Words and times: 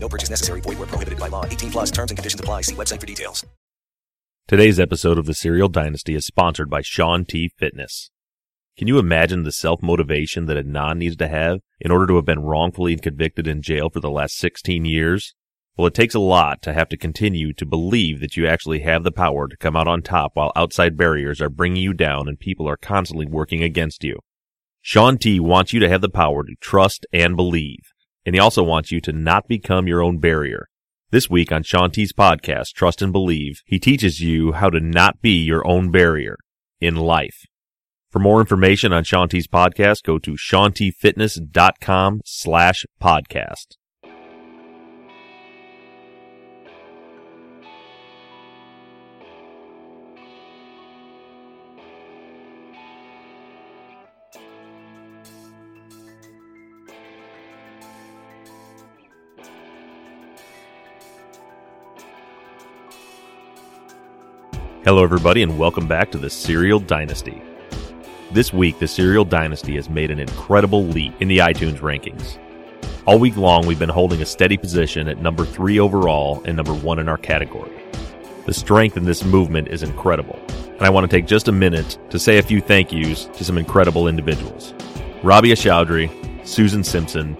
No 0.00 0.08
purchase 0.08 0.30
necessary. 0.30 0.60
Void 0.60 0.78
where 0.78 0.86
prohibited 0.86 1.18
by 1.18 1.28
law. 1.28 1.44
18 1.44 1.70
plus 1.70 1.90
terms 1.90 2.10
and 2.10 2.18
conditions 2.18 2.40
apply. 2.40 2.62
See 2.62 2.74
website 2.74 3.00
for 3.00 3.06
details. 3.06 3.44
Today's 4.46 4.80
episode 4.80 5.18
of 5.18 5.26
the 5.26 5.34
Serial 5.34 5.68
Dynasty 5.68 6.14
is 6.14 6.24
sponsored 6.24 6.70
by 6.70 6.80
Shaun 6.80 7.26
T 7.26 7.50
Fitness. 7.58 8.10
Can 8.78 8.88
you 8.88 8.98
imagine 8.98 9.42
the 9.42 9.52
self 9.52 9.82
motivation 9.82 10.46
that 10.46 10.56
Adnan 10.56 10.98
needs 10.98 11.16
to 11.16 11.28
have 11.28 11.60
in 11.80 11.90
order 11.90 12.06
to 12.06 12.16
have 12.16 12.24
been 12.24 12.40
wrongfully 12.40 12.96
convicted 12.96 13.46
in 13.46 13.60
jail 13.60 13.90
for 13.90 14.00
the 14.00 14.10
last 14.10 14.38
16 14.38 14.84
years? 14.84 15.34
Well, 15.76 15.88
it 15.88 15.94
takes 15.94 16.14
a 16.14 16.20
lot 16.20 16.62
to 16.62 16.72
have 16.72 16.88
to 16.88 16.96
continue 16.96 17.52
to 17.52 17.66
believe 17.66 18.20
that 18.20 18.36
you 18.36 18.46
actually 18.46 18.80
have 18.80 19.04
the 19.04 19.12
power 19.12 19.48
to 19.48 19.56
come 19.56 19.76
out 19.76 19.86
on 19.86 20.00
top 20.00 20.32
while 20.34 20.52
outside 20.56 20.96
barriers 20.96 21.42
are 21.42 21.50
bringing 21.50 21.82
you 21.82 21.92
down 21.92 22.26
and 22.26 22.38
people 22.38 22.68
are 22.68 22.76
constantly 22.76 23.26
working 23.26 23.62
against 23.62 24.02
you. 24.02 24.18
Shaun 24.80 25.18
T 25.18 25.38
wants 25.38 25.72
you 25.72 25.80
to 25.80 25.88
have 25.88 26.00
the 26.00 26.08
power 26.08 26.42
to 26.42 26.54
trust 26.60 27.04
and 27.12 27.36
believe 27.36 27.92
and 28.28 28.34
he 28.34 28.40
also 28.40 28.62
wants 28.62 28.92
you 28.92 29.00
to 29.00 29.10
not 29.10 29.48
become 29.48 29.88
your 29.88 30.02
own 30.02 30.18
barrier. 30.18 30.68
This 31.10 31.30
week 31.30 31.50
on 31.50 31.62
Shaun 31.62 31.90
T's 31.90 32.12
podcast, 32.12 32.74
Trust 32.74 33.00
and 33.00 33.10
Believe, 33.10 33.62
he 33.64 33.78
teaches 33.78 34.20
you 34.20 34.52
how 34.52 34.68
to 34.68 34.80
not 34.80 35.22
be 35.22 35.42
your 35.42 35.66
own 35.66 35.90
barrier 35.90 36.36
in 36.78 36.94
life. 36.94 37.46
For 38.10 38.18
more 38.18 38.40
information 38.40 38.92
on 38.92 39.04
Shaun 39.04 39.30
T's 39.30 39.48
podcast, 39.48 40.02
go 40.02 40.18
to 40.18 40.32
shauntfitness.com 40.32 42.20
slash 42.26 42.84
podcast. 43.02 43.76
Hello, 64.88 65.04
everybody, 65.04 65.42
and 65.42 65.58
welcome 65.58 65.86
back 65.86 66.10
to 66.10 66.16
the 66.16 66.30
Serial 66.30 66.80
Dynasty. 66.80 67.42
This 68.30 68.54
week, 68.54 68.78
the 68.78 68.88
Serial 68.88 69.26
Dynasty 69.26 69.76
has 69.76 69.90
made 69.90 70.10
an 70.10 70.18
incredible 70.18 70.82
leap 70.82 71.12
in 71.20 71.28
the 71.28 71.36
iTunes 71.40 71.80
rankings. 71.80 72.38
All 73.04 73.18
week 73.18 73.36
long, 73.36 73.66
we've 73.66 73.78
been 73.78 73.90
holding 73.90 74.22
a 74.22 74.24
steady 74.24 74.56
position 74.56 75.06
at 75.06 75.20
number 75.20 75.44
three 75.44 75.78
overall 75.78 76.42
and 76.46 76.56
number 76.56 76.72
one 76.72 76.98
in 76.98 77.06
our 77.06 77.18
category. 77.18 77.70
The 78.46 78.54
strength 78.54 78.96
in 78.96 79.04
this 79.04 79.24
movement 79.24 79.68
is 79.68 79.82
incredible, 79.82 80.40
and 80.48 80.80
I 80.80 80.88
want 80.88 81.04
to 81.04 81.14
take 81.14 81.26
just 81.26 81.48
a 81.48 81.52
minute 81.52 81.98
to 82.08 82.18
say 82.18 82.38
a 82.38 82.42
few 82.42 82.62
thank 82.62 82.90
yous 82.90 83.26
to 83.26 83.44
some 83.44 83.58
incredible 83.58 84.08
individuals. 84.08 84.72
Rabia 85.22 85.54
Chaudry, 85.54 86.08
Susan 86.46 86.82
Simpson, 86.82 87.36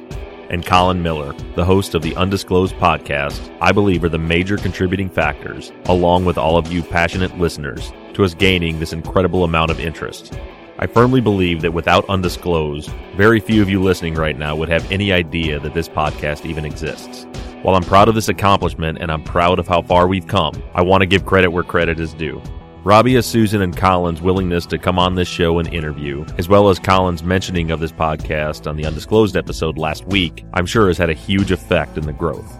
and 0.50 0.64
Colin 0.64 1.02
Miller, 1.02 1.32
the 1.54 1.64
host 1.64 1.94
of 1.94 2.02
the 2.02 2.14
Undisclosed 2.16 2.74
podcast, 2.76 3.54
I 3.60 3.72
believe 3.72 4.04
are 4.04 4.08
the 4.08 4.18
major 4.18 4.56
contributing 4.56 5.08
factors, 5.08 5.72
along 5.86 6.24
with 6.24 6.38
all 6.38 6.56
of 6.56 6.72
you 6.72 6.82
passionate 6.82 7.38
listeners, 7.38 7.92
to 8.14 8.24
us 8.24 8.34
gaining 8.34 8.78
this 8.78 8.92
incredible 8.92 9.44
amount 9.44 9.70
of 9.70 9.80
interest. 9.80 10.38
I 10.78 10.86
firmly 10.86 11.20
believe 11.20 11.60
that 11.62 11.72
without 11.72 12.08
Undisclosed, 12.08 12.90
very 13.16 13.40
few 13.40 13.62
of 13.62 13.68
you 13.68 13.82
listening 13.82 14.14
right 14.14 14.38
now 14.38 14.54
would 14.56 14.68
have 14.68 14.90
any 14.92 15.12
idea 15.12 15.58
that 15.60 15.74
this 15.74 15.88
podcast 15.88 16.46
even 16.46 16.64
exists. 16.64 17.26
While 17.62 17.74
I'm 17.74 17.82
proud 17.82 18.08
of 18.08 18.14
this 18.14 18.28
accomplishment 18.28 18.98
and 19.00 19.10
I'm 19.10 19.24
proud 19.24 19.58
of 19.58 19.66
how 19.66 19.82
far 19.82 20.06
we've 20.06 20.28
come, 20.28 20.62
I 20.74 20.82
want 20.82 21.02
to 21.02 21.06
give 21.06 21.26
credit 21.26 21.50
where 21.50 21.64
credit 21.64 21.98
is 21.98 22.14
due. 22.14 22.40
Rabia, 22.88 23.22
Susan, 23.22 23.60
and 23.60 23.76
Colin's 23.76 24.22
willingness 24.22 24.64
to 24.64 24.78
come 24.78 24.98
on 24.98 25.14
this 25.14 25.28
show 25.28 25.58
and 25.58 25.70
interview, 25.74 26.24
as 26.38 26.48
well 26.48 26.70
as 26.70 26.78
Colin's 26.78 27.22
mentioning 27.22 27.70
of 27.70 27.80
this 27.80 27.92
podcast 27.92 28.66
on 28.66 28.76
the 28.76 28.86
Undisclosed 28.86 29.36
episode 29.36 29.76
last 29.76 30.06
week, 30.06 30.46
I'm 30.54 30.64
sure 30.64 30.88
has 30.88 30.96
had 30.96 31.10
a 31.10 31.12
huge 31.12 31.52
effect 31.52 31.98
in 31.98 32.06
the 32.06 32.14
growth. 32.14 32.50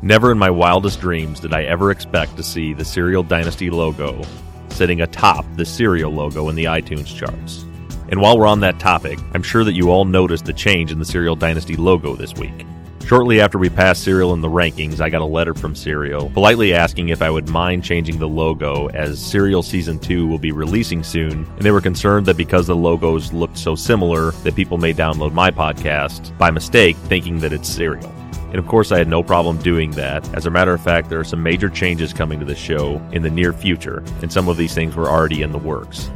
Never 0.00 0.30
in 0.30 0.38
my 0.38 0.50
wildest 0.50 1.00
dreams 1.00 1.40
did 1.40 1.52
I 1.52 1.64
ever 1.64 1.90
expect 1.90 2.36
to 2.36 2.44
see 2.44 2.72
the 2.72 2.84
Serial 2.84 3.24
Dynasty 3.24 3.70
logo 3.70 4.22
sitting 4.68 5.00
atop 5.00 5.44
the 5.56 5.66
Serial 5.66 6.12
logo 6.12 6.48
in 6.48 6.54
the 6.54 6.66
iTunes 6.66 7.12
charts. 7.12 7.64
And 8.08 8.20
while 8.20 8.38
we're 8.38 8.46
on 8.46 8.60
that 8.60 8.78
topic, 8.78 9.18
I'm 9.34 9.42
sure 9.42 9.64
that 9.64 9.74
you 9.74 9.90
all 9.90 10.04
noticed 10.04 10.44
the 10.44 10.52
change 10.52 10.92
in 10.92 11.00
the 11.00 11.04
Serial 11.04 11.34
Dynasty 11.34 11.74
logo 11.74 12.14
this 12.14 12.34
week. 12.34 12.64
Shortly 13.06 13.42
after 13.42 13.58
we 13.58 13.68
passed 13.68 14.04
Serial 14.04 14.32
in 14.32 14.40
the 14.40 14.48
rankings, 14.48 15.00
I 15.00 15.10
got 15.10 15.20
a 15.20 15.26
letter 15.26 15.52
from 15.52 15.74
Serial 15.74 16.30
politely 16.30 16.72
asking 16.72 17.10
if 17.10 17.20
I 17.20 17.28
would 17.28 17.48
mind 17.50 17.84
changing 17.84 18.18
the 18.18 18.28
logo 18.28 18.86
as 18.88 19.20
Serial 19.20 19.62
Season 19.62 19.98
2 19.98 20.26
will 20.26 20.38
be 20.38 20.52
releasing 20.52 21.02
soon, 21.02 21.44
and 21.44 21.58
they 21.60 21.72
were 21.72 21.82
concerned 21.82 22.24
that 22.26 22.38
because 22.38 22.66
the 22.66 22.76
logos 22.76 23.32
looked 23.32 23.58
so 23.58 23.74
similar 23.74 24.30
that 24.30 24.56
people 24.56 24.78
may 24.78 24.94
download 24.94 25.32
my 25.32 25.50
podcast 25.50 26.36
by 26.38 26.50
mistake 26.50 26.96
thinking 26.96 27.38
that 27.40 27.52
it's 27.52 27.68
Serial. 27.68 28.10
And 28.46 28.58
of 28.58 28.66
course, 28.66 28.92
I 28.92 28.98
had 28.98 29.08
no 29.08 29.22
problem 29.22 29.58
doing 29.58 29.90
that. 29.92 30.26
As 30.34 30.46
a 30.46 30.50
matter 30.50 30.72
of 30.72 30.82
fact, 30.82 31.10
there 31.10 31.20
are 31.20 31.24
some 31.24 31.42
major 31.42 31.68
changes 31.68 32.14
coming 32.14 32.38
to 32.38 32.46
the 32.46 32.54
show 32.54 33.02
in 33.12 33.22
the 33.22 33.30
near 33.30 33.52
future, 33.52 34.02
and 34.22 34.32
some 34.32 34.48
of 34.48 34.56
these 34.56 34.74
things 34.74 34.96
were 34.96 35.10
already 35.10 35.42
in 35.42 35.52
the 35.52 35.58
works. 35.58 36.10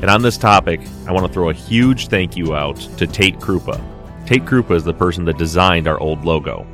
And 0.00 0.08
on 0.08 0.22
this 0.22 0.38
topic, 0.38 0.80
I 1.06 1.12
want 1.12 1.26
to 1.26 1.32
throw 1.32 1.50
a 1.50 1.54
huge 1.54 2.08
thank 2.08 2.36
you 2.36 2.54
out 2.54 2.76
to 2.96 3.06
Tate 3.06 3.38
Krupa. 3.38 3.78
Tate 4.30 4.44
Krupa 4.44 4.76
is 4.76 4.84
the 4.84 4.94
person 4.94 5.24
that 5.24 5.38
designed 5.38 5.88
our 5.88 5.98
old 5.98 6.24
logo. 6.24 6.64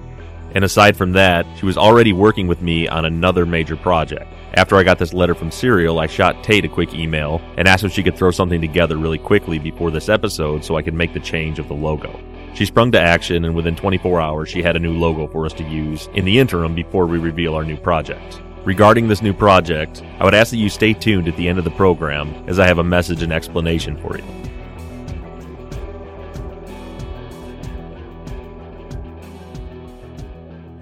And 0.55 0.63
aside 0.63 0.95
from 0.95 1.13
that, 1.13 1.47
she 1.57 1.65
was 1.65 1.79
already 1.79 2.13
working 2.13 2.49
with 2.49 2.61
me 2.61 2.87
on 2.87 3.07
another 3.07 3.47
major 3.47 3.79
project. 3.79 4.31
After 4.53 4.77
I 4.77 4.83
got 4.83 4.99
this 4.99 5.15
letter 5.15 5.35
from 5.35 5.51
Serial, 5.51 5.99
I 5.99 6.07
shot 6.07 6.45
Tate 6.45 6.67
a 6.67 6.69
quick 6.69 6.93
email 6.93 7.41
and 7.57 7.67
asked 7.67 7.85
if 7.85 7.93
she 7.93 8.03
could 8.03 8.15
throw 8.15 8.31
something 8.31 8.61
together 8.61 8.99
really 8.99 9.17
quickly 9.17 9.59
before 9.59 9.91
this 9.91 10.11
episode 10.11 10.67
so 10.67 10.77
I 10.77 10.83
could 10.83 10.93
make 10.93 11.15
the 11.15 11.21
change 11.21 11.59
of 11.59 11.67
the 11.69 11.75
logo. 11.75 12.21
She 12.53 12.67
sprung 12.67 12.93
to 12.93 13.01
action, 13.01 13.47
and 13.47 13.57
within 13.57 13.75
24 13.75 14.21
hours, 14.21 14.51
she 14.51 14.63
had 14.63 14.77
a 14.77 14.79
new 14.79 14.93
logo 14.93 15.27
for 15.27 15.47
us 15.47 15.55
to 15.55 15.65
use 15.65 16.11
in 16.13 16.27
the 16.27 16.39
interim 16.39 16.75
before 16.75 17.07
we 17.07 17.17
reveal 17.17 17.55
our 17.55 17.65
new 17.65 17.79
project. 17.79 18.43
Regarding 18.67 19.09
this 19.09 19.23
new 19.23 19.33
project, 19.33 20.03
I 20.21 20.27
would 20.27 20.35
ask 20.35 20.51
that 20.51 20.59
you 20.59 20.69
stay 20.69 20.93
tuned 20.93 21.27
at 21.27 21.39
the 21.39 21.49
end 21.49 21.57
of 21.57 21.65
the 21.65 21.71
program 21.71 22.35
as 22.49 22.59
I 22.59 22.67
have 22.67 22.81
a 22.81 22.85
message 22.85 23.23
and 23.23 23.33
explanation 23.33 23.97
for 23.97 24.19
you. 24.19 24.25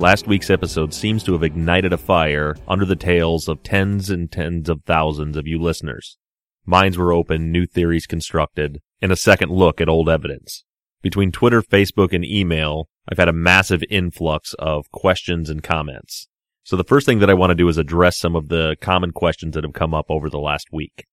Last 0.01 0.27
week's 0.27 0.51
episode 0.51 0.93
seems 0.93 1.23
to 1.23 1.33
have 1.35 1.45
ignited 1.45 1.93
a 1.93 1.99
fire 1.99 2.57
under 2.67 2.85
the 2.85 2.97
tails 2.97 3.49
of 3.49 3.63
tens 3.63 4.11
and 4.11 4.31
tens 4.31 4.69
of 4.69 4.83
thousands 4.85 5.37
of 5.37 5.47
you 5.47 5.59
listeners. 5.59 6.19
Minds 6.67 6.99
were 6.99 7.13
open, 7.13 7.53
new 7.53 7.65
theories 7.65 8.07
constructed, 8.07 8.81
and 9.01 9.13
a 9.13 9.17
second 9.17 9.53
look 9.53 9.81
at 9.81 9.89
old 9.89 10.09
evidence. 10.09 10.65
Between 11.01 11.31
Twitter, 11.31 11.63
Facebook, 11.63 12.13
and 12.13 12.25
email, 12.25 12.89
I've 13.09 13.19
had 13.19 13.29
a 13.29 13.33
massive 13.33 13.85
influx 13.89 14.53
of 14.59 14.91
questions 14.91 15.49
and 15.49 15.63
comments. 15.63 16.27
So 16.65 16.77
the 16.77 16.85
first 16.85 17.07
thing 17.07 17.21
that 17.21 17.31
I 17.31 17.35
want 17.35 17.51
to 17.51 17.55
do 17.55 17.69
is 17.69 17.79
address 17.79 18.19
some 18.19 18.35
of 18.35 18.49
the 18.49 18.77
common 18.81 19.13
questions 19.13 19.55
that 19.55 19.65
have 19.65 19.75
come 19.75 19.95
up 19.95 20.07
over 20.09 20.29
the 20.29 20.39
last 20.39 20.69
week. 20.73 21.07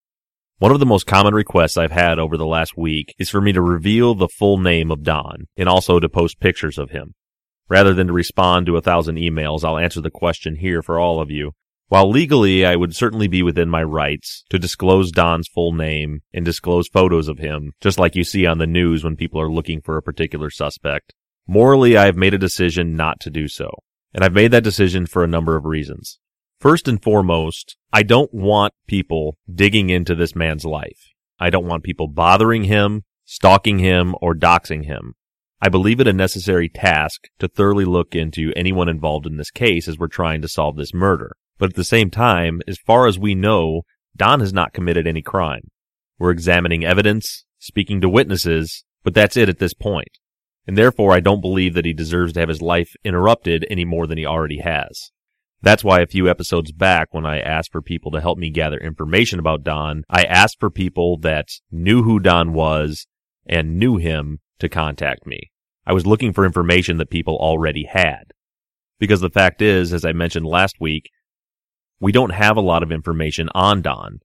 One 0.58 0.72
of 0.72 0.80
the 0.80 0.86
most 0.86 1.06
common 1.06 1.36
requests 1.36 1.78
I've 1.78 1.92
had 1.92 2.20
over 2.20 2.36
the 2.36 2.46
last 2.46 2.76
week 2.76 3.14
is 3.20 3.30
for 3.30 3.42
me 3.42 3.52
to 3.52 3.62
reveal 3.62 4.16
the 4.16 4.28
full 4.28 4.58
name 4.58 4.92
of 4.92 5.04
Don 5.04 5.48
and 5.56 5.70
also 5.70 6.00
to 6.00 6.10
post 6.10 6.40
pictures 6.40 6.78
of 6.78 6.90
him. 6.90 7.14
Rather 7.72 7.94
than 7.94 8.08
to 8.08 8.12
respond 8.12 8.66
to 8.66 8.76
a 8.76 8.82
thousand 8.82 9.16
emails, 9.16 9.64
I'll 9.64 9.78
answer 9.78 10.02
the 10.02 10.12
question 10.12 10.58
here 10.58 10.82
for 10.82 11.00
all 11.00 11.22
of 11.22 11.32
you. 11.32 11.54
While 11.88 12.10
legally 12.10 12.66
I 12.66 12.76
would 12.76 12.94
certainly 12.94 13.30
be 13.30 13.42
within 13.42 13.70
my 13.70 13.82
rights 13.82 14.44
to 14.50 14.60
disclose 14.60 15.10
Don's 15.10 15.48
full 15.48 15.72
name 15.72 16.20
and 16.34 16.44
disclose 16.44 16.90
photos 16.90 17.30
of 17.30 17.40
him, 17.40 17.72
just 17.80 17.98
like 17.98 18.14
you 18.14 18.26
see 18.26 18.46
on 18.46 18.58
the 18.58 18.68
news 18.68 19.06
when 19.06 19.16
people 19.16 19.40
are 19.40 19.50
looking 19.50 19.80
for 19.80 19.96
a 19.96 20.02
particular 20.02 20.50
suspect, 20.50 21.14
morally 21.48 21.96
I 21.96 22.08
have 22.08 22.18
made 22.18 22.34
a 22.34 22.38
decision 22.38 22.98
not 22.98 23.22
to 23.22 23.30
do 23.30 23.48
so. 23.48 23.70
And 24.14 24.26
I've 24.26 24.34
made 24.34 24.52
that 24.52 24.66
decision 24.66 25.06
for 25.06 25.24
a 25.24 25.28
number 25.28 25.56
of 25.56 25.64
reasons. 25.64 26.20
First 26.60 26.90
and 26.90 27.02
foremost, 27.02 27.78
I 27.94 28.04
don't 28.04 28.34
want 28.34 28.74
people 28.86 29.38
digging 29.50 29.90
into 29.90 30.14
this 30.14 30.36
man's 30.36 30.66
life. 30.66 31.14
I 31.40 31.50
don't 31.50 31.68
want 31.68 31.86
people 31.86 32.10
bothering 32.10 32.66
him, 32.66 33.04
stalking 33.24 33.80
him, 33.80 34.14
or 34.20 34.36
doxing 34.36 34.84
him. 34.84 35.14
I 35.64 35.70
believe 35.70 36.00
it 36.00 36.08
a 36.08 36.14
necessary 36.14 36.70
task 36.70 37.28
to 37.38 37.48
thoroughly 37.48 37.86
look 37.86 38.16
into 38.16 38.52
anyone 38.56 38.90
involved 38.90 39.28
in 39.28 39.38
this 39.38 39.52
case 39.52 39.88
as 39.88 39.98
we're 39.98 40.08
trying 40.08 40.42
to 40.42 40.48
solve 40.48 40.76
this 40.76 40.94
murder. 40.94 41.36
But 41.60 41.70
at 41.70 41.76
the 41.76 41.84
same 41.84 42.10
time, 42.10 42.62
as 42.68 42.80
far 42.80 43.06
as 43.06 43.20
we 43.20 43.36
know, 43.36 43.84
Don 44.18 44.40
has 44.40 44.52
not 44.52 44.74
committed 44.74 45.06
any 45.06 45.22
crime. 45.22 45.70
We're 46.18 46.32
examining 46.32 46.84
evidence, 46.84 47.46
speaking 47.60 48.02
to 48.02 48.10
witnesses, 48.10 48.84
but 49.04 49.14
that's 49.14 49.38
it 49.38 49.50
at 49.50 49.60
this 49.60 49.76
point. 49.76 50.10
And 50.66 50.76
therefore, 50.76 51.14
I 51.14 51.20
don't 51.20 51.42
believe 51.42 51.76
that 51.76 51.86
he 51.86 51.94
deserves 51.94 52.34
to 52.34 52.40
have 52.40 52.50
his 52.50 52.64
life 52.64 52.94
interrupted 53.04 53.68
any 53.70 53.86
more 53.86 54.08
than 54.08 54.18
he 54.18 54.26
already 54.26 54.60
has. 54.60 55.12
That's 55.62 55.84
why 55.84 56.02
a 56.02 56.08
few 56.08 56.28
episodes 56.28 56.72
back, 56.72 57.10
when 57.14 57.28
I 57.28 57.40
asked 57.40 57.72
for 57.72 57.84
people 57.84 58.10
to 58.12 58.22
help 58.22 58.40
me 58.40 58.50
gather 58.50 58.78
information 58.78 59.38
about 59.38 59.64
Don, 59.64 60.06
I 60.10 60.24
asked 60.24 60.60
for 60.60 60.72
people 60.72 61.18
that 61.20 61.50
knew 61.70 62.02
who 62.02 62.20
Don 62.20 62.54
was 62.54 63.06
and 63.46 63.78
knew 63.78 63.98
him 63.98 64.40
to 64.58 64.68
contact 64.68 65.28
me. 65.28 65.51
I 65.92 65.94
was 65.94 66.08
looking 66.08 66.32
for 66.32 66.46
information 66.46 67.00
that 67.00 67.10
people 67.10 67.36
already 67.36 67.84
had. 67.84 68.32
Because 68.98 69.20
the 69.20 69.30
fact 69.30 69.62
is, 69.62 69.92
as 69.92 70.06
I 70.06 70.14
mentioned 70.14 70.46
last 70.46 70.78
week, 70.80 71.10
we 72.00 72.14
don't 72.14 72.30
have 72.30 72.56
a 72.56 72.62
lot 72.62 72.82
of 72.82 72.94
information 72.94 73.50
on 73.54 73.82
Don 73.82 74.22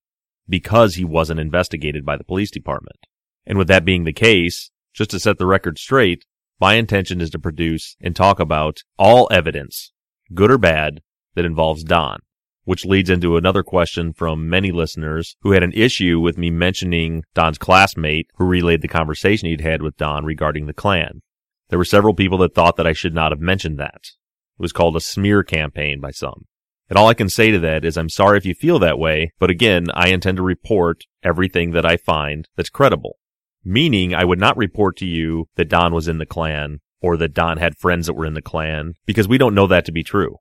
because 0.48 0.94
he 0.94 1.04
wasn't 1.04 1.40
investigated 1.40 2.06
by 2.06 2.16
the 2.16 2.22
police 2.22 2.52
department. 2.52 2.98
And 3.44 3.58
with 3.58 3.66
that 3.66 3.84
being 3.84 4.04
the 4.04 4.12
case, 4.12 4.70
just 4.94 5.10
to 5.10 5.18
set 5.18 5.38
the 5.38 5.46
record 5.46 5.76
straight, 5.76 6.24
my 6.60 6.74
intention 6.74 7.20
is 7.20 7.30
to 7.30 7.38
produce 7.40 7.96
and 8.00 8.14
talk 8.14 8.38
about 8.38 8.84
all 8.96 9.26
evidence, 9.32 9.92
good 10.32 10.52
or 10.52 10.58
bad, 10.58 11.00
that 11.34 11.44
involves 11.44 11.82
Don, 11.82 12.20
which 12.62 12.86
leads 12.86 13.10
into 13.10 13.36
another 13.36 13.64
question 13.64 14.12
from 14.12 14.48
many 14.48 14.70
listeners 14.70 15.34
who 15.40 15.50
had 15.50 15.64
an 15.64 15.72
issue 15.72 16.20
with 16.20 16.38
me 16.38 16.48
mentioning 16.48 17.24
Don's 17.34 17.58
classmate 17.58 18.30
who 18.36 18.44
relayed 18.44 18.82
the 18.82 18.86
conversation 18.86 19.48
he'd 19.48 19.62
had 19.62 19.82
with 19.82 19.96
Don 19.96 20.24
regarding 20.24 20.66
the 20.66 20.72
Klan. 20.72 21.22
There 21.68 21.78
were 21.78 21.84
several 21.84 22.14
people 22.14 22.38
that 22.38 22.54
thought 22.54 22.76
that 22.76 22.86
I 22.86 22.92
should 22.92 23.14
not 23.14 23.32
have 23.32 23.40
mentioned 23.40 23.78
that. 23.78 24.02
It 24.04 24.62
was 24.62 24.72
called 24.72 24.96
a 24.96 25.00
smear 25.00 25.42
campaign 25.42 26.00
by 26.00 26.10
some. 26.10 26.46
And 26.88 26.96
all 26.96 27.08
I 27.08 27.14
can 27.14 27.28
say 27.28 27.50
to 27.50 27.58
that 27.58 27.84
is 27.84 27.96
I'm 27.96 28.08
sorry 28.08 28.38
if 28.38 28.46
you 28.46 28.54
feel 28.54 28.78
that 28.78 28.98
way, 28.98 29.32
but 29.38 29.50
again, 29.50 29.86
I 29.92 30.08
intend 30.08 30.36
to 30.36 30.42
report 30.42 31.04
everything 31.22 31.72
that 31.72 31.84
I 31.84 31.96
find 31.96 32.48
that's 32.56 32.70
credible. 32.70 33.16
Meaning 33.64 34.14
I 34.14 34.24
would 34.24 34.38
not 34.38 34.56
report 34.56 34.96
to 34.98 35.06
you 35.06 35.46
that 35.56 35.68
Don 35.68 35.92
was 35.92 36.06
in 36.06 36.18
the 36.18 36.26
Klan 36.26 36.78
or 37.00 37.16
that 37.16 37.34
Don 37.34 37.58
had 37.58 37.76
friends 37.76 38.06
that 38.06 38.14
were 38.14 38.26
in 38.26 38.34
the 38.34 38.42
Klan 38.42 38.94
because 39.04 39.26
we 39.26 39.38
don't 39.38 39.54
know 39.54 39.66
that 39.66 39.84
to 39.86 39.92
be 39.92 40.04
true. 40.04 40.36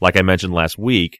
Like 0.00 0.16
I 0.16 0.22
mentioned 0.22 0.54
last 0.54 0.78
week, 0.78 1.18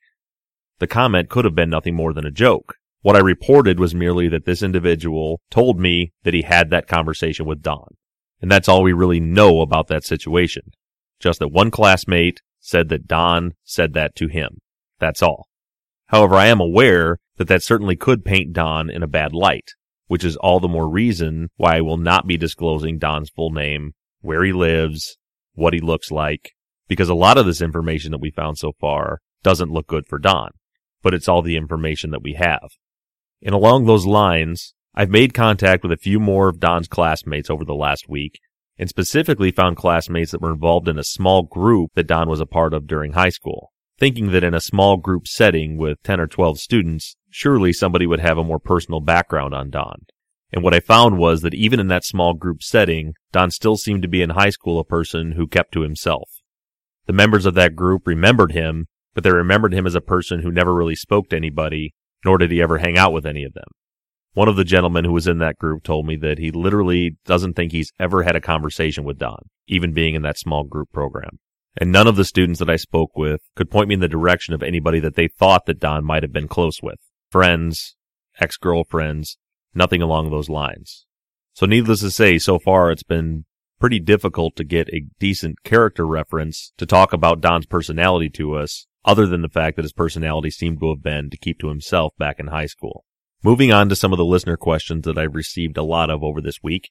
the 0.78 0.86
comment 0.86 1.28
could 1.28 1.44
have 1.44 1.54
been 1.54 1.70
nothing 1.70 1.94
more 1.94 2.14
than 2.14 2.26
a 2.26 2.30
joke. 2.30 2.76
What 3.02 3.16
I 3.16 3.20
reported 3.20 3.78
was 3.78 3.94
merely 3.94 4.28
that 4.28 4.46
this 4.46 4.62
individual 4.62 5.42
told 5.50 5.78
me 5.78 6.12
that 6.22 6.32
he 6.32 6.42
had 6.42 6.70
that 6.70 6.88
conversation 6.88 7.44
with 7.44 7.60
Don. 7.60 7.88
And 8.44 8.50
that's 8.50 8.68
all 8.68 8.82
we 8.82 8.92
really 8.92 9.20
know 9.20 9.62
about 9.62 9.88
that 9.88 10.04
situation. 10.04 10.72
Just 11.18 11.38
that 11.38 11.48
one 11.48 11.70
classmate 11.70 12.42
said 12.60 12.90
that 12.90 13.06
Don 13.06 13.54
said 13.64 13.94
that 13.94 14.14
to 14.16 14.28
him. 14.28 14.58
That's 14.98 15.22
all. 15.22 15.48
However, 16.08 16.34
I 16.34 16.48
am 16.48 16.60
aware 16.60 17.20
that 17.38 17.48
that 17.48 17.62
certainly 17.62 17.96
could 17.96 18.22
paint 18.22 18.52
Don 18.52 18.90
in 18.90 19.02
a 19.02 19.06
bad 19.06 19.32
light, 19.32 19.70
which 20.08 20.24
is 20.24 20.36
all 20.36 20.60
the 20.60 20.68
more 20.68 20.90
reason 20.90 21.48
why 21.56 21.76
I 21.76 21.80
will 21.80 21.96
not 21.96 22.26
be 22.26 22.36
disclosing 22.36 22.98
Don's 22.98 23.30
full 23.30 23.50
name, 23.50 23.92
where 24.20 24.44
he 24.44 24.52
lives, 24.52 25.16
what 25.54 25.72
he 25.72 25.80
looks 25.80 26.10
like, 26.10 26.52
because 26.86 27.08
a 27.08 27.14
lot 27.14 27.38
of 27.38 27.46
this 27.46 27.62
information 27.62 28.10
that 28.10 28.20
we 28.20 28.30
found 28.30 28.58
so 28.58 28.72
far 28.78 29.20
doesn't 29.42 29.72
look 29.72 29.86
good 29.86 30.06
for 30.06 30.18
Don, 30.18 30.50
but 31.02 31.14
it's 31.14 31.28
all 31.28 31.40
the 31.40 31.56
information 31.56 32.10
that 32.10 32.22
we 32.22 32.34
have. 32.34 32.72
And 33.40 33.54
along 33.54 33.86
those 33.86 34.04
lines, 34.04 34.74
I've 34.96 35.10
made 35.10 35.34
contact 35.34 35.82
with 35.82 35.90
a 35.90 35.96
few 35.96 36.20
more 36.20 36.48
of 36.48 36.60
Don's 36.60 36.86
classmates 36.86 37.50
over 37.50 37.64
the 37.64 37.74
last 37.74 38.08
week 38.08 38.38
and 38.78 38.88
specifically 38.88 39.50
found 39.50 39.76
classmates 39.76 40.30
that 40.30 40.40
were 40.40 40.52
involved 40.52 40.88
in 40.88 41.00
a 41.00 41.04
small 41.04 41.42
group 41.42 41.90
that 41.94 42.06
Don 42.06 42.28
was 42.28 42.38
a 42.38 42.46
part 42.46 42.72
of 42.72 42.86
during 42.86 43.12
high 43.12 43.30
school, 43.30 43.72
thinking 43.98 44.30
that 44.30 44.44
in 44.44 44.54
a 44.54 44.60
small 44.60 44.96
group 44.96 45.26
setting 45.26 45.76
with 45.76 46.00
10 46.04 46.20
or 46.20 46.28
12 46.28 46.60
students, 46.60 47.16
surely 47.28 47.72
somebody 47.72 48.06
would 48.06 48.20
have 48.20 48.38
a 48.38 48.44
more 48.44 48.60
personal 48.60 49.00
background 49.00 49.52
on 49.52 49.68
Don. 49.68 50.06
And 50.52 50.62
what 50.62 50.74
I 50.74 50.78
found 50.78 51.18
was 51.18 51.42
that 51.42 51.54
even 51.54 51.80
in 51.80 51.88
that 51.88 52.04
small 52.04 52.32
group 52.32 52.62
setting, 52.62 53.14
Don 53.32 53.50
still 53.50 53.76
seemed 53.76 54.02
to 54.02 54.08
be 54.08 54.22
in 54.22 54.30
high 54.30 54.50
school 54.50 54.78
a 54.78 54.84
person 54.84 55.32
who 55.32 55.48
kept 55.48 55.72
to 55.72 55.80
himself. 55.80 56.30
The 57.06 57.12
members 57.12 57.46
of 57.46 57.54
that 57.54 57.74
group 57.74 58.06
remembered 58.06 58.52
him, 58.52 58.86
but 59.12 59.24
they 59.24 59.32
remembered 59.32 59.74
him 59.74 59.88
as 59.88 59.96
a 59.96 60.00
person 60.00 60.42
who 60.42 60.52
never 60.52 60.72
really 60.72 60.94
spoke 60.94 61.30
to 61.30 61.36
anybody, 61.36 61.94
nor 62.24 62.38
did 62.38 62.52
he 62.52 62.62
ever 62.62 62.78
hang 62.78 62.96
out 62.96 63.12
with 63.12 63.26
any 63.26 63.42
of 63.42 63.54
them. 63.54 63.66
One 64.34 64.48
of 64.48 64.56
the 64.56 64.64
gentlemen 64.64 65.04
who 65.04 65.12
was 65.12 65.28
in 65.28 65.38
that 65.38 65.58
group 65.58 65.84
told 65.84 66.06
me 66.06 66.16
that 66.16 66.38
he 66.38 66.50
literally 66.50 67.16
doesn't 67.24 67.54
think 67.54 67.70
he's 67.70 67.92
ever 68.00 68.24
had 68.24 68.34
a 68.34 68.40
conversation 68.40 69.04
with 69.04 69.18
Don, 69.18 69.48
even 69.68 69.94
being 69.94 70.16
in 70.16 70.22
that 70.22 70.38
small 70.38 70.64
group 70.64 70.90
program. 70.92 71.38
And 71.80 71.92
none 71.92 72.08
of 72.08 72.16
the 72.16 72.24
students 72.24 72.58
that 72.58 72.68
I 72.68 72.74
spoke 72.74 73.16
with 73.16 73.40
could 73.54 73.70
point 73.70 73.88
me 73.88 73.94
in 73.94 74.00
the 74.00 74.08
direction 74.08 74.52
of 74.52 74.62
anybody 74.62 74.98
that 75.00 75.14
they 75.14 75.28
thought 75.28 75.66
that 75.66 75.78
Don 75.78 76.04
might 76.04 76.24
have 76.24 76.32
been 76.32 76.48
close 76.48 76.82
with. 76.82 76.98
Friends, 77.30 77.94
ex-girlfriends, 78.40 79.38
nothing 79.72 80.02
along 80.02 80.30
those 80.30 80.48
lines. 80.48 81.06
So 81.52 81.64
needless 81.64 82.00
to 82.00 82.10
say, 82.10 82.38
so 82.38 82.58
far 82.58 82.90
it's 82.90 83.04
been 83.04 83.44
pretty 83.78 84.00
difficult 84.00 84.56
to 84.56 84.64
get 84.64 84.88
a 84.88 85.06
decent 85.20 85.62
character 85.62 86.04
reference 86.06 86.72
to 86.78 86.86
talk 86.86 87.12
about 87.12 87.40
Don's 87.40 87.66
personality 87.66 88.30
to 88.30 88.54
us, 88.54 88.88
other 89.04 89.28
than 89.28 89.42
the 89.42 89.48
fact 89.48 89.76
that 89.76 89.84
his 89.84 89.92
personality 89.92 90.50
seemed 90.50 90.80
to 90.80 90.88
have 90.90 91.04
been 91.04 91.30
to 91.30 91.36
keep 91.36 91.60
to 91.60 91.68
himself 91.68 92.14
back 92.18 92.40
in 92.40 92.48
high 92.48 92.66
school. 92.66 93.04
Moving 93.44 93.74
on 93.74 93.90
to 93.90 93.96
some 93.96 94.10
of 94.10 94.16
the 94.16 94.24
listener 94.24 94.56
questions 94.56 95.04
that 95.04 95.18
I've 95.18 95.34
received 95.34 95.76
a 95.76 95.82
lot 95.82 96.08
of 96.08 96.24
over 96.24 96.40
this 96.40 96.62
week. 96.62 96.88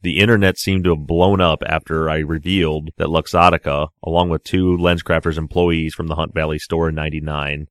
The 0.00 0.20
internet 0.20 0.56
seemed 0.56 0.84
to 0.84 0.90
have 0.90 1.08
blown 1.08 1.40
up 1.40 1.64
after 1.66 2.08
I 2.08 2.18
revealed 2.18 2.90
that 2.98 3.08
Luxottica, 3.08 3.88
along 4.00 4.30
with 4.30 4.44
two 4.44 4.76
LensCrafters 4.76 5.36
employees 5.36 5.92
from 5.92 6.06
the 6.06 6.14
Hunt 6.14 6.34
Valley 6.34 6.60
store 6.60 6.90
in 6.90 6.94
99, 6.94 7.66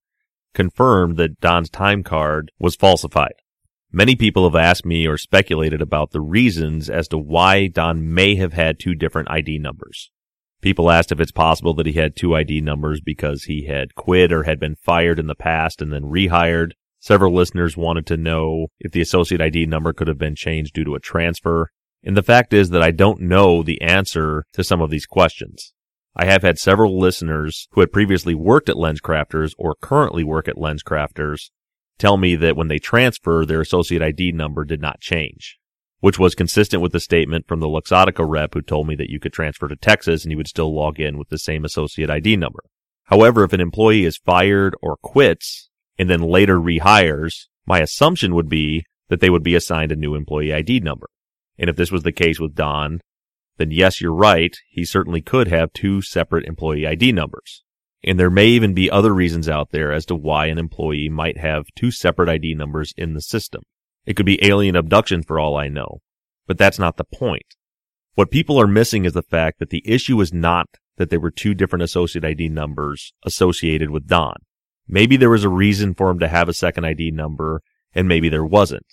confirmed 0.54 1.16
that 1.16 1.40
Don's 1.40 1.70
time 1.70 2.04
card 2.04 2.52
was 2.60 2.76
falsified. 2.76 3.36
Many 3.94 4.18
people 4.18 4.44
have 4.44 4.62
asked 4.62 4.86
me 4.86 5.08
or 5.08 5.18
speculated 5.18 5.82
about 5.82 6.12
the 6.12 6.20
reasons 6.20 6.90
as 6.90 7.08
to 7.10 7.18
why 7.18 7.68
Don 7.68 8.14
may 8.14 8.36
have 8.36 8.52
had 8.52 8.78
two 8.78 8.94
different 8.94 9.32
ID 9.32 9.58
numbers. 9.58 10.12
People 10.62 10.92
asked 10.92 11.14
if 11.14 11.22
it's 11.22 11.32
possible 11.32 11.74
that 11.76 11.86
he 11.86 11.94
had 11.94 12.18
two 12.18 12.36
ID 12.36 12.60
numbers 12.60 13.00
because 13.00 13.44
he 13.44 13.68
had 13.68 13.96
quit 13.96 14.34
or 14.34 14.44
had 14.44 14.60
been 14.60 14.76
fired 14.76 15.18
in 15.18 15.28
the 15.28 15.34
past 15.34 15.82
and 15.82 15.94
then 15.94 16.04
rehired. 16.04 16.74
Several 17.02 17.34
listeners 17.34 17.76
wanted 17.76 18.06
to 18.06 18.16
know 18.16 18.68
if 18.80 18.92
the 18.92 19.02
associate 19.02 19.42
ID 19.42 19.66
number 19.66 19.92
could 19.92 20.08
have 20.08 20.20
been 20.20 20.36
changed 20.36 20.76
due 20.76 20.84
to 20.84 20.94
a 20.94 21.00
transfer. 21.00 21.72
And 22.04 22.16
the 22.16 22.22
fact 22.22 22.54
is 22.54 22.70
that 22.70 22.84
I 22.84 22.92
don't 22.92 23.22
know 23.22 23.64
the 23.64 23.82
answer 23.82 24.46
to 24.54 24.64
some 24.64 24.82
of 24.82 24.92
these 24.92 25.08
questions. 25.08 25.74
I 26.16 26.26
have 26.26 26.44
had 26.44 26.60
several 26.60 27.00
listeners 27.00 27.68
who 27.72 27.80
had 27.80 27.92
previously 27.92 28.36
worked 28.36 28.70
at 28.70 28.76
LensCrafters 28.76 29.54
or 29.58 29.74
currently 29.82 30.24
work 30.24 30.48
at 30.48 30.58
LensCrafters 30.58 31.50
tell 31.98 32.18
me 32.18 32.36
that 32.36 32.56
when 32.56 32.68
they 32.68 32.78
transfer, 32.78 33.48
their 33.48 33.62
associate 33.62 34.04
ID 34.04 34.34
number 34.34 34.64
did 34.64 34.80
not 34.80 35.02
change, 35.02 35.58
which 36.02 36.20
was 36.20 36.36
consistent 36.36 36.84
with 36.84 36.92
the 36.92 37.00
statement 37.00 37.48
from 37.48 37.62
the 37.62 37.68
Luxottica 37.68 38.24
rep 38.30 38.54
who 38.54 38.62
told 38.62 38.88
me 38.88 38.96
that 38.98 39.10
you 39.10 39.20
could 39.20 39.34
transfer 39.34 39.68
to 39.68 39.76
Texas 39.76 40.24
and 40.24 40.32
you 40.32 40.38
would 40.38 40.48
still 40.48 40.72
log 40.72 41.00
in 41.00 41.18
with 41.18 41.30
the 41.30 41.40
same 41.40 41.66
associate 41.66 42.12
ID 42.12 42.38
number. 42.38 42.64
However, 43.06 43.44
if 43.44 43.54
an 43.54 43.62
employee 43.62 44.06
is 44.06 44.18
fired 44.18 44.76
or 44.84 44.98
quits, 44.98 45.71
and 45.98 46.10
then 46.10 46.22
later 46.22 46.58
rehires, 46.58 47.48
my 47.66 47.80
assumption 47.80 48.36
would 48.36 48.50
be 48.50 48.84
that 49.10 49.20
they 49.20 49.30
would 49.30 49.44
be 49.44 49.56
assigned 49.56 49.92
a 49.92 49.96
new 49.96 50.16
employee 50.16 50.54
ID 50.54 50.80
number. 50.80 51.08
And 51.58 51.70
if 51.70 51.76
this 51.76 51.92
was 51.92 52.04
the 52.04 52.12
case 52.12 52.40
with 52.40 52.56
Don, 52.56 53.02
then 53.58 53.72
yes, 53.72 54.02
you're 54.02 54.14
right. 54.14 54.56
He 54.70 54.86
certainly 54.86 55.22
could 55.22 55.48
have 55.48 55.74
two 55.74 56.02
separate 56.02 56.46
employee 56.46 56.88
ID 56.88 57.12
numbers. 57.12 57.64
And 58.04 58.20
there 58.20 58.32
may 58.32 58.48
even 58.48 58.74
be 58.74 58.90
other 58.90 59.14
reasons 59.14 59.48
out 59.48 59.70
there 59.72 59.92
as 59.92 60.06
to 60.08 60.16
why 60.16 60.48
an 60.48 60.58
employee 60.58 61.10
might 61.10 61.38
have 61.38 61.66
two 61.76 61.92
separate 61.92 62.30
ID 62.30 62.56
numbers 62.56 62.94
in 62.98 63.14
the 63.14 63.22
system. 63.22 63.62
It 64.06 64.16
could 64.16 64.26
be 64.26 64.44
alien 64.44 64.76
abduction 64.76 65.22
for 65.22 65.40
all 65.40 65.56
I 65.56 65.68
know. 65.68 66.00
But 66.48 66.58
that's 66.58 66.80
not 66.80 66.98
the 66.98 67.04
point. 67.04 67.56
What 68.16 68.32
people 68.32 68.60
are 68.60 68.68
missing 68.68 69.06
is 69.06 69.14
the 69.14 69.22
fact 69.22 69.60
that 69.60 69.70
the 69.70 69.84
issue 69.86 70.20
is 70.20 70.34
not 70.34 70.68
that 70.98 71.10
there 71.10 71.20
were 71.20 71.32
two 71.32 71.54
different 71.54 71.84
associate 71.84 72.26
ID 72.26 72.50
numbers 72.50 73.14
associated 73.24 73.90
with 73.90 74.08
Don. 74.08 74.36
Maybe 74.88 75.18
there 75.18 75.30
was 75.30 75.44
a 75.44 75.50
reason 75.50 75.94
for 75.94 76.10
him 76.10 76.20
to 76.20 76.28
have 76.28 76.50
a 76.50 76.54
second 76.54 76.86
ID 76.86 77.12
number, 77.12 77.62
and 77.94 78.08
maybe 78.08 78.30
there 78.30 78.46
wasn't. 78.46 78.86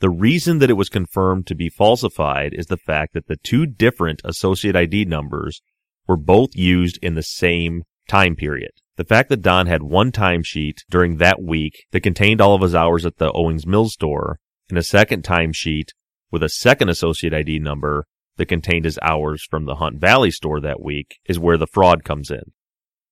The 0.00 0.10
reason 0.10 0.58
that 0.58 0.70
it 0.70 0.76
was 0.76 0.88
confirmed 0.88 1.46
to 1.46 1.54
be 1.54 1.68
falsified 1.68 2.54
is 2.54 2.66
the 2.66 2.76
fact 2.76 3.14
that 3.14 3.28
the 3.28 3.36
two 3.36 3.66
different 3.66 4.20
associate 4.24 4.74
ID 4.74 5.04
numbers 5.04 5.62
were 6.08 6.16
both 6.16 6.56
used 6.56 6.98
in 7.02 7.14
the 7.14 7.22
same 7.22 7.82
time 8.08 8.34
period. 8.34 8.72
The 8.96 9.04
fact 9.04 9.28
that 9.28 9.42
Don 9.42 9.66
had 9.66 9.82
one 9.82 10.12
timesheet 10.12 10.78
during 10.90 11.16
that 11.16 11.40
week 11.40 11.84
that 11.92 12.02
contained 12.02 12.40
all 12.40 12.54
of 12.54 12.62
his 12.62 12.74
hours 12.74 13.06
at 13.06 13.18
the 13.18 13.32
Owings 13.32 13.66
Mills 13.66 13.94
store 13.94 14.38
and 14.68 14.76
a 14.76 14.82
second 14.82 15.22
timesheet 15.22 15.90
with 16.30 16.42
a 16.42 16.48
second 16.48 16.88
associate 16.88 17.32
ID 17.32 17.58
number 17.58 18.04
that 18.36 18.46
contained 18.46 18.84
his 18.84 18.98
hours 19.02 19.44
from 19.48 19.66
the 19.66 19.76
Hunt 19.76 20.00
Valley 20.00 20.30
store 20.30 20.60
that 20.60 20.82
week 20.82 21.18
is 21.26 21.38
where 21.38 21.58
the 21.58 21.66
fraud 21.66 22.04
comes 22.04 22.30
in. 22.30 22.52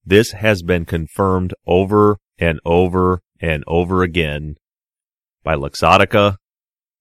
This 0.05 0.33
has 0.33 0.63
been 0.63 0.85
confirmed 0.87 1.55
over 1.67 2.19
and 2.39 2.59
over 2.65 3.21
and 3.41 3.63
over 3.67 4.03
again 4.03 4.57
by 5.43 5.55
Luxottica, 5.55 6.37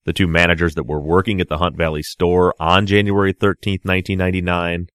the 0.05 0.13
two 0.13 0.27
managers 0.27 0.75
that 0.75 0.87
were 0.87 1.01
working 1.01 1.39
at 1.39 1.49
the 1.49 1.57
Hunt 1.57 1.77
Valley 1.77 2.03
store 2.03 2.53
on 2.59 2.85
January 2.85 3.33
13th, 3.33 3.85
1999, 3.85 4.87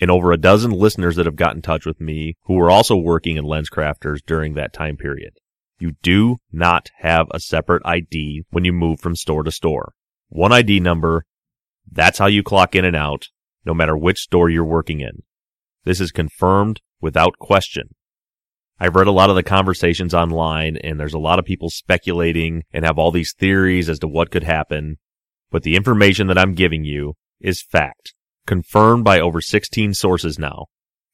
and 0.00 0.10
over 0.10 0.32
a 0.32 0.36
dozen 0.36 0.70
listeners 0.70 1.16
that 1.16 1.26
have 1.26 1.36
got 1.36 1.54
in 1.54 1.62
touch 1.62 1.84
with 1.84 2.00
me 2.00 2.36
who 2.44 2.54
were 2.54 2.70
also 2.70 2.96
working 2.96 3.36
in 3.36 3.44
LensCrafters 3.44 4.20
during 4.26 4.54
that 4.54 4.72
time 4.72 4.96
period. 4.96 5.34
You 5.78 5.92
do 6.02 6.38
not 6.52 6.90
have 6.98 7.26
a 7.30 7.40
separate 7.40 7.82
ID 7.84 8.44
when 8.50 8.64
you 8.64 8.72
move 8.72 9.00
from 9.00 9.16
store 9.16 9.42
to 9.42 9.50
store. 9.50 9.92
One 10.28 10.52
ID 10.52 10.80
number. 10.80 11.24
That's 11.90 12.18
how 12.18 12.26
you 12.26 12.42
clock 12.42 12.74
in 12.74 12.84
and 12.84 12.94
out, 12.94 13.28
no 13.64 13.74
matter 13.74 13.96
which 13.96 14.18
store 14.18 14.48
you're 14.48 14.64
working 14.64 15.00
in. 15.00 15.22
This 15.84 16.00
is 16.00 16.12
confirmed 16.12 16.80
without 17.00 17.38
question. 17.38 17.94
I've 18.78 18.96
read 18.96 19.06
a 19.06 19.12
lot 19.12 19.28
of 19.28 19.36
the 19.36 19.42
conversations 19.42 20.14
online 20.14 20.78
and 20.78 20.98
there's 20.98 21.14
a 21.14 21.18
lot 21.18 21.38
of 21.38 21.44
people 21.44 21.68
speculating 21.68 22.62
and 22.72 22.84
have 22.84 22.98
all 22.98 23.10
these 23.10 23.34
theories 23.34 23.90
as 23.90 23.98
to 23.98 24.08
what 24.08 24.30
could 24.30 24.44
happen. 24.44 24.96
But 25.50 25.64
the 25.64 25.76
information 25.76 26.28
that 26.28 26.38
I'm 26.38 26.54
giving 26.54 26.84
you 26.84 27.14
is 27.40 27.62
fact, 27.62 28.14
confirmed 28.46 29.04
by 29.04 29.20
over 29.20 29.40
16 29.40 29.92
sources 29.92 30.38
now, 30.38 30.66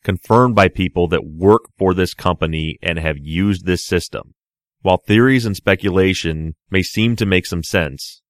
confirmed 0.04 0.54
by 0.54 0.68
people 0.68 1.08
that 1.08 1.26
work 1.26 1.62
for 1.76 1.92
this 1.92 2.14
company 2.14 2.78
and 2.80 2.98
have 3.00 3.16
used 3.18 3.66
this 3.66 3.84
system. 3.84 4.34
While 4.82 4.98
theories 4.98 5.44
and 5.44 5.56
speculation 5.56 6.54
may 6.70 6.82
seem 6.82 7.16
to 7.16 7.26
make 7.26 7.46
some 7.46 7.64
sense, 7.64 8.22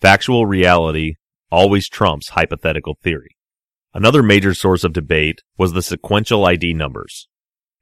factual 0.00 0.46
reality 0.46 1.14
always 1.50 1.88
trumps 1.88 2.28
hypothetical 2.30 2.96
theory. 3.02 3.33
Another 3.96 4.24
major 4.24 4.54
source 4.54 4.82
of 4.82 4.92
debate 4.92 5.42
was 5.56 5.72
the 5.72 5.80
sequential 5.80 6.44
ID 6.44 6.74
numbers. 6.74 7.28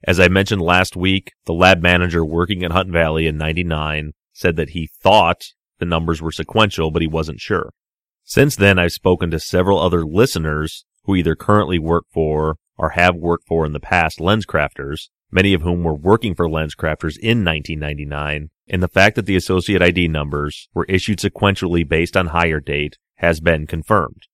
As 0.04 0.20
I 0.20 0.28
mentioned 0.28 0.60
last 0.60 0.94
week, 0.94 1.32
the 1.46 1.54
lab 1.54 1.80
manager 1.80 2.22
working 2.22 2.62
at 2.62 2.70
Hunt 2.70 2.90
Valley 2.90 3.26
in 3.26 3.38
99 3.38 4.12
said 4.34 4.56
that 4.56 4.70
he 4.70 4.90
thought 5.02 5.40
the 5.78 5.86
numbers 5.86 6.20
were 6.20 6.30
sequential, 6.30 6.90
but 6.90 7.00
he 7.00 7.08
wasn't 7.08 7.40
sure. 7.40 7.70
Since 8.24 8.56
then, 8.56 8.78
I've 8.78 8.92
spoken 8.92 9.30
to 9.30 9.40
several 9.40 9.78
other 9.78 10.04
listeners 10.04 10.84
who 11.04 11.16
either 11.16 11.34
currently 11.34 11.78
work 11.78 12.04
for 12.12 12.56
or 12.76 12.90
have 12.90 13.16
worked 13.16 13.46
for 13.46 13.64
in 13.64 13.72
the 13.72 13.80
past 13.80 14.18
LensCrafters, 14.18 15.08
many 15.30 15.54
of 15.54 15.62
whom 15.62 15.82
were 15.82 15.94
working 15.94 16.34
for 16.34 16.46
LensCrafters 16.46 17.16
in 17.16 17.42
1999, 17.42 18.50
and 18.68 18.82
the 18.82 18.88
fact 18.88 19.16
that 19.16 19.24
the 19.24 19.36
associate 19.36 19.80
ID 19.80 20.08
numbers 20.08 20.68
were 20.74 20.84
issued 20.90 21.20
sequentially 21.20 21.88
based 21.88 22.18
on 22.18 22.26
hire 22.28 22.60
date 22.60 22.98
has 23.16 23.40
been 23.40 23.66
confirmed. 23.66 24.26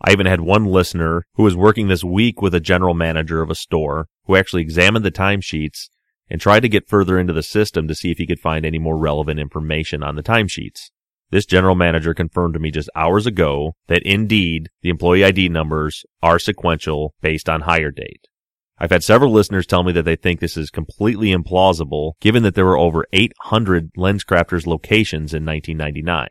I 0.00 0.12
even 0.12 0.26
had 0.26 0.40
one 0.40 0.66
listener 0.66 1.24
who 1.34 1.42
was 1.42 1.56
working 1.56 1.88
this 1.88 2.04
week 2.04 2.42
with 2.42 2.54
a 2.54 2.60
general 2.60 2.94
manager 2.94 3.42
of 3.42 3.50
a 3.50 3.54
store 3.54 4.08
who 4.24 4.36
actually 4.36 4.62
examined 4.62 5.04
the 5.04 5.10
timesheets 5.10 5.88
and 6.28 6.40
tried 6.40 6.60
to 6.60 6.68
get 6.68 6.88
further 6.88 7.18
into 7.18 7.32
the 7.32 7.42
system 7.42 7.88
to 7.88 7.94
see 7.94 8.10
if 8.10 8.18
he 8.18 8.26
could 8.26 8.40
find 8.40 8.66
any 8.66 8.78
more 8.78 8.98
relevant 8.98 9.40
information 9.40 10.02
on 10.02 10.16
the 10.16 10.22
timesheets. 10.22 10.90
This 11.30 11.46
general 11.46 11.74
manager 11.74 12.14
confirmed 12.14 12.54
to 12.54 12.60
me 12.60 12.70
just 12.70 12.90
hours 12.94 13.26
ago 13.26 13.72
that 13.88 14.02
indeed 14.04 14.68
the 14.82 14.90
employee 14.90 15.24
ID 15.24 15.48
numbers 15.48 16.04
are 16.22 16.38
sequential 16.38 17.14
based 17.20 17.48
on 17.48 17.62
hire 17.62 17.90
date. 17.90 18.26
I've 18.78 18.90
had 18.90 19.02
several 19.02 19.32
listeners 19.32 19.66
tell 19.66 19.82
me 19.82 19.92
that 19.92 20.04
they 20.04 20.16
think 20.16 20.38
this 20.38 20.56
is 20.56 20.70
completely 20.70 21.34
implausible 21.34 22.12
given 22.20 22.42
that 22.42 22.54
there 22.54 22.66
were 22.66 22.78
over 22.78 23.06
800 23.12 23.94
LensCrafters 23.96 24.66
locations 24.66 25.32
in 25.32 25.44
1999. 25.44 26.28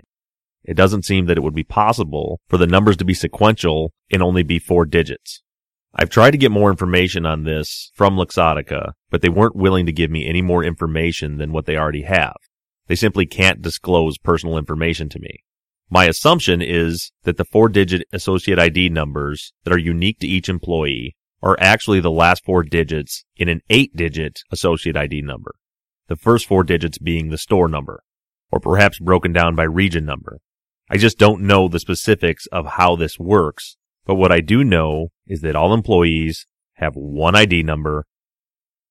It 0.65 0.75
doesn't 0.75 1.05
seem 1.05 1.27
that 1.27 1.37
it 1.37 1.43
would 1.43 1.53
be 1.53 1.63
possible 1.63 2.41
for 2.47 2.57
the 2.57 2.67
numbers 2.67 2.97
to 2.97 3.05
be 3.05 3.13
sequential 3.13 3.93
and 4.11 4.21
only 4.21 4.43
be 4.43 4.59
four 4.59 4.85
digits. 4.85 5.41
I've 5.93 6.09
tried 6.09 6.31
to 6.31 6.37
get 6.37 6.51
more 6.51 6.69
information 6.69 7.25
on 7.25 7.43
this 7.43 7.91
from 7.93 8.17
Luxottica, 8.17 8.93
but 9.09 9.21
they 9.21 9.29
weren't 9.29 9.55
willing 9.55 9.85
to 9.85 9.93
give 9.93 10.11
me 10.11 10.27
any 10.27 10.41
more 10.41 10.63
information 10.63 11.37
than 11.37 11.53
what 11.53 11.65
they 11.65 11.77
already 11.77 12.01
have. 12.01 12.35
They 12.87 12.95
simply 12.95 13.25
can't 13.25 13.61
disclose 13.61 14.17
personal 14.17 14.57
information 14.57 15.07
to 15.09 15.19
me. 15.19 15.43
My 15.89 16.05
assumption 16.05 16.61
is 16.61 17.11
that 17.23 17.37
the 17.37 17.45
four 17.45 17.69
digit 17.69 18.03
associate 18.11 18.59
ID 18.59 18.89
numbers 18.89 19.53
that 19.63 19.73
are 19.73 19.77
unique 19.77 20.19
to 20.19 20.27
each 20.27 20.49
employee 20.49 21.15
are 21.41 21.55
actually 21.59 21.99
the 21.99 22.11
last 22.11 22.43
four 22.43 22.63
digits 22.63 23.23
in 23.37 23.47
an 23.49 23.61
eight 23.69 23.95
digit 23.95 24.39
associate 24.51 24.97
ID 24.97 25.21
number. 25.21 25.53
The 26.07 26.15
first 26.15 26.47
four 26.47 26.63
digits 26.63 26.97
being 26.97 27.29
the 27.29 27.37
store 27.37 27.67
number, 27.67 28.01
or 28.51 28.59
perhaps 28.59 28.99
broken 28.99 29.31
down 29.31 29.55
by 29.55 29.63
region 29.63 30.05
number. 30.05 30.39
I 30.89 30.97
just 30.97 31.17
don't 31.17 31.41
know 31.41 31.67
the 31.67 31.79
specifics 31.79 32.45
of 32.51 32.73
how 32.73 32.95
this 32.95 33.17
works, 33.17 33.75
but 34.05 34.15
what 34.15 34.31
I 34.31 34.39
do 34.39 34.63
know 34.63 35.09
is 35.25 35.41
that 35.41 35.55
all 35.55 35.73
employees 35.73 36.45
have 36.75 36.93
one 36.95 37.35
ID 37.35 37.63
number. 37.63 38.05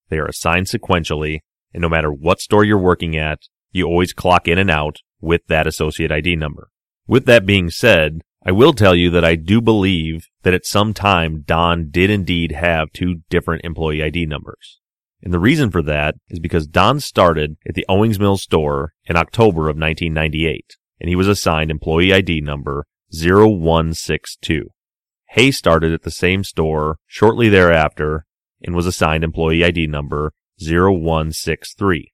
They 0.08 0.18
are 0.18 0.26
assigned 0.26 0.66
sequentially, 0.66 1.40
and 1.72 1.80
no 1.82 1.88
matter 1.88 2.12
what 2.12 2.40
store 2.40 2.64
you're 2.64 2.78
working 2.78 3.16
at, 3.16 3.42
you 3.70 3.86
always 3.86 4.12
clock 4.12 4.48
in 4.48 4.58
and 4.58 4.70
out 4.70 4.98
with 5.20 5.46
that 5.46 5.68
associate 5.68 6.10
ID 6.10 6.34
number. 6.34 6.68
With 7.06 7.26
that 7.26 7.46
being 7.46 7.70
said, 7.70 8.22
I 8.44 8.50
will 8.50 8.72
tell 8.72 8.96
you 8.96 9.08
that 9.10 9.24
I 9.24 9.36
do 9.36 9.60
believe 9.60 10.26
that 10.42 10.54
at 10.54 10.66
some 10.66 10.94
time 10.94 11.42
Don 11.46 11.90
did 11.90 12.10
indeed 12.10 12.52
have 12.52 12.92
two 12.92 13.20
different 13.30 13.64
employee 13.64 14.02
ID 14.02 14.26
numbers. 14.26 14.80
And 15.22 15.32
the 15.32 15.38
reason 15.38 15.70
for 15.70 15.82
that 15.82 16.16
is 16.28 16.40
because 16.40 16.66
Don 16.66 16.98
started 16.98 17.56
at 17.66 17.74
the 17.74 17.86
Owings 17.88 18.18
Mills 18.18 18.42
store 18.42 18.94
in 19.04 19.16
October 19.16 19.70
of 19.70 19.78
1998 19.78 20.76
and 21.04 21.10
he 21.10 21.16
was 21.16 21.28
assigned 21.28 21.70
employee 21.70 22.14
ID 22.14 22.40
number 22.40 22.86
0162. 23.12 24.70
Hae 25.32 25.50
started 25.50 25.92
at 25.92 26.00
the 26.00 26.10
same 26.10 26.42
store 26.42 26.96
shortly 27.06 27.50
thereafter 27.50 28.24
and 28.62 28.74
was 28.74 28.86
assigned 28.86 29.22
employee 29.22 29.62
ID 29.62 29.86
number 29.86 30.32
0163. 30.58 32.10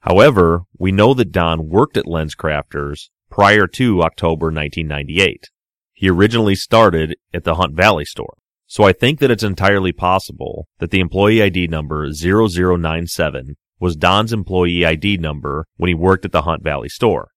However, 0.00 0.62
we 0.78 0.90
know 0.90 1.12
that 1.12 1.32
Don 1.32 1.68
worked 1.68 1.98
at 1.98 2.06
LensCrafters 2.06 3.10
prior 3.28 3.66
to 3.66 4.02
October 4.02 4.46
1998. 4.46 5.50
He 5.92 6.08
originally 6.08 6.54
started 6.54 7.16
at 7.34 7.44
the 7.44 7.56
Hunt 7.56 7.74
Valley 7.74 8.06
store. 8.06 8.38
So 8.66 8.84
I 8.84 8.94
think 8.94 9.18
that 9.18 9.30
it's 9.30 9.42
entirely 9.42 9.92
possible 9.92 10.66
that 10.78 10.90
the 10.90 11.00
employee 11.00 11.42
ID 11.42 11.66
number 11.66 12.10
0097 12.10 13.56
was 13.78 13.96
Don's 13.96 14.32
employee 14.32 14.86
ID 14.86 15.18
number 15.18 15.66
when 15.76 15.88
he 15.88 15.94
worked 15.94 16.24
at 16.24 16.32
the 16.32 16.42
Hunt 16.42 16.64
Valley 16.64 16.88
store. 16.88 17.32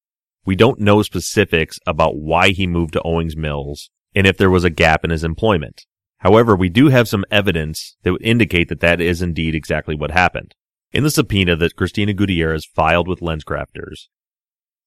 We 0.46 0.56
don't 0.56 0.80
know 0.80 1.02
specifics 1.02 1.80
about 1.88 2.18
why 2.18 2.50
he 2.50 2.68
moved 2.68 2.94
to 2.94 3.02
Owings 3.04 3.38
Mills 3.38 3.90
and 4.14 4.28
if 4.28 4.38
there 4.38 4.50
was 4.50 4.64
a 4.64 4.70
gap 4.70 5.04
in 5.04 5.10
his 5.10 5.24
employment. 5.24 5.86
However, 6.18 6.56
we 6.56 6.70
do 6.70 6.90
have 6.90 7.08
some 7.08 7.26
evidence 7.32 7.96
that 8.04 8.12
would 8.12 8.22
indicate 8.22 8.70
that 8.70 8.80
that 8.82 9.02
is 9.02 9.22
indeed 9.22 9.56
exactly 9.56 9.96
what 9.96 10.12
happened. 10.12 10.56
In 10.92 11.04
the 11.04 11.12
subpoena 11.12 11.56
that 11.56 11.76
Cristina 11.76 12.14
Gutierrez 12.14 12.66
filed 12.66 13.08
with 13.08 13.20
LensCrafters, 13.20 14.08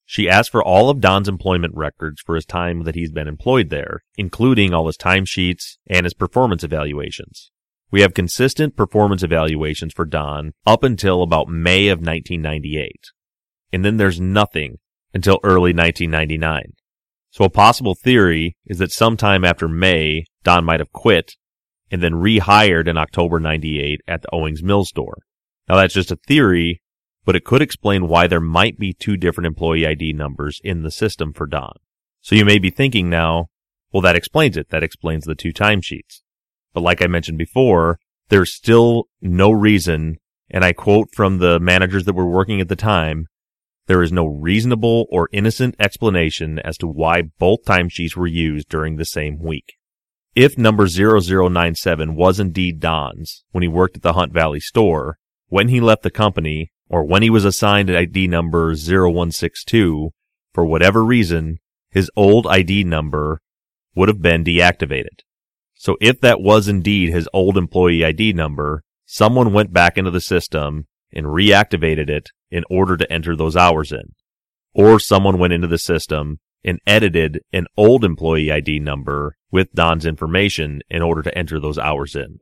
she 0.05 0.29
asked 0.29 0.51
for 0.53 0.63
all 0.63 0.89
of 0.89 1.01
Don's 1.01 1.29
employment 1.29 1.75
records 1.75 2.23
for 2.25 2.37
his 2.37 2.47
time 2.47 2.85
that 2.85 2.95
he's 2.95 3.11
been 3.11 3.27
employed 3.27 3.71
there, 3.71 4.05
including 4.17 4.73
all 4.73 4.87
his 4.87 4.97
timesheets 4.97 5.79
and 5.89 6.07
his 6.07 6.15
performance 6.15 6.63
evaluations. 6.63 7.51
We 7.91 8.03
have 8.03 8.15
consistent 8.15 8.77
performance 8.77 9.23
evaluations 9.23 9.93
for 9.93 10.05
Don 10.05 10.53
up 10.65 10.85
until 10.85 11.23
about 11.23 11.49
May 11.49 11.89
of 11.89 11.99
1998. 11.99 12.93
And 13.73 13.85
then 13.85 13.97
there's 13.97 14.21
nothing 14.21 14.79
until 15.17 15.41
early 15.43 15.73
1999. 15.73 16.75
So 17.31 17.45
a 17.45 17.51
possible 17.51 17.95
theory 17.95 18.55
is 18.67 18.79
that 18.79 18.93
sometime 18.93 19.45
after 19.45 19.67
May, 19.67 20.25
Don 20.45 20.65
might 20.65 20.81
have 20.81 20.93
quit 20.93 21.33
and 21.91 22.03
then 22.03 22.13
rehired 22.13 22.87
in 22.87 22.99
October 22.99 23.41
98 23.41 24.01
at 24.07 24.23
the 24.23 24.29
Owings 24.33 24.63
Mills 24.63 24.91
store. 24.91 25.19
Now 25.69 25.77
that's 25.77 25.95
just 25.95 26.13
a 26.13 26.19
theory, 26.29 26.83
but 27.25 27.35
it 27.35 27.45
could 27.45 27.63
explain 27.63 28.09
why 28.09 28.27
there 28.27 28.41
might 28.41 28.79
be 28.79 28.93
two 28.93 29.17
different 29.17 29.47
employee 29.47 29.87
ID 29.87 30.13
numbers 30.13 30.61
in 30.63 30.83
the 30.83 30.91
system 30.91 31.33
for 31.33 31.47
Don. 31.47 31.77
So 32.21 32.35
you 32.35 32.45
may 32.45 32.59
be 32.59 32.71
thinking 32.71 33.09
now, 33.09 33.47
well 33.93 34.03
that 34.03 34.17
explains 34.17 34.57
it. 34.57 34.69
That 34.69 34.83
explains 34.83 35.25
the 35.25 35.35
two 35.35 35.53
timesheets. 35.53 36.21
But 36.75 36.83
like 36.83 37.03
I 37.03 37.07
mentioned 37.07 37.39
before, 37.39 37.99
there's 38.29 38.55
still 38.55 39.05
no 39.23 39.51
reason, 39.51 40.19
and 40.51 40.63
I 40.63 40.75
quote 40.75 41.09
from 41.15 41.39
the 41.39 41.59
managers 41.59 42.05
that 42.05 42.15
were 42.15 42.29
working 42.29 42.61
at 42.61 42.69
the 42.69 42.77
time, 42.77 43.29
there 43.87 44.03
is 44.03 44.13
no 44.13 44.27
reasonable 44.27 45.07
or 45.11 45.29
innocent 45.33 45.77
explanation 45.79 46.59
as 46.61 46.77
to 46.79 46.87
why 46.87 47.23
both 47.23 47.65
timesheets 47.65 48.17
were 48.17 48.27
used 48.27 48.69
during 48.69 48.97
the 48.97 49.05
same 49.05 49.39
week. 49.39 49.75
If 50.35 50.59
number 50.59 50.87
0097 50.87 52.15
was 52.15 52.39
indeed 52.41 52.81
Don's 52.81 53.45
when 53.53 53.63
he 53.63 53.69
worked 53.69 53.97
at 53.97 54.03
the 54.03 54.13
Hunt 54.13 54.33
Valley 54.33 54.61
store, 54.61 55.19
when 55.49 55.69
he 55.69 55.81
left 55.81 56.03
the 56.03 56.11
company, 56.11 56.73
or 56.89 57.05
when 57.05 57.23
he 57.23 57.31
was 57.31 57.45
assigned 57.45 57.91
ID 57.91 58.27
number 58.27 58.75
0162, 58.75 60.11
for 60.53 60.67
whatever 60.67 61.05
reason, 61.05 61.59
his 61.91 62.11
old 62.17 62.47
ID 62.47 62.85
number 62.85 63.41
would 63.95 64.09
have 64.09 64.21
been 64.21 64.45
deactivated. 64.45 65.21
So 65.75 65.97
if 66.01 66.21
that 66.21 66.41
was 66.41 66.69
indeed 66.69 67.11
his 67.11 67.29
old 67.33 67.57
employee 67.57 68.05
ID 68.05 68.33
number, 68.33 68.83
someone 69.05 69.53
went 69.53 69.73
back 69.73 69.97
into 69.97 70.11
the 70.11 70.21
system 70.21 70.87
and 71.13 71.27
reactivated 71.27 72.11
it 72.11 72.31
in 72.51 72.65
order 72.71 72.97
to 72.97 73.13
enter 73.13 73.37
those 73.37 73.57
hours 73.57 73.93
in. 73.93 74.13
Or 74.75 75.01
someone 75.01 75.39
went 75.39 75.53
into 75.53 75.69
the 75.69 75.79
system 75.79 76.39
and 76.65 76.81
edited 76.87 77.41
an 77.53 77.67
old 77.77 78.05
employee 78.05 78.51
ID 78.51 78.81
number 78.81 79.37
with 79.51 79.73
Don's 79.73 80.05
information 80.05 80.83
in 80.91 81.01
order 81.01 81.23
to 81.23 81.37
enter 81.37 81.61
those 81.61 81.79
hours 81.79 82.15
in. 82.15 82.41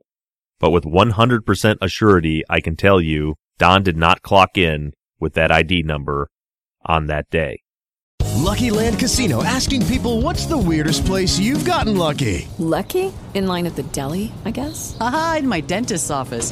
But 0.59 0.71
with 0.71 0.83
100% 0.83 1.41
assurity, 1.45 2.41
I 2.49 2.59
can 2.59 2.75
tell 2.75 2.99
you 2.99 3.35
Don 3.57 3.83
did 3.83 3.97
not 3.97 4.21
clock 4.21 4.57
in 4.57 4.93
with 5.19 5.33
that 5.33 5.51
ID 5.51 5.83
number 5.83 6.29
on 6.85 7.05
that 7.07 7.29
day. 7.29 7.61
Lucky 8.35 8.69
Land 8.69 8.99
Casino 8.99 9.43
asking 9.43 9.85
people 9.85 10.21
what's 10.21 10.45
the 10.45 10.57
weirdest 10.57 11.05
place 11.05 11.39
you've 11.39 11.65
gotten 11.65 11.97
lucky? 11.97 12.47
Lucky? 12.59 13.13
In 13.33 13.47
line 13.47 13.65
at 13.65 13.75
the 13.75 13.83
deli, 13.83 14.31
I 14.43 14.51
guess? 14.51 14.97
Aha, 14.99 15.37
in 15.39 15.47
my 15.47 15.61
dentist's 15.61 16.11
office. 16.11 16.51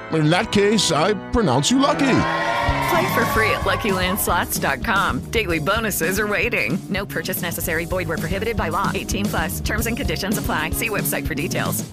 In 0.13 0.29
that 0.29 0.51
case, 0.51 0.91
I 0.91 1.13
pronounce 1.31 1.71
you 1.71 1.79
lucky. 1.79 1.99
Play 1.99 3.13
for 3.13 3.25
free 3.27 3.51
at 3.51 3.61
LuckyLandSlots.com. 3.61 5.31
Daily 5.31 5.59
bonuses 5.59 6.19
are 6.19 6.27
waiting. 6.27 6.77
No 6.89 7.05
purchase 7.05 7.41
necessary. 7.41 7.85
Void 7.85 8.07
where 8.07 8.17
prohibited 8.17 8.57
by 8.57 8.69
law. 8.69 8.91
18 8.93 9.25
plus. 9.25 9.59
Terms 9.61 9.87
and 9.87 9.95
conditions 9.95 10.37
apply. 10.37 10.71
See 10.71 10.89
website 10.89 11.25
for 11.25 11.35
details. 11.35 11.89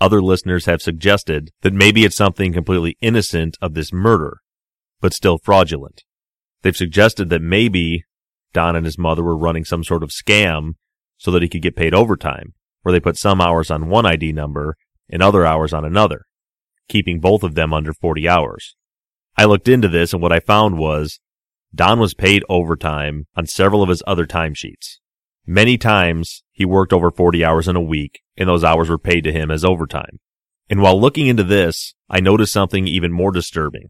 Other 0.00 0.22
listeners 0.22 0.66
have 0.66 0.80
suggested 0.80 1.50
that 1.62 1.72
maybe 1.72 2.04
it's 2.04 2.16
something 2.16 2.52
completely 2.52 2.96
innocent 3.00 3.56
of 3.60 3.74
this 3.74 3.92
murder, 3.92 4.38
but 5.00 5.12
still 5.12 5.38
fraudulent. 5.38 6.04
They've 6.62 6.76
suggested 6.76 7.30
that 7.30 7.42
maybe 7.42 8.04
Don 8.52 8.76
and 8.76 8.86
his 8.86 8.98
mother 8.98 9.24
were 9.24 9.36
running 9.36 9.64
some 9.64 9.82
sort 9.82 10.02
of 10.04 10.10
scam 10.10 10.72
so 11.16 11.30
that 11.32 11.42
he 11.42 11.48
could 11.48 11.62
get 11.62 11.76
paid 11.76 11.94
overtime, 11.94 12.54
where 12.82 12.92
they 12.92 13.00
put 13.00 13.16
some 13.16 13.40
hours 13.40 13.70
on 13.70 13.88
one 13.88 14.06
ID 14.06 14.32
number 14.32 14.76
and 15.10 15.22
other 15.22 15.44
hours 15.44 15.72
on 15.72 15.84
another, 15.84 16.22
keeping 16.88 17.20
both 17.20 17.42
of 17.42 17.54
them 17.54 17.72
under 17.72 17.92
40 17.92 18.28
hours. 18.28 18.74
I 19.36 19.44
looked 19.44 19.68
into 19.68 19.88
this 19.88 20.12
and 20.12 20.20
what 20.20 20.32
I 20.32 20.40
found 20.40 20.78
was 20.78 21.20
Don 21.74 22.00
was 22.00 22.14
paid 22.14 22.44
overtime 22.48 23.26
on 23.36 23.46
several 23.46 23.82
of 23.82 23.88
his 23.88 24.02
other 24.06 24.26
timesheets. 24.26 24.98
Many 25.46 25.78
times 25.78 26.42
he 26.50 26.64
worked 26.64 26.92
over 26.92 27.10
40 27.10 27.44
hours 27.44 27.68
in 27.68 27.76
a 27.76 27.80
week 27.80 28.20
and 28.36 28.48
those 28.48 28.64
hours 28.64 28.88
were 28.88 28.98
paid 28.98 29.22
to 29.24 29.32
him 29.32 29.50
as 29.50 29.64
overtime. 29.64 30.18
And 30.68 30.82
while 30.82 31.00
looking 31.00 31.26
into 31.26 31.44
this, 31.44 31.94
I 32.10 32.20
noticed 32.20 32.52
something 32.52 32.86
even 32.86 33.12
more 33.12 33.32
disturbing. 33.32 33.88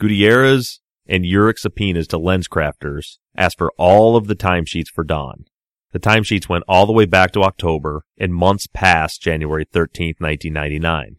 Gutierrez 0.00 0.80
and 1.06 1.24
Urick 1.24 1.58
subpoenas 1.58 2.08
to 2.08 2.18
LensCrafters 2.18 3.18
asked 3.36 3.58
for 3.58 3.72
all 3.78 4.16
of 4.16 4.26
the 4.26 4.34
timesheets 4.34 4.88
for 4.92 5.04
Don. 5.04 5.44
The 5.92 6.00
timesheets 6.00 6.48
went 6.48 6.64
all 6.68 6.86
the 6.86 6.92
way 6.92 7.06
back 7.06 7.32
to 7.32 7.42
October 7.42 8.04
and 8.18 8.34
months 8.34 8.66
past 8.66 9.22
January 9.22 9.64
13th, 9.64 10.20
1999. 10.20 11.16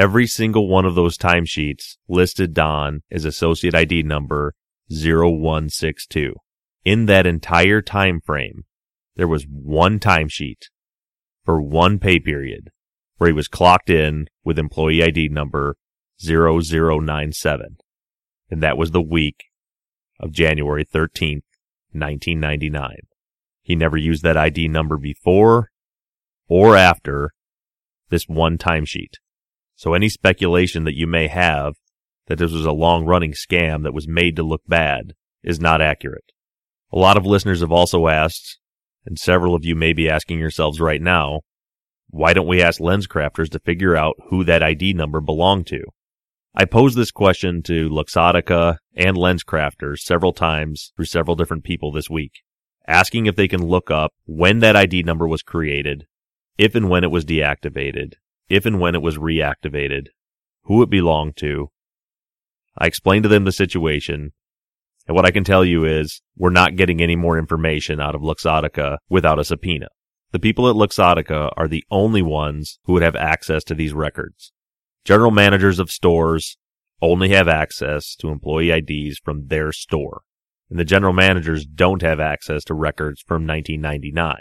Every 0.00 0.26
single 0.26 0.66
one 0.66 0.86
of 0.86 0.94
those 0.94 1.18
timesheets 1.18 1.98
listed 2.08 2.54
Don 2.54 3.02
as 3.10 3.26
associate 3.26 3.74
ID 3.74 4.02
number 4.02 4.54
0162. 4.88 6.36
In 6.86 7.04
that 7.04 7.26
entire 7.26 7.82
time 7.82 8.22
frame, 8.24 8.62
there 9.16 9.28
was 9.28 9.44
one 9.46 9.98
timesheet 9.98 10.70
for 11.44 11.60
one 11.60 11.98
pay 11.98 12.18
period 12.18 12.70
where 13.18 13.28
he 13.28 13.34
was 13.34 13.46
clocked 13.46 13.90
in 13.90 14.28
with 14.42 14.58
employee 14.58 15.02
ID 15.02 15.28
number 15.28 15.76
0097. 16.18 17.76
And 18.50 18.62
that 18.62 18.78
was 18.78 18.92
the 18.92 19.02
week 19.02 19.44
of 20.18 20.32
January 20.32 20.86
13th, 20.86 21.44
1999. 21.92 22.96
He 23.60 23.76
never 23.76 23.98
used 23.98 24.22
that 24.22 24.38
ID 24.38 24.68
number 24.68 24.96
before 24.96 25.68
or 26.48 26.74
after 26.74 27.32
this 28.08 28.24
one 28.26 28.56
timesheet. 28.56 29.16
So 29.80 29.94
any 29.94 30.10
speculation 30.10 30.84
that 30.84 30.94
you 30.94 31.06
may 31.06 31.28
have 31.28 31.76
that 32.26 32.36
this 32.36 32.52
was 32.52 32.66
a 32.66 32.70
long 32.70 33.06
running 33.06 33.32
scam 33.32 33.82
that 33.84 33.94
was 33.94 34.06
made 34.06 34.36
to 34.36 34.42
look 34.42 34.60
bad 34.68 35.14
is 35.42 35.58
not 35.58 35.80
accurate. 35.80 36.32
A 36.92 36.98
lot 36.98 37.16
of 37.16 37.24
listeners 37.24 37.60
have 37.60 37.72
also 37.72 38.06
asked, 38.06 38.58
and 39.06 39.18
several 39.18 39.54
of 39.54 39.64
you 39.64 39.74
may 39.74 39.94
be 39.94 40.06
asking 40.06 40.38
yourselves 40.38 40.82
right 40.82 41.00
now, 41.00 41.40
why 42.10 42.34
don't 42.34 42.46
we 42.46 42.60
ask 42.60 42.78
LensCrafters 42.78 43.48
to 43.52 43.58
figure 43.58 43.96
out 43.96 44.16
who 44.28 44.44
that 44.44 44.62
ID 44.62 44.92
number 44.92 45.18
belonged 45.18 45.66
to? 45.68 45.82
I 46.54 46.66
posed 46.66 46.98
this 46.98 47.10
question 47.10 47.62
to 47.62 47.88
Luxottica 47.88 48.76
and 48.94 49.16
LensCrafters 49.16 50.00
several 50.00 50.34
times 50.34 50.92
through 50.94 51.06
several 51.06 51.36
different 51.36 51.64
people 51.64 51.90
this 51.90 52.10
week, 52.10 52.42
asking 52.86 53.24
if 53.24 53.34
they 53.34 53.48
can 53.48 53.66
look 53.66 53.90
up 53.90 54.12
when 54.26 54.58
that 54.58 54.76
ID 54.76 55.04
number 55.04 55.26
was 55.26 55.42
created, 55.42 56.04
if 56.58 56.74
and 56.74 56.90
when 56.90 57.02
it 57.02 57.10
was 57.10 57.24
deactivated, 57.24 58.16
if 58.50 58.66
and 58.66 58.80
when 58.80 58.94
it 58.94 59.02
was 59.02 59.16
reactivated, 59.16 60.08
who 60.64 60.82
it 60.82 60.90
belonged 60.90 61.36
to. 61.38 61.68
I 62.76 62.86
explained 62.86 63.22
to 63.22 63.28
them 63.28 63.44
the 63.44 63.52
situation, 63.52 64.32
and 65.06 65.14
what 65.14 65.24
I 65.24 65.30
can 65.30 65.44
tell 65.44 65.64
you 65.64 65.84
is 65.84 66.20
we're 66.36 66.50
not 66.50 66.76
getting 66.76 67.00
any 67.00 67.16
more 67.16 67.38
information 67.38 68.00
out 68.00 68.14
of 68.14 68.20
Luxottica 68.20 68.98
without 69.08 69.38
a 69.38 69.44
subpoena. 69.44 69.86
The 70.32 70.38
people 70.38 70.68
at 70.68 70.76
Luxottica 70.76 71.50
are 71.56 71.68
the 71.68 71.84
only 71.90 72.22
ones 72.22 72.78
who 72.84 72.92
would 72.92 73.02
have 73.02 73.16
access 73.16 73.64
to 73.64 73.74
these 73.74 73.92
records. 73.92 74.52
General 75.04 75.30
managers 75.30 75.78
of 75.78 75.90
stores 75.90 76.58
only 77.02 77.30
have 77.30 77.48
access 77.48 78.14
to 78.16 78.28
employee 78.28 78.70
IDs 78.70 79.18
from 79.24 79.46
their 79.46 79.72
store, 79.72 80.22
and 80.68 80.78
the 80.78 80.84
general 80.84 81.12
managers 81.12 81.64
don't 81.66 82.02
have 82.02 82.20
access 82.20 82.62
to 82.64 82.74
records 82.74 83.22
from 83.22 83.46
1999. 83.46 84.36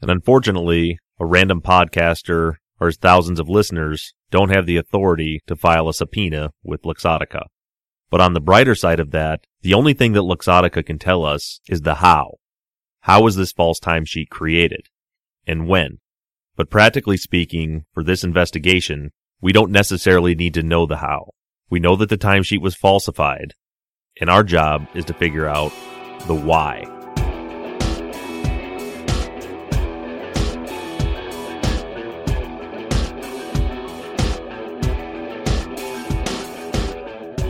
And 0.00 0.10
unfortunately, 0.10 0.98
a 1.20 1.26
random 1.26 1.60
podcaster 1.60 2.54
or 2.82 2.86
his 2.86 2.96
thousands 2.96 3.38
of 3.38 3.48
listeners 3.48 4.12
don't 4.32 4.52
have 4.52 4.66
the 4.66 4.76
authority 4.76 5.40
to 5.46 5.54
file 5.54 5.88
a 5.88 5.94
subpoena 5.94 6.50
with 6.64 6.82
Luxottica. 6.82 7.44
But 8.10 8.20
on 8.20 8.32
the 8.32 8.40
brighter 8.40 8.74
side 8.74 8.98
of 8.98 9.12
that, 9.12 9.46
the 9.60 9.72
only 9.72 9.94
thing 9.94 10.14
that 10.14 10.22
Luxottica 10.22 10.84
can 10.84 10.98
tell 10.98 11.24
us 11.24 11.60
is 11.68 11.82
the 11.82 11.96
how. 11.96 12.38
How 13.02 13.22
was 13.22 13.36
this 13.36 13.52
false 13.52 13.78
timesheet 13.78 14.30
created? 14.30 14.88
And 15.46 15.68
when? 15.68 15.98
But 16.56 16.70
practically 16.70 17.16
speaking, 17.16 17.84
for 17.94 18.02
this 18.02 18.24
investigation, 18.24 19.12
we 19.40 19.52
don't 19.52 19.70
necessarily 19.70 20.34
need 20.34 20.54
to 20.54 20.64
know 20.64 20.84
the 20.84 20.96
how. 20.96 21.30
We 21.70 21.78
know 21.78 21.94
that 21.94 22.08
the 22.08 22.18
timesheet 22.18 22.62
was 22.62 22.74
falsified, 22.74 23.54
and 24.20 24.28
our 24.28 24.42
job 24.42 24.88
is 24.92 25.04
to 25.04 25.14
figure 25.14 25.46
out 25.46 25.72
the 26.26 26.34
why. 26.34 27.01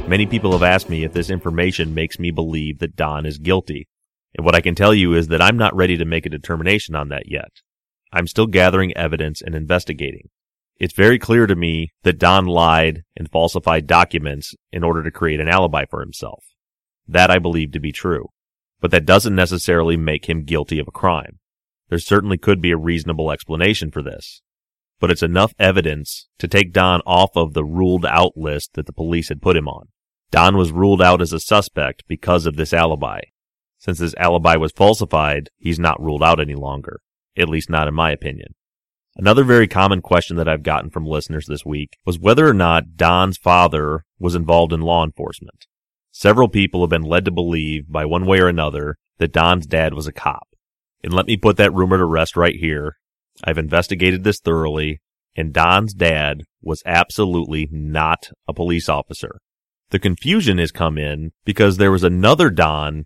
Many 0.08 0.26
people 0.26 0.52
have 0.52 0.62
asked 0.62 0.90
me 0.90 1.04
if 1.04 1.12
this 1.12 1.30
information 1.30 1.94
makes 1.94 2.18
me 2.18 2.30
believe 2.30 2.80
that 2.80 2.96
Don 2.96 3.24
is 3.24 3.38
guilty. 3.38 3.88
And 4.34 4.44
what 4.44 4.54
I 4.54 4.60
can 4.60 4.74
tell 4.74 4.92
you 4.92 5.14
is 5.14 5.28
that 5.28 5.40
I'm 5.40 5.56
not 5.56 5.74
ready 5.74 5.96
to 5.96 6.04
make 6.04 6.26
a 6.26 6.30
determination 6.30 6.94
on 6.94 7.08
that 7.08 7.30
yet. 7.30 7.50
I'm 8.12 8.26
still 8.26 8.46
gathering 8.46 8.94
evidence 8.96 9.40
and 9.40 9.54
investigating. 9.54 10.28
It's 10.78 10.92
very 10.92 11.18
clear 11.18 11.46
to 11.46 11.54
me 11.54 11.92
that 12.02 12.18
Don 12.18 12.46
lied 12.46 13.04
and 13.16 13.30
falsified 13.30 13.86
documents 13.86 14.54
in 14.72 14.82
order 14.82 15.02
to 15.02 15.10
create 15.10 15.40
an 15.40 15.48
alibi 15.48 15.84
for 15.88 16.00
himself. 16.00 16.44
That 17.06 17.30
I 17.30 17.38
believe 17.38 17.72
to 17.72 17.80
be 17.80 17.92
true. 17.92 18.26
But 18.80 18.90
that 18.90 19.06
doesn't 19.06 19.34
necessarily 19.34 19.96
make 19.96 20.28
him 20.28 20.44
guilty 20.44 20.78
of 20.78 20.88
a 20.88 20.92
crime. 20.92 21.38
There 21.88 21.98
certainly 21.98 22.36
could 22.36 22.60
be 22.60 22.72
a 22.72 22.76
reasonable 22.76 23.30
explanation 23.30 23.90
for 23.90 24.02
this. 24.02 24.42
But 25.02 25.10
it's 25.10 25.22
enough 25.24 25.52
evidence 25.58 26.28
to 26.38 26.46
take 26.46 26.72
Don 26.72 27.00
off 27.00 27.30
of 27.34 27.54
the 27.54 27.64
ruled 27.64 28.06
out 28.06 28.36
list 28.36 28.74
that 28.74 28.86
the 28.86 28.92
police 28.92 29.30
had 29.30 29.42
put 29.42 29.56
him 29.56 29.66
on. 29.66 29.88
Don 30.30 30.56
was 30.56 30.70
ruled 30.70 31.02
out 31.02 31.20
as 31.20 31.32
a 31.32 31.40
suspect 31.40 32.04
because 32.06 32.46
of 32.46 32.54
this 32.54 32.72
alibi. 32.72 33.22
Since 33.80 33.98
this 33.98 34.14
alibi 34.16 34.54
was 34.54 34.70
falsified, 34.70 35.50
he's 35.58 35.80
not 35.80 36.00
ruled 36.00 36.22
out 36.22 36.38
any 36.38 36.54
longer. 36.54 37.00
At 37.36 37.48
least 37.48 37.68
not 37.68 37.88
in 37.88 37.94
my 37.94 38.12
opinion. 38.12 38.54
Another 39.16 39.42
very 39.42 39.66
common 39.66 40.02
question 40.02 40.36
that 40.36 40.48
I've 40.48 40.62
gotten 40.62 40.88
from 40.88 41.04
listeners 41.04 41.46
this 41.46 41.66
week 41.66 41.96
was 42.06 42.20
whether 42.20 42.46
or 42.46 42.54
not 42.54 42.94
Don's 42.94 43.38
father 43.38 44.04
was 44.20 44.36
involved 44.36 44.72
in 44.72 44.82
law 44.82 45.04
enforcement. 45.04 45.66
Several 46.12 46.48
people 46.48 46.80
have 46.82 46.90
been 46.90 47.02
led 47.02 47.24
to 47.24 47.32
believe, 47.32 47.90
by 47.90 48.04
one 48.04 48.24
way 48.24 48.38
or 48.38 48.46
another, 48.46 48.98
that 49.18 49.32
Don's 49.32 49.66
dad 49.66 49.94
was 49.94 50.06
a 50.06 50.12
cop. 50.12 50.46
And 51.02 51.12
let 51.12 51.26
me 51.26 51.36
put 51.36 51.56
that 51.56 51.74
rumor 51.74 51.98
to 51.98 52.04
rest 52.04 52.36
right 52.36 52.54
here. 52.54 52.98
I've 53.44 53.59
investigated 53.59 54.24
this 54.24 54.40
thoroughly, 54.40 55.00
and 55.37 55.52
Don's 55.52 55.94
dad 55.94 56.42
was 56.62 56.83
absolutely 56.87 57.68
not 57.70 58.28
a 58.46 58.55
police 58.55 58.88
officer. 58.88 59.40
The 59.90 59.98
confusion 59.98 60.59
has 60.59 60.72
come 60.72 60.96
in 60.96 61.33
because 61.44 61.76
there 61.76 61.90
was 61.90 62.05
another 62.05 62.50
Don 62.50 63.05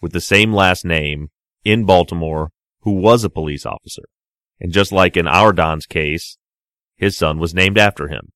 with 0.00 0.12
the 0.12 0.20
same 0.20 0.52
last 0.52 0.84
name 0.84 1.28
in 1.64 1.84
Baltimore 1.84 2.50
who 2.80 2.92
was 2.92 3.24
a 3.24 3.30
police 3.30 3.66
officer. 3.66 4.04
And 4.60 4.72
just 4.72 4.92
like 4.92 5.16
in 5.16 5.26
our 5.26 5.52
Don's 5.52 5.86
case, 5.86 6.38
his 6.96 7.16
son 7.16 7.38
was 7.38 7.54
named 7.54 7.78
after 7.78 8.08
him. 8.08 8.30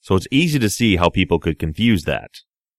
So 0.00 0.14
it's 0.14 0.28
easy 0.30 0.58
to 0.58 0.68
see 0.68 0.96
how 0.96 1.08
people 1.08 1.38
could 1.38 1.58
confuse 1.58 2.04
that. 2.04 2.30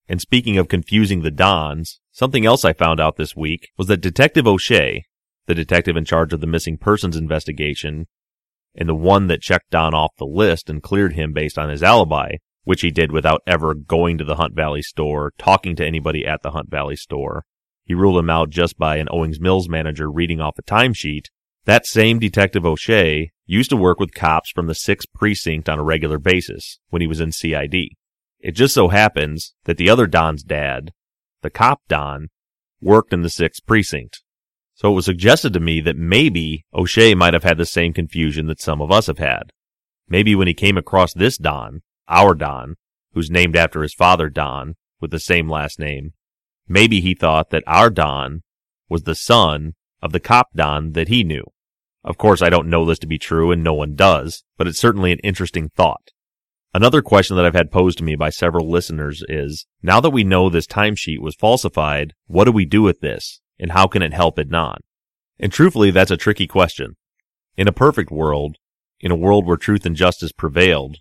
And 0.08 0.22
speaking 0.22 0.58
of 0.58 0.68
confusing 0.68 1.22
the 1.22 1.32
Dons, 1.32 2.00
something 2.12 2.46
else 2.46 2.63
I 2.63 2.74
found 2.74 3.00
out 3.00 3.15
this 3.15 3.36
week 3.36 3.70
was 3.78 3.88
that 3.88 4.02
Detective 4.02 4.46
O'Shea, 4.46 5.04
the 5.48 5.56
detective 5.56 5.96
in 5.96 6.06
charge 6.06 6.34
of 6.34 6.42
the 6.42 6.48
missing 6.48 6.78
persons 6.78 7.16
investigation, 7.16 8.08
and 8.76 8.90
the 8.90 8.96
one 8.96 9.28
that 9.28 9.42
checked 9.42 9.72
Don 9.72 9.94
off 9.94 10.16
the 10.18 10.26
list 10.26 10.70
and 10.70 10.84
cleared 10.84 11.14
him 11.14 11.34
based 11.34 11.58
on 11.58 11.70
his 11.70 11.84
alibi, 11.84 12.36
which 12.64 12.82
he 12.82 12.92
did 12.92 13.12
without 13.12 13.42
ever 13.48 13.74
going 13.74 14.18
to 14.18 14.26
the 14.26 14.36
Hunt 14.36 14.56
Valley 14.56 14.82
store, 14.82 15.34
talking 15.38 15.76
to 15.76 15.86
anybody 15.86 16.26
at 16.26 16.42
the 16.42 16.52
Hunt 16.52 16.70
Valley 16.70 16.96
store. 16.96 17.46
He 17.86 17.94
ruled 17.94 18.18
him 18.18 18.30
out 18.30 18.50
just 18.50 18.78
by 18.78 18.98
an 18.98 19.08
Owings 19.12 19.40
Mills 19.40 19.70
manager 19.70 20.12
reading 20.12 20.42
off 20.42 20.58
a 20.58 20.64
timesheet. 20.64 21.26
That 21.66 21.86
same 21.86 22.20
Detective 22.20 22.66
O'Shea 22.66 23.32
used 23.46 23.70
to 23.70 23.78
work 23.78 24.00
with 24.00 24.14
cops 24.14 24.50
from 24.50 24.68
the 24.68 24.74
6th 24.74 25.06
Precinct 25.14 25.70
on 25.70 25.80
a 25.80 25.84
regular 25.84 26.18
basis 26.18 26.80
when 26.90 27.02
he 27.02 27.08
was 27.08 27.22
in 27.22 27.32
CID. 27.32 27.90
It 28.40 28.52
just 28.52 28.74
so 28.74 28.90
happens 28.90 29.54
that 29.66 29.78
the 29.78 29.90
other 29.90 30.08
Don's 30.08 30.44
dad, 30.44 30.92
the 31.42 31.50
cop 31.50 31.82
Don, 31.88 32.30
worked 32.82 33.14
in 33.14 33.22
the 33.22 33.30
6th 33.30 33.66
Precinct. 33.66 34.24
So 34.76 34.92
it 34.92 34.96
was 34.96 35.06
suggested 35.06 35.54
to 35.54 35.62
me 35.62 35.80
that 35.82 35.96
maybe 35.96 36.66
O'Shea 36.74 37.16
might 37.16 37.34
have 37.34 37.44
had 37.44 37.58
the 37.58 37.66
same 37.66 37.94
confusion 37.94 38.48
that 38.48 38.62
some 38.62 38.82
of 38.82 38.92
us 38.92 39.08
have 39.08 39.20
had. 39.20 39.54
Maybe 40.08 40.36
when 40.36 40.48
he 40.48 40.54
came 40.54 40.78
across 40.78 41.14
this 41.14 41.38
Don, 41.38 41.82
our 42.10 42.36
Don, 42.36 42.76
who's 43.14 43.32
named 43.32 43.56
after 43.56 43.82
his 43.82 43.94
father 43.94 44.30
Don, 44.30 44.76
with 45.00 45.12
the 45.12 45.20
same 45.20 45.50
last 45.50 45.80
name, 45.80 46.12
maybe 46.68 47.00
he 47.00 47.14
thought 47.14 47.52
that 47.52 47.64
our 47.66 47.90
Don 47.90 48.42
was 48.90 49.04
the 49.04 49.16
son 49.16 49.76
of 50.02 50.12
the 50.12 50.20
cop 50.20 50.50
Don 50.54 50.92
that 50.92 51.08
he 51.08 51.24
knew. 51.24 51.46
Of 52.04 52.18
course, 52.18 52.42
I 52.42 52.50
don't 52.50 52.70
know 52.70 52.84
this 52.84 53.00
to 53.00 53.08
be 53.08 53.18
true 53.18 53.52
and 53.52 53.64
no 53.64 53.74
one 53.74 53.96
does, 53.96 54.44
but 54.58 54.68
it's 54.68 54.78
certainly 54.78 55.14
an 55.14 55.20
interesting 55.20 55.70
thought. 55.70 56.12
Another 56.74 57.02
question 57.02 57.38
that 57.38 57.46
I've 57.46 57.56
had 57.56 57.72
posed 57.72 58.00
to 58.00 58.04
me 58.04 58.18
by 58.18 58.30
several 58.30 58.70
listeners 58.70 59.24
is, 59.30 59.66
now 59.82 60.02
that 60.02 60.10
we 60.10 60.26
know 60.26 60.50
this 60.50 60.68
timesheet 60.68 61.22
was 61.22 61.34
falsified, 61.34 62.14
what 62.28 62.44
do 62.44 62.52
we 62.52 62.66
do 62.66 62.82
with 62.82 63.00
this? 63.00 63.40
And 63.60 63.72
how 63.72 63.88
can 63.88 64.02
it 64.02 64.13
help 64.13 64.38
Adnan? 64.38 64.78
And 65.39 65.52
truthfully, 65.52 65.91
that's 65.91 66.12
a 66.12 66.18
tricky 66.18 66.48
question. 66.48 66.96
In 67.58 67.68
a 67.68 67.74
perfect 67.74 68.12
world, 68.12 68.58
in 69.00 69.12
a 69.12 69.15
world 69.15 69.46
where 69.46 69.58
truth 69.58 69.86
and 69.86 69.96
justice 69.96 70.32
prevailed, 70.32 70.98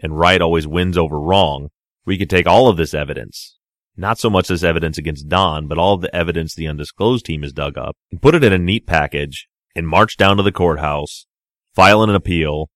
and 0.00 0.18
right 0.18 0.40
always 0.40 0.66
wins 0.66 0.96
over 0.96 1.18
wrong, 1.18 1.70
we 2.04 2.18
could 2.18 2.30
take 2.30 2.46
all 2.46 2.68
of 2.68 2.76
this 2.76 2.94
evidence, 2.94 3.58
not 3.96 4.18
so 4.18 4.30
much 4.30 4.48
this 4.48 4.62
evidence 4.62 4.96
against 4.96 5.28
Don, 5.28 5.66
but 5.66 5.78
all 5.78 5.94
of 5.94 6.00
the 6.00 6.14
evidence 6.14 6.54
the 6.54 6.68
undisclosed 6.68 7.26
team 7.26 7.42
has 7.42 7.52
dug 7.52 7.76
up, 7.76 7.96
and 8.10 8.22
put 8.22 8.34
it 8.34 8.44
in 8.44 8.52
a 8.52 8.58
neat 8.58 8.86
package, 8.86 9.48
and 9.74 9.88
march 9.88 10.16
down 10.16 10.36
to 10.36 10.42
the 10.42 10.52
courthouse, 10.52 11.26
file 11.74 12.02
an 12.02 12.14
appeal, 12.14 12.70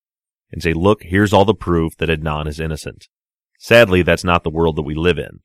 and 0.51 0.61
say, 0.61 0.73
look, 0.73 1.03
here's 1.03 1.33
all 1.33 1.45
the 1.45 1.55
proof 1.55 1.97
that 1.97 2.09
Adnan 2.09 2.47
is 2.47 2.59
innocent. 2.59 3.07
Sadly, 3.57 4.03
that's 4.03 4.23
not 4.23 4.43
the 4.43 4.49
world 4.49 4.75
that 4.75 4.83
we 4.83 4.95
live 4.95 5.17
in. 5.17 5.39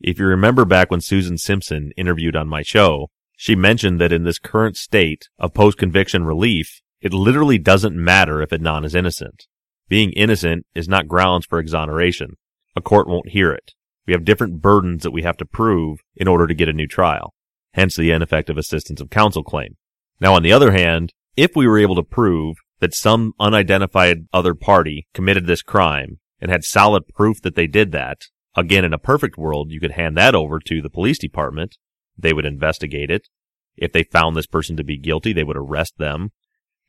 If 0.00 0.18
you 0.18 0.26
remember 0.26 0.64
back 0.64 0.90
when 0.90 1.00
Susan 1.00 1.38
Simpson 1.38 1.92
interviewed 1.96 2.36
on 2.36 2.48
my 2.48 2.62
show, 2.62 3.10
she 3.36 3.54
mentioned 3.54 4.00
that 4.00 4.12
in 4.12 4.24
this 4.24 4.38
current 4.38 4.76
state 4.76 5.28
of 5.38 5.54
post-conviction 5.54 6.24
relief, 6.24 6.82
it 7.00 7.12
literally 7.12 7.58
doesn't 7.58 7.96
matter 7.96 8.40
if 8.40 8.50
Adnan 8.50 8.84
is 8.84 8.94
innocent. 8.94 9.46
Being 9.88 10.12
innocent 10.12 10.66
is 10.74 10.88
not 10.88 11.08
grounds 11.08 11.46
for 11.46 11.58
exoneration. 11.58 12.36
A 12.76 12.80
court 12.80 13.06
won't 13.06 13.30
hear 13.30 13.52
it. 13.52 13.72
We 14.06 14.12
have 14.12 14.24
different 14.24 14.60
burdens 14.60 15.02
that 15.02 15.12
we 15.12 15.22
have 15.22 15.36
to 15.38 15.46
prove 15.46 16.00
in 16.16 16.28
order 16.28 16.46
to 16.46 16.54
get 16.54 16.68
a 16.68 16.72
new 16.72 16.86
trial. 16.86 17.34
Hence 17.72 17.96
the 17.96 18.10
ineffective 18.10 18.56
assistance 18.56 19.00
of 19.00 19.10
counsel 19.10 19.42
claim. 19.42 19.76
Now 20.20 20.34
on 20.34 20.42
the 20.42 20.52
other 20.52 20.72
hand, 20.72 21.12
if 21.36 21.52
we 21.56 21.66
were 21.66 21.78
able 21.78 21.96
to 21.96 22.02
prove 22.02 22.56
that 22.80 22.94
some 22.94 23.32
unidentified 23.40 24.26
other 24.32 24.54
party 24.54 25.06
committed 25.14 25.46
this 25.46 25.62
crime 25.62 26.18
and 26.40 26.50
had 26.50 26.64
solid 26.64 27.08
proof 27.08 27.40
that 27.42 27.54
they 27.54 27.66
did 27.66 27.92
that, 27.92 28.22
again, 28.56 28.84
in 28.84 28.92
a 28.92 28.98
perfect 28.98 29.36
world, 29.36 29.70
you 29.70 29.80
could 29.80 29.92
hand 29.92 30.16
that 30.16 30.34
over 30.34 30.58
to 30.60 30.82
the 30.82 30.90
police 30.90 31.18
department. 31.18 31.76
They 32.16 32.32
would 32.32 32.46
investigate 32.46 33.10
it. 33.10 33.28
If 33.76 33.92
they 33.92 34.04
found 34.04 34.36
this 34.36 34.46
person 34.46 34.76
to 34.76 34.84
be 34.84 34.96
guilty, 34.96 35.32
they 35.32 35.44
would 35.44 35.56
arrest 35.56 35.94
them 35.98 36.30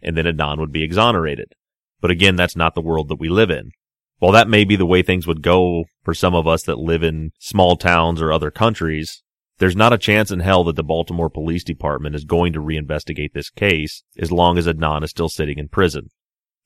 and 0.01 0.15
then 0.15 0.25
Adnan 0.25 0.59
would 0.59 0.71
be 0.71 0.83
exonerated. 0.83 1.53
But 1.99 2.11
again, 2.11 2.35
that's 2.35 2.55
not 2.55 2.75
the 2.75 2.81
world 2.81 3.09
that 3.09 3.19
we 3.19 3.29
live 3.29 3.49
in. 3.49 3.71
While 4.19 4.31
that 4.31 4.47
may 4.47 4.63
be 4.63 4.75
the 4.75 4.85
way 4.85 5.01
things 5.01 5.27
would 5.27 5.41
go 5.41 5.85
for 6.03 6.13
some 6.13 6.35
of 6.35 6.47
us 6.47 6.63
that 6.63 6.77
live 6.77 7.03
in 7.03 7.31
small 7.39 7.75
towns 7.75 8.21
or 8.21 8.31
other 8.31 8.51
countries, 8.51 9.23
there's 9.57 9.75
not 9.75 9.93
a 9.93 9.97
chance 9.97 10.31
in 10.31 10.41
hell 10.41 10.63
that 10.65 10.75
the 10.75 10.83
Baltimore 10.83 11.29
Police 11.29 11.63
Department 11.63 12.15
is 12.15 12.23
going 12.23 12.53
to 12.53 12.61
reinvestigate 12.61 13.33
this 13.33 13.49
case 13.49 14.03
as 14.17 14.31
long 14.31 14.57
as 14.57 14.67
Adnan 14.67 15.03
is 15.03 15.09
still 15.09 15.29
sitting 15.29 15.57
in 15.57 15.67
prison. 15.67 16.09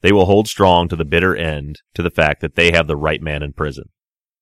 They 0.02 0.12
will 0.12 0.26
hold 0.26 0.48
strong 0.48 0.88
to 0.90 0.96
the 0.96 1.06
bitter 1.06 1.36
end 1.36 1.82
to 1.94 2.02
the 2.02 2.12
fact 2.12 2.42
that 2.42 2.56
they 2.56 2.72
have 2.72 2.88
the 2.88 2.98
right 2.98 3.22
man 3.22 3.42
in 3.42 3.54
prison. 3.54 3.86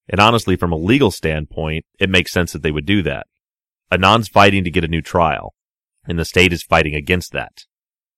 And 0.10 0.20
honestly, 0.20 0.56
from 0.56 0.72
a 0.72 0.78
legal 0.78 1.12
standpoint, 1.12 1.86
it 2.00 2.10
makes 2.10 2.32
sense 2.32 2.54
that 2.54 2.64
they 2.64 2.72
would 2.72 2.86
do 2.86 3.02
that. 3.04 3.28
Adnan's 3.92 4.28
fighting 4.28 4.64
to 4.64 4.72
get 4.72 4.84
a 4.84 4.90
new 4.90 5.02
trial, 5.02 5.54
and 6.08 6.18
the 6.18 6.26
state 6.26 6.54
is 6.54 6.64
fighting 6.64 6.96
against 6.96 7.32
that. 7.34 7.66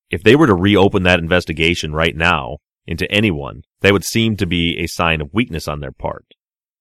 If 0.09 0.23
they 0.23 0.35
were 0.35 0.47
to 0.47 0.55
reopen 0.55 1.03
that 1.03 1.19
investigation 1.19 1.93
right 1.93 2.15
now 2.15 2.57
into 2.85 3.11
anyone, 3.11 3.61
that 3.81 3.93
would 3.93 4.03
seem 4.03 4.35
to 4.37 4.47
be 4.47 4.77
a 4.79 4.87
sign 4.87 5.21
of 5.21 5.33
weakness 5.33 5.67
on 5.67 5.79
their 5.79 5.91
part. 5.91 6.25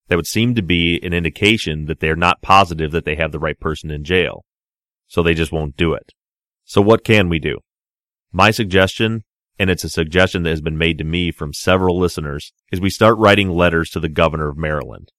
That 0.07 0.15
would 0.15 0.27
seem 0.27 0.55
to 0.55 0.63
be 0.63 0.99
an 1.03 1.13
indication 1.13 1.85
that 1.85 1.99
they're 1.99 2.15
not 2.15 2.41
positive 2.41 2.91
that 2.91 3.05
they 3.05 3.15
have 3.15 3.31
the 3.31 3.39
right 3.39 3.59
person 3.59 3.91
in 3.91 4.03
jail. 4.03 4.43
So 5.07 5.21
they 5.21 5.35
just 5.35 5.51
won't 5.51 5.77
do 5.77 5.93
it. 5.93 6.13
So 6.65 6.81
what 6.81 7.03
can 7.03 7.29
we 7.29 7.37
do? 7.37 7.59
My 8.31 8.49
suggestion, 8.51 9.23
and 9.59 9.69
it's 9.69 9.83
a 9.83 9.89
suggestion 9.89 10.43
that 10.43 10.49
has 10.51 10.61
been 10.61 10.77
made 10.77 10.97
to 10.97 11.03
me 11.03 11.31
from 11.31 11.53
several 11.53 11.99
listeners, 11.99 12.53
is 12.71 12.79
we 12.79 12.89
start 12.89 13.17
writing 13.17 13.49
letters 13.49 13.89
to 13.89 13.99
the 13.99 14.09
governor 14.09 14.47
of 14.47 14.57
Maryland. 14.57 15.11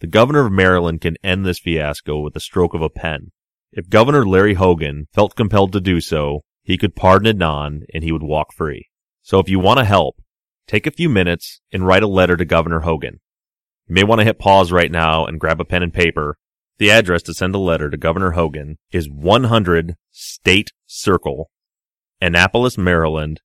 The 0.00 0.06
governor 0.06 0.46
of 0.46 0.52
Maryland 0.52 1.00
can 1.00 1.16
end 1.24 1.44
this 1.44 1.58
fiasco 1.58 2.20
with 2.20 2.36
a 2.36 2.40
stroke 2.40 2.72
of 2.72 2.82
a 2.82 2.88
pen. 2.88 3.32
If 3.72 3.90
Governor 3.90 4.24
Larry 4.24 4.54
Hogan 4.54 5.08
felt 5.12 5.34
compelled 5.34 5.72
to 5.72 5.80
do 5.80 6.00
so, 6.00 6.42
he 6.62 6.78
could 6.78 6.94
pardon 6.94 7.36
Adnan 7.36 7.82
and 7.92 8.04
he 8.04 8.12
would 8.12 8.22
walk 8.22 8.52
free. 8.54 8.86
So 9.22 9.40
if 9.40 9.48
you 9.48 9.58
want 9.58 9.78
to 9.78 9.84
help, 9.84 10.16
take 10.66 10.86
a 10.86 10.92
few 10.92 11.08
minutes 11.08 11.60
and 11.72 11.84
write 11.84 12.02
a 12.02 12.08
letter 12.08 12.36
to 12.36 12.44
Governor 12.44 12.80
Hogan. 12.80 13.20
You 13.88 13.94
may 13.94 14.04
want 14.04 14.20
to 14.20 14.24
hit 14.24 14.38
pause 14.38 14.70
right 14.70 14.90
now 14.90 15.26
and 15.26 15.40
grab 15.40 15.60
a 15.60 15.64
pen 15.64 15.82
and 15.82 15.92
paper. 15.92 16.38
The 16.78 16.90
address 16.90 17.22
to 17.24 17.34
send 17.34 17.54
a 17.54 17.58
letter 17.58 17.90
to 17.90 17.96
Governor 17.96 18.32
Hogan 18.32 18.78
is 18.92 19.10
100 19.10 19.96
State 20.12 20.70
Circle, 20.86 21.50
Annapolis, 22.20 22.78
Maryland. 22.78 23.40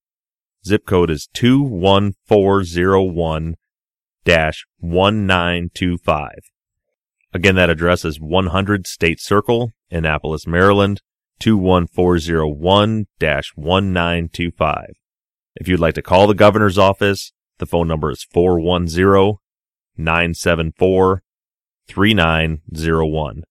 Zip 0.65 0.85
code 0.85 1.09
is 1.09 1.27
21401 1.33 3.55
1925. 4.25 6.29
Again, 7.33 7.55
that 7.55 7.69
address 7.69 8.05
is 8.05 8.21
100 8.21 8.87
State 8.87 9.19
Circle, 9.19 9.71
Annapolis, 9.91 10.47
Maryland, 10.47 11.01
21401 11.39 13.07
1925. 13.19 14.85
If 15.55 15.67
you'd 15.67 15.79
like 15.79 15.93
to 15.95 16.01
call 16.01 16.27
the 16.27 16.33
governor's 16.33 16.77
office, 16.77 17.33
the 17.57 17.65
phone 17.65 17.87
number 17.87 18.11
is 18.11 18.23
410 18.23 19.37
974 19.97 21.23
3901. 21.87 23.43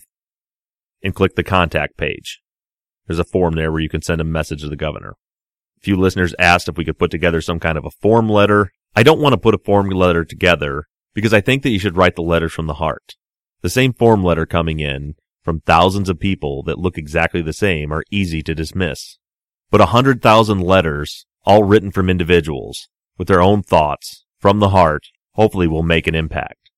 and 1.03 1.15
click 1.15 1.35
the 1.35 1.43
contact 1.43 1.97
page. 1.97 2.41
There's 3.07 3.19
a 3.19 3.25
form 3.25 3.55
there 3.55 3.71
where 3.71 3.81
you 3.81 3.89
can 3.89 4.01
send 4.01 4.21
a 4.21 4.25
message 4.25 4.61
to 4.61 4.69
the 4.69 4.75
governor. 4.75 5.15
A 5.77 5.81
few 5.81 5.97
listeners 5.97 6.33
asked 6.39 6.69
if 6.69 6.77
we 6.77 6.85
could 6.85 6.97
put 6.97 7.11
together 7.11 7.41
some 7.41 7.59
kind 7.59 7.77
of 7.77 7.85
a 7.85 7.91
form 7.91 8.29
letter. 8.29 8.71
I 8.95 9.03
don't 9.03 9.19
want 9.19 9.33
to 9.33 9.37
put 9.37 9.55
a 9.55 9.59
form 9.59 9.89
letter 9.89 10.23
together 10.23 10.85
because 11.13 11.33
I 11.33 11.41
think 11.41 11.63
that 11.63 11.71
you 11.71 11.79
should 11.79 11.97
write 11.97 12.15
the 12.15 12.21
letters 12.21 12.53
from 12.53 12.67
the 12.67 12.75
heart. 12.75 13.15
The 13.61 13.69
same 13.69 13.93
form 13.93 14.23
letter 14.23 14.45
coming 14.45 14.79
in 14.79 15.15
from 15.43 15.59
thousands 15.59 16.09
of 16.09 16.19
people 16.19 16.63
that 16.63 16.79
look 16.79 16.97
exactly 16.97 17.41
the 17.41 17.53
same 17.53 17.91
are 17.91 18.03
easy 18.09 18.41
to 18.43 18.55
dismiss. 18.55 19.17
But 19.69 19.81
a 19.81 19.87
hundred 19.87 20.21
thousand 20.21 20.61
letters, 20.61 21.25
all 21.45 21.63
written 21.63 21.91
from 21.91 22.09
individuals, 22.09 22.87
with 23.17 23.27
their 23.27 23.41
own 23.41 23.63
thoughts, 23.63 24.25
from 24.39 24.59
the 24.59 24.69
heart, 24.69 25.03
hopefully 25.35 25.67
will 25.67 25.83
make 25.83 26.07
an 26.07 26.15
impact. 26.15 26.69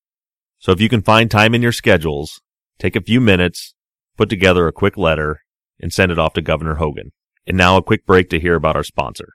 So 0.58 0.72
if 0.72 0.80
you 0.80 0.88
can 0.88 1.02
find 1.02 1.30
time 1.30 1.54
in 1.54 1.62
your 1.62 1.72
schedules, 1.72 2.40
take 2.78 2.96
a 2.96 3.00
few 3.00 3.20
minutes, 3.20 3.74
put 4.16 4.28
together 4.28 4.66
a 4.66 4.72
quick 4.72 4.96
letter, 4.96 5.42
and 5.80 5.92
send 5.92 6.10
it 6.10 6.18
off 6.18 6.32
to 6.34 6.42
Governor 6.42 6.76
Hogan. 6.76 7.12
And 7.46 7.56
now 7.56 7.76
a 7.76 7.82
quick 7.82 8.06
break 8.06 8.30
to 8.30 8.40
hear 8.40 8.54
about 8.54 8.76
our 8.76 8.82
sponsor. 8.82 9.34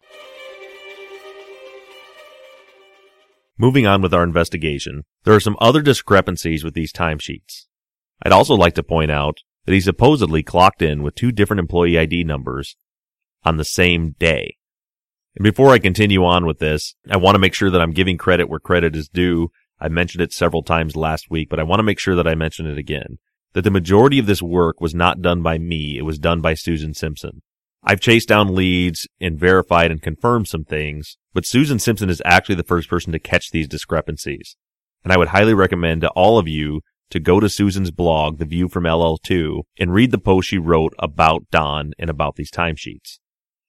Moving 3.61 3.85
on 3.85 4.01
with 4.01 4.11
our 4.11 4.23
investigation, 4.23 5.03
there 5.23 5.35
are 5.35 5.39
some 5.39 5.55
other 5.61 5.83
discrepancies 5.83 6.63
with 6.63 6.73
these 6.73 6.91
timesheets. 6.91 7.67
I'd 8.23 8.31
also 8.31 8.55
like 8.55 8.73
to 8.73 8.81
point 8.81 9.11
out 9.11 9.37
that 9.65 9.73
he 9.73 9.79
supposedly 9.79 10.41
clocked 10.41 10.81
in 10.81 11.03
with 11.03 11.13
two 11.13 11.31
different 11.31 11.59
employee 11.59 11.99
ID 11.99 12.23
numbers 12.23 12.75
on 13.43 13.57
the 13.57 13.63
same 13.63 14.15
day. 14.17 14.57
And 15.35 15.43
before 15.43 15.69
I 15.69 15.77
continue 15.77 16.25
on 16.25 16.47
with 16.47 16.57
this, 16.57 16.95
I 17.07 17.17
want 17.17 17.35
to 17.35 17.39
make 17.39 17.53
sure 17.53 17.69
that 17.69 17.79
I'm 17.79 17.93
giving 17.93 18.17
credit 18.17 18.49
where 18.49 18.59
credit 18.59 18.95
is 18.95 19.07
due. 19.07 19.51
I 19.79 19.89
mentioned 19.89 20.23
it 20.23 20.33
several 20.33 20.63
times 20.63 20.95
last 20.95 21.29
week, 21.29 21.47
but 21.47 21.59
I 21.59 21.63
want 21.63 21.77
to 21.77 21.83
make 21.83 21.99
sure 21.99 22.15
that 22.15 22.27
I 22.27 22.33
mention 22.33 22.65
it 22.65 22.79
again. 22.79 23.19
That 23.53 23.61
the 23.61 23.69
majority 23.69 24.17
of 24.17 24.25
this 24.25 24.41
work 24.41 24.81
was 24.81 24.95
not 24.95 25.21
done 25.21 25.43
by 25.43 25.59
me, 25.59 25.99
it 25.99 26.03
was 26.03 26.17
done 26.17 26.41
by 26.41 26.55
Susan 26.55 26.95
Simpson. 26.95 27.43
I've 27.83 28.01
chased 28.01 28.27
down 28.27 28.55
leads 28.55 29.07
and 29.19 29.39
verified 29.39 29.91
and 29.91 30.01
confirmed 30.01 30.47
some 30.47 30.63
things, 30.63 31.17
but 31.33 31.45
Susan 31.45 31.79
Simpson 31.79 32.09
is 32.09 32.21
actually 32.25 32.55
the 32.55 32.63
first 32.63 32.89
person 32.89 33.11
to 33.13 33.19
catch 33.19 33.51
these 33.51 33.67
discrepancies. 33.67 34.55
And 35.03 35.11
I 35.11 35.17
would 35.17 35.29
highly 35.29 35.53
recommend 35.53 36.01
to 36.01 36.09
all 36.09 36.37
of 36.37 36.47
you 36.47 36.81
to 37.09 37.19
go 37.19 37.39
to 37.39 37.49
Susan's 37.49 37.91
blog, 37.91 38.37
The 38.39 38.45
View 38.45 38.67
from 38.69 38.85
LL2, 38.85 39.63
and 39.79 39.93
read 39.93 40.11
the 40.11 40.17
post 40.17 40.47
she 40.47 40.57
wrote 40.57 40.93
about 40.99 41.43
Don 41.51 41.91
and 41.99 42.09
about 42.09 42.35
these 42.35 42.51
timesheets. 42.51 43.19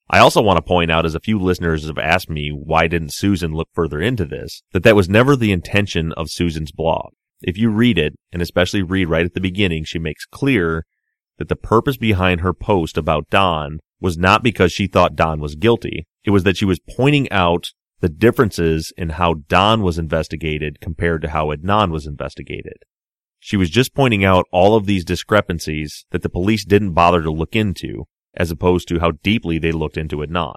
I 0.09 0.19
also 0.19 0.41
want 0.41 0.57
to 0.57 0.61
point 0.61 0.91
out, 0.91 1.05
as 1.05 1.15
a 1.15 1.19
few 1.19 1.39
listeners 1.39 1.87
have 1.87 1.97
asked 1.97 2.29
me, 2.29 2.49
why 2.49 2.87
didn't 2.87 3.13
Susan 3.13 3.53
look 3.53 3.69
further 3.73 3.99
into 3.99 4.25
this, 4.25 4.61
that 4.71 4.83
that 4.83 4.95
was 4.95 5.09
never 5.09 5.35
the 5.35 5.51
intention 5.51 6.11
of 6.13 6.29
Susan's 6.29 6.71
blog. 6.71 7.13
If 7.41 7.57
you 7.57 7.69
read 7.69 7.97
it, 7.97 8.13
and 8.31 8.41
especially 8.41 8.83
read 8.83 9.09
right 9.09 9.25
at 9.25 9.33
the 9.33 9.41
beginning, 9.41 9.83
she 9.83 9.99
makes 9.99 10.25
clear 10.25 10.85
that 11.37 11.49
the 11.49 11.55
purpose 11.55 11.97
behind 11.97 12.41
her 12.41 12.53
post 12.53 12.97
about 12.97 13.29
Don 13.29 13.79
was 13.99 14.17
not 14.17 14.43
because 14.43 14.71
she 14.71 14.87
thought 14.87 15.15
Don 15.15 15.39
was 15.39 15.55
guilty. 15.55 16.05
It 16.23 16.31
was 16.31 16.43
that 16.43 16.57
she 16.57 16.65
was 16.65 16.79
pointing 16.79 17.31
out 17.31 17.67
the 17.99 18.09
differences 18.09 18.91
in 18.97 19.09
how 19.09 19.35
Don 19.47 19.81
was 19.81 19.97
investigated 19.97 20.81
compared 20.81 21.21
to 21.21 21.29
how 21.29 21.47
Adnan 21.47 21.91
was 21.91 22.05
investigated. 22.05 22.83
She 23.39 23.57
was 23.57 23.69
just 23.69 23.93
pointing 23.93 24.23
out 24.23 24.45
all 24.51 24.75
of 24.75 24.85
these 24.85 25.05
discrepancies 25.05 26.05
that 26.11 26.21
the 26.21 26.29
police 26.29 26.65
didn't 26.65 26.93
bother 26.93 27.21
to 27.21 27.31
look 27.31 27.55
into, 27.55 28.05
as 28.33 28.51
opposed 28.51 28.87
to 28.87 28.99
how 28.99 29.11
deeply 29.23 29.57
they 29.57 29.71
looked 29.71 29.97
into 29.97 30.17
Adnan. 30.17 30.55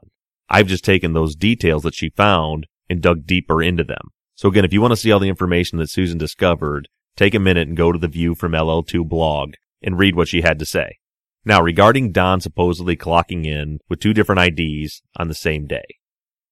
I've 0.48 0.68
just 0.68 0.84
taken 0.84 1.12
those 1.12 1.34
details 1.34 1.82
that 1.82 1.94
she 1.94 2.10
found 2.10 2.66
and 2.88 3.00
dug 3.00 3.26
deeper 3.26 3.62
into 3.62 3.84
them. 3.84 4.10
So 4.36 4.48
again, 4.48 4.64
if 4.64 4.72
you 4.72 4.80
want 4.80 4.92
to 4.92 4.96
see 4.96 5.10
all 5.10 5.18
the 5.18 5.28
information 5.28 5.78
that 5.78 5.90
Susan 5.90 6.18
discovered, 6.18 6.88
take 7.16 7.34
a 7.34 7.40
minute 7.40 7.66
and 7.66 7.76
go 7.76 7.90
to 7.90 7.98
the 7.98 8.08
View 8.08 8.34
from 8.34 8.52
LL2 8.52 9.08
blog 9.08 9.54
and 9.82 9.98
read 9.98 10.14
what 10.14 10.28
she 10.28 10.42
had 10.42 10.58
to 10.58 10.66
say. 10.66 10.98
Now, 11.46 11.62
regarding 11.62 12.10
Don 12.10 12.40
supposedly 12.40 12.96
clocking 12.96 13.46
in 13.46 13.78
with 13.88 14.00
two 14.00 14.12
different 14.12 14.58
IDs 14.58 15.00
on 15.16 15.28
the 15.28 15.34
same 15.34 15.66
day. 15.66 15.84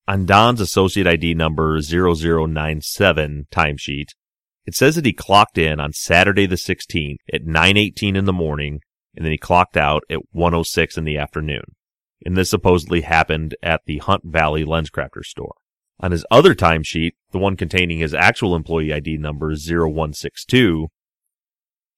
On 0.06 0.24
Don's 0.24 0.60
associate 0.60 1.06
ID 1.06 1.34
number 1.34 1.80
0097 1.80 3.46
timesheet, 3.50 4.08
it 4.64 4.74
says 4.74 4.94
that 4.94 5.04
he 5.04 5.12
clocked 5.12 5.58
in 5.58 5.80
on 5.80 5.92
Saturday 5.92 6.46
the 6.46 6.56
16th 6.56 7.16
at 7.32 7.44
9:18 7.44 8.16
in 8.16 8.24
the 8.24 8.32
morning 8.32 8.80
and 9.16 9.24
then 9.24 9.32
he 9.32 9.38
clocked 9.38 9.76
out 9.76 10.04
at 10.08 10.20
106 10.32 10.96
in 10.96 11.04
the 11.04 11.18
afternoon. 11.18 11.64
And 12.24 12.36
this 12.36 12.50
supposedly 12.50 13.02
happened 13.02 13.54
at 13.62 13.82
the 13.86 13.98
Hunt 13.98 14.22
Valley 14.24 14.64
LensCrafter 14.64 15.22
store. 15.22 15.54
On 16.00 16.10
his 16.10 16.26
other 16.30 16.54
timesheet, 16.54 17.12
the 17.32 17.38
one 17.38 17.56
containing 17.56 17.98
his 17.98 18.14
actual 18.14 18.56
employee 18.56 18.92
ID 18.92 19.18
number 19.18 19.54
0162, 19.54 20.88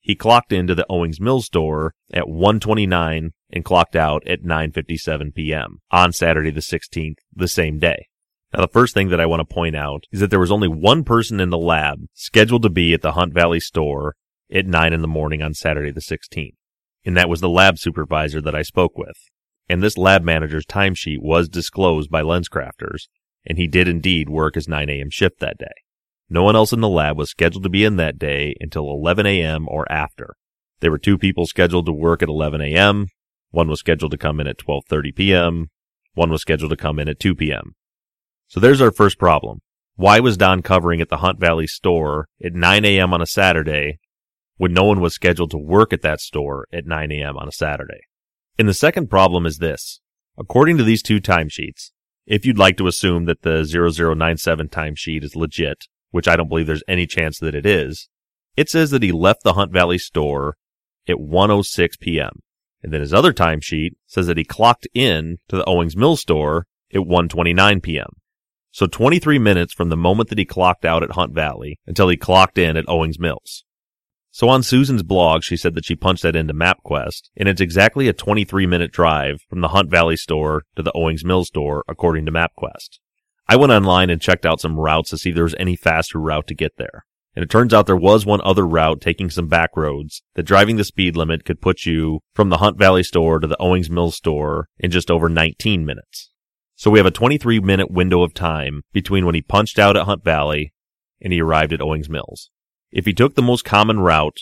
he 0.07 0.15
clocked 0.15 0.53
into 0.53 0.75
the 0.75 0.87
Owings 0.89 1.21
Mill 1.21 1.43
store 1.43 1.93
at 2.13 2.29
129 2.29 3.33
and 3.51 3.65
clocked 3.65 3.97
out 3.97 4.27
at 4.27 4.43
9:57 4.43 5.35
p.m. 5.35 5.79
on 5.91 6.13
Saturday 6.13 6.51
the 6.51 6.61
16th, 6.61 7.17
the 7.35 7.49
same 7.49 7.79
day. 7.79 8.07
Now 8.53 8.61
the 8.61 8.69
first 8.69 8.95
thing 8.95 9.09
that 9.09 9.21
I 9.21 9.27
want 9.27 9.41
to 9.41 9.55
point 9.55 9.77
out 9.77 10.05
is 10.13 10.21
that 10.21 10.31
there 10.31 10.41
was 10.41 10.53
only 10.53 10.69
one 10.69 11.05
person 11.05 11.41
in 11.41 11.51
the 11.51 11.59
lab 11.59 12.07
scheduled 12.15 12.63
to 12.63 12.71
be 12.71 12.95
at 12.95 13.03
the 13.03 13.13
Hunt 13.13 13.35
Valley 13.35 13.61
store 13.61 14.15
at 14.53 14.67
9 14.67 14.93
in 14.93 15.03
the 15.03 15.09
morning 15.09 15.43
on 15.43 15.55
Saturday 15.55 15.91
the 15.91 16.01
16th 16.01 16.55
and 17.07 17.17
that 17.17 17.29
was 17.29 17.41
the 17.41 17.49
lab 17.49 17.79
supervisor 17.79 18.43
that 18.43 18.55
I 18.55 18.63
spoke 18.63 18.99
with. 18.99 19.17
And 19.69 19.83
this 19.83 19.97
lab 19.97 20.23
manager's 20.23 20.67
timesheet 20.67 21.21
was 21.21 21.49
disclosed 21.49 22.11
by 22.11 22.23
LensCrafters, 22.23 23.07
and 23.47 23.57
he 23.57 23.69
did 23.69 23.89
indeed 23.89 24.29
work 24.29 24.57
his 24.57 24.69
9 24.69 24.91
a.m. 24.91 25.11
shift 25.11 25.39
that 25.39 25.57
day. 25.57 25.67
No 26.29 26.43
one 26.43 26.57
else 26.57 26.73
in 26.73 26.81
the 26.81 26.89
lab 26.89 27.17
was 27.17 27.31
scheduled 27.31 27.63
to 27.63 27.69
be 27.69 27.85
in 27.85 27.97
that 27.97 28.19
day 28.19 28.57
until 28.61 28.91
11 28.91 29.27
a.m. 29.27 29.69
or 29.69 29.91
after. 29.91 30.35
There 30.81 30.91
were 30.91 30.99
two 30.99 31.17
people 31.17 31.47
scheduled 31.47 31.87
to 31.87 31.93
work 31.93 32.23
at 32.23 32.29
11 32.29 32.61
a.m. 32.61 33.07
One 33.51 33.69
was 33.69 33.81
scheduled 33.81 34.11
to 34.13 34.19
come 34.19 34.41
in 34.41 34.47
at 34.47 34.59
12:30 34.59 35.15
p.m. 35.15 35.71
One 36.15 36.31
was 36.31 36.43
scheduled 36.43 36.71
to 36.71 36.77
come 36.77 36.99
in 36.99 37.09
at 37.09 37.21
2 37.21 37.35
p.m. 37.35 37.75
So 38.49 38.61
there's 38.61 38.81
our 38.81 38.91
first 38.91 39.19
problem. 39.19 39.61
Why 39.95 40.21
was 40.21 40.37
Don 40.37 40.63
covering 40.63 41.01
at 41.01 41.09
the 41.09 41.19
Hunt 41.19 41.41
Valley 41.41 41.67
store 41.67 42.29
at 42.45 42.53
9 42.53 42.85
a.m. 42.85 43.15
on 43.15 43.23
a 43.23 43.27
Saturday 43.27 43.99
when 44.57 44.73
no 44.73 44.85
one 44.85 45.01
was 45.01 45.15
scheduled 45.15 45.51
to 45.53 45.59
work 45.59 45.93
at 45.93 46.03
that 46.03 46.21
store 46.21 46.67
at 46.73 46.87
9 46.87 47.13
a.m. 47.13 47.37
on 47.37 47.49
a 47.49 47.53
Saturday. 47.53 48.01
And 48.59 48.69
the 48.69 48.75
second 48.75 49.09
problem 49.09 49.47
is 49.47 49.59
this. 49.59 50.01
According 50.39 50.77
to 50.79 50.85
these 50.85 51.03
two 51.03 51.21
timesheets, 51.21 51.93
if 52.27 52.45
you'd 52.45 52.59
like 52.59 52.77
to 52.79 52.87
assume 52.87 53.25
that 53.27 53.43
the 53.43 53.65
0097 53.65 54.69
timesheet 54.69 55.23
is 55.23 55.37
legit, 55.37 55.87
which 56.17 56.27
I 56.27 56.35
don't 56.35 56.49
believe 56.49 56.67
there's 56.67 56.83
any 56.89 57.07
chance 57.07 57.39
that 57.41 57.55
it 57.55 57.67
is, 57.67 58.09
it 58.57 58.71
says 58.71 58.91
that 58.91 59.03
he 59.03 59.13
left 59.13 59.45
the 59.45 59.53
Hunt 59.53 59.71
Valley 59.71 59.99
store 59.99 60.57
at 61.07 61.21
106 61.21 61.99
p.m. 61.99 62.41
And 62.83 62.91
then 62.91 63.03
his 63.03 63.13
other 63.13 63.35
timesheet 63.35 63.91
says 64.07 64.27
that 64.27 64.39
he 64.39 64.43
clocked 64.43 64.89
in 64.95 65.41
to 65.49 65.57
the 65.57 65.65
Owings 65.67 65.95
Mill 65.95 66.17
store 66.17 66.67
at 66.95 67.03
129 67.03 67.83
p.m. 67.83 68.09
So 68.71 68.87
23 68.87 69.39
minutes 69.39 69.75
from 69.75 69.91
the 69.91 69.97
moment 69.97 70.31
that 70.31 70.39
he 70.39 70.47
clocked 70.47 70.87
out 70.87 71.03
at 71.03 71.13
Hunt 71.13 71.35
Valley 71.35 71.79
until 71.87 72.09
he 72.09 72.17
clocked 72.17 72.57
in 72.57 72.79
at 72.79 72.89
Owings 72.89 73.19
Mills. 73.19 73.65
So 74.31 74.49
on 74.49 74.63
Susan's 74.63 75.03
blog, 75.03 75.43
she 75.43 75.59
said 75.59 75.75
that 75.75 75.85
she 75.85 75.95
punched 75.95 76.23
that 76.23 76.35
into 76.35 76.55
MapQuest, 76.55 77.29
and 77.37 77.47
it's 77.47 77.61
exactly 77.61 78.09
a 78.09 78.15
23 78.15 78.67
minute 78.67 78.91
drive 78.91 79.43
from 79.51 79.61
the 79.61 79.69
Hunt 79.69 79.91
Valley 79.91 80.17
store 80.17 80.65
to 80.77 80.83
the 80.83 80.93
Owings 80.95 81.27
Mill 81.27 81.45
store, 81.45 81.85
according 81.87 82.25
to 82.25 82.33
MapQuest. 82.33 83.01
I 83.49 83.57
went 83.57 83.73
online 83.73 84.11
and 84.11 84.21
checked 84.21 84.45
out 84.45 84.61
some 84.61 84.79
routes 84.79 85.11
to 85.11 85.19
see 85.19 85.31
if 85.31 85.35
there 85.35 85.45
was 85.45 85.55
any 85.59 85.77
faster 85.77 86.19
route 86.19 86.47
to 86.49 86.55
get 86.55 86.77
there. 86.79 87.05
And 87.37 87.43
it 87.43 87.51
turns 87.51 87.75
out 87.75 87.87
there 87.87 87.97
was 87.97 88.25
one 88.25 88.41
other 88.43 88.67
route 88.67 89.01
taking 89.01 89.29
some 89.29 89.47
back 89.47 89.77
roads 89.77 90.23
that 90.35 90.45
driving 90.45 90.77
the 90.77 90.85
speed 90.85 91.17
limit 91.17 91.45
could 91.45 91.61
put 91.61 91.85
you 91.85 92.21
from 92.35 92.49
the 92.49 92.57
Hunt 92.57 92.79
Valley 92.79 93.03
store 93.03 93.39
to 93.39 93.47
the 93.47 93.61
Owings 93.61 93.91
Mill 93.91 94.11
store 94.11 94.69
in 94.79 94.91
just 94.91 95.11
over 95.11 95.29
19 95.29 95.85
minutes. 95.85 96.31
So 96.75 96.91
we 96.91 96.99
have 96.99 97.07
a 97.07 97.11
23 97.11 97.61
minute 97.61 97.91
window 97.91 98.23
of 98.23 98.35
time 98.35 98.83
between 98.93 99.27
when 99.27 99.35
he 99.35 99.43
punched 99.43 99.79
out 99.79 99.97
at 99.97 100.07
Hunt 100.07 100.25
Valley 100.25 100.73
and 101.21 101.33
he 101.33 101.41
arrived 101.41 101.73
at 101.73 101.81
Owings 101.83 102.09
Mills. 102.09 102.51
If 102.91 103.05
he 103.05 103.13
took 103.13 103.35
the 103.35 103.43
most 103.43 103.65
common 103.65 104.01
route, 104.01 104.39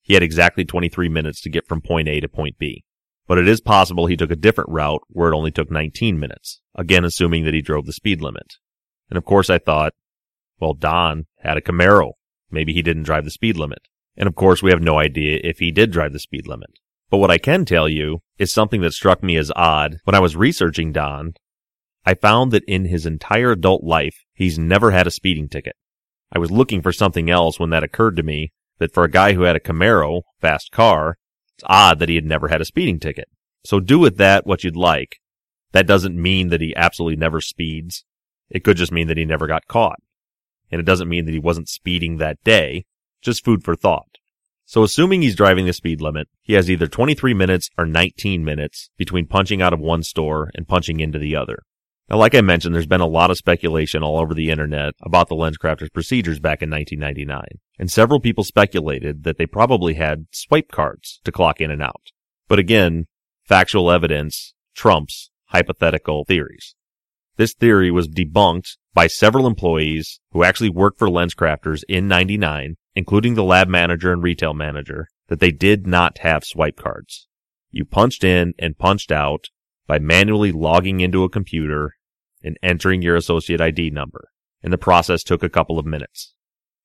he 0.00 0.14
had 0.14 0.22
exactly 0.22 0.64
23 0.64 1.08
minutes 1.08 1.40
to 1.42 1.50
get 1.50 1.66
from 1.66 1.82
point 1.82 2.08
A 2.08 2.20
to 2.20 2.28
point 2.28 2.58
B. 2.58 2.84
But 3.26 3.38
it 3.38 3.48
is 3.48 3.60
possible 3.60 4.06
he 4.06 4.16
took 4.16 4.30
a 4.30 4.36
different 4.36 4.70
route 4.70 5.00
where 5.08 5.32
it 5.32 5.36
only 5.36 5.50
took 5.50 5.70
19 5.70 6.18
minutes, 6.18 6.60
again 6.74 7.04
assuming 7.04 7.44
that 7.44 7.54
he 7.54 7.62
drove 7.62 7.86
the 7.86 7.92
speed 7.92 8.20
limit. 8.20 8.54
And 9.08 9.16
of 9.16 9.24
course 9.24 9.48
I 9.48 9.58
thought, 9.58 9.94
well, 10.60 10.74
Don 10.74 11.26
had 11.38 11.56
a 11.56 11.62
Camaro. 11.62 12.12
Maybe 12.50 12.72
he 12.72 12.82
didn't 12.82 13.04
drive 13.04 13.24
the 13.24 13.30
speed 13.30 13.56
limit. 13.56 13.80
And 14.16 14.26
of 14.26 14.34
course 14.34 14.62
we 14.62 14.70
have 14.70 14.82
no 14.82 14.98
idea 14.98 15.40
if 15.42 15.58
he 15.58 15.70
did 15.70 15.90
drive 15.90 16.12
the 16.12 16.18
speed 16.18 16.46
limit. 16.46 16.70
But 17.10 17.18
what 17.18 17.30
I 17.30 17.38
can 17.38 17.64
tell 17.64 17.88
you 17.88 18.20
is 18.38 18.52
something 18.52 18.80
that 18.82 18.92
struck 18.92 19.22
me 19.22 19.36
as 19.36 19.52
odd. 19.56 19.98
When 20.04 20.14
I 20.14 20.20
was 20.20 20.36
researching 20.36 20.92
Don, 20.92 21.34
I 22.04 22.14
found 22.14 22.52
that 22.52 22.64
in 22.66 22.86
his 22.86 23.06
entire 23.06 23.52
adult 23.52 23.82
life, 23.84 24.24
he's 24.34 24.58
never 24.58 24.90
had 24.90 25.06
a 25.06 25.10
speeding 25.10 25.48
ticket. 25.48 25.76
I 26.32 26.38
was 26.38 26.50
looking 26.50 26.82
for 26.82 26.92
something 26.92 27.30
else 27.30 27.58
when 27.58 27.70
that 27.70 27.84
occurred 27.84 28.16
to 28.16 28.22
me 28.22 28.52
that 28.78 28.92
for 28.92 29.04
a 29.04 29.10
guy 29.10 29.32
who 29.32 29.42
had 29.42 29.56
a 29.56 29.60
Camaro, 29.60 30.22
fast 30.40 30.70
car, 30.72 31.16
odd 31.66 31.98
that 31.98 32.08
he 32.08 32.14
had 32.14 32.24
never 32.24 32.48
had 32.48 32.60
a 32.60 32.64
speeding 32.64 32.98
ticket. 32.98 33.28
So 33.64 33.80
do 33.80 33.98
with 33.98 34.16
that 34.18 34.46
what 34.46 34.64
you'd 34.64 34.76
like. 34.76 35.20
That 35.72 35.86
doesn't 35.86 36.20
mean 36.20 36.48
that 36.48 36.60
he 36.60 36.74
absolutely 36.76 37.16
never 37.16 37.40
speeds. 37.40 38.04
It 38.50 38.62
could 38.62 38.76
just 38.76 38.92
mean 38.92 39.08
that 39.08 39.16
he 39.16 39.24
never 39.24 39.46
got 39.46 39.66
caught. 39.66 39.98
And 40.70 40.80
it 40.80 40.84
doesn't 40.84 41.08
mean 41.08 41.24
that 41.26 41.32
he 41.32 41.38
wasn't 41.38 41.68
speeding 41.68 42.18
that 42.18 42.42
day. 42.44 42.84
Just 43.22 43.44
food 43.44 43.64
for 43.64 43.74
thought. 43.74 44.18
So 44.66 44.82
assuming 44.82 45.22
he's 45.22 45.36
driving 45.36 45.66
the 45.66 45.72
speed 45.72 46.00
limit, 46.00 46.28
he 46.40 46.54
has 46.54 46.70
either 46.70 46.86
23 46.86 47.34
minutes 47.34 47.68
or 47.76 47.86
19 47.86 48.44
minutes 48.44 48.90
between 48.96 49.26
punching 49.26 49.60
out 49.60 49.72
of 49.72 49.80
one 49.80 50.02
store 50.02 50.50
and 50.54 50.68
punching 50.68 51.00
into 51.00 51.18
the 51.18 51.36
other. 51.36 51.62
Now, 52.10 52.18
like 52.18 52.34
I 52.34 52.42
mentioned, 52.42 52.74
there's 52.74 52.86
been 52.86 53.00
a 53.00 53.06
lot 53.06 53.30
of 53.30 53.38
speculation 53.38 54.02
all 54.02 54.18
over 54.18 54.34
the 54.34 54.50
internet 54.50 54.94
about 55.00 55.28
the 55.28 55.36
LensCrafters 55.36 55.92
procedures 55.92 56.38
back 56.38 56.60
in 56.60 56.70
1999, 56.70 57.60
and 57.78 57.90
several 57.90 58.20
people 58.20 58.44
speculated 58.44 59.24
that 59.24 59.38
they 59.38 59.46
probably 59.46 59.94
had 59.94 60.26
swipe 60.30 60.70
cards 60.70 61.20
to 61.24 61.32
clock 61.32 61.62
in 61.62 61.70
and 61.70 61.82
out. 61.82 62.10
But 62.46 62.58
again, 62.58 63.06
factual 63.44 63.90
evidence 63.90 64.52
trumps 64.74 65.30
hypothetical 65.46 66.24
theories. 66.26 66.74
This 67.36 67.54
theory 67.54 67.90
was 67.90 68.08
debunked 68.08 68.76
by 68.92 69.06
several 69.06 69.46
employees 69.46 70.20
who 70.32 70.44
actually 70.44 70.70
worked 70.70 70.98
for 70.98 71.08
LensCrafters 71.08 71.82
in 71.88 72.06
99, 72.06 72.76
including 72.94 73.34
the 73.34 73.42
lab 73.42 73.66
manager 73.68 74.12
and 74.12 74.22
retail 74.22 74.52
manager, 74.52 75.08
that 75.28 75.40
they 75.40 75.50
did 75.50 75.86
not 75.86 76.18
have 76.18 76.44
swipe 76.44 76.76
cards. 76.76 77.28
You 77.70 77.84
punched 77.84 78.22
in 78.22 78.52
and 78.58 78.78
punched 78.78 79.10
out 79.10 79.46
by 79.86 79.98
manually 79.98 80.52
logging 80.52 81.00
into 81.00 81.24
a 81.24 81.28
computer 81.28 81.94
and 82.42 82.58
entering 82.62 83.02
your 83.02 83.16
associate 83.16 83.60
ID 83.60 83.90
number. 83.90 84.28
And 84.62 84.72
the 84.72 84.78
process 84.78 85.22
took 85.22 85.42
a 85.42 85.50
couple 85.50 85.78
of 85.78 85.86
minutes. 85.86 86.34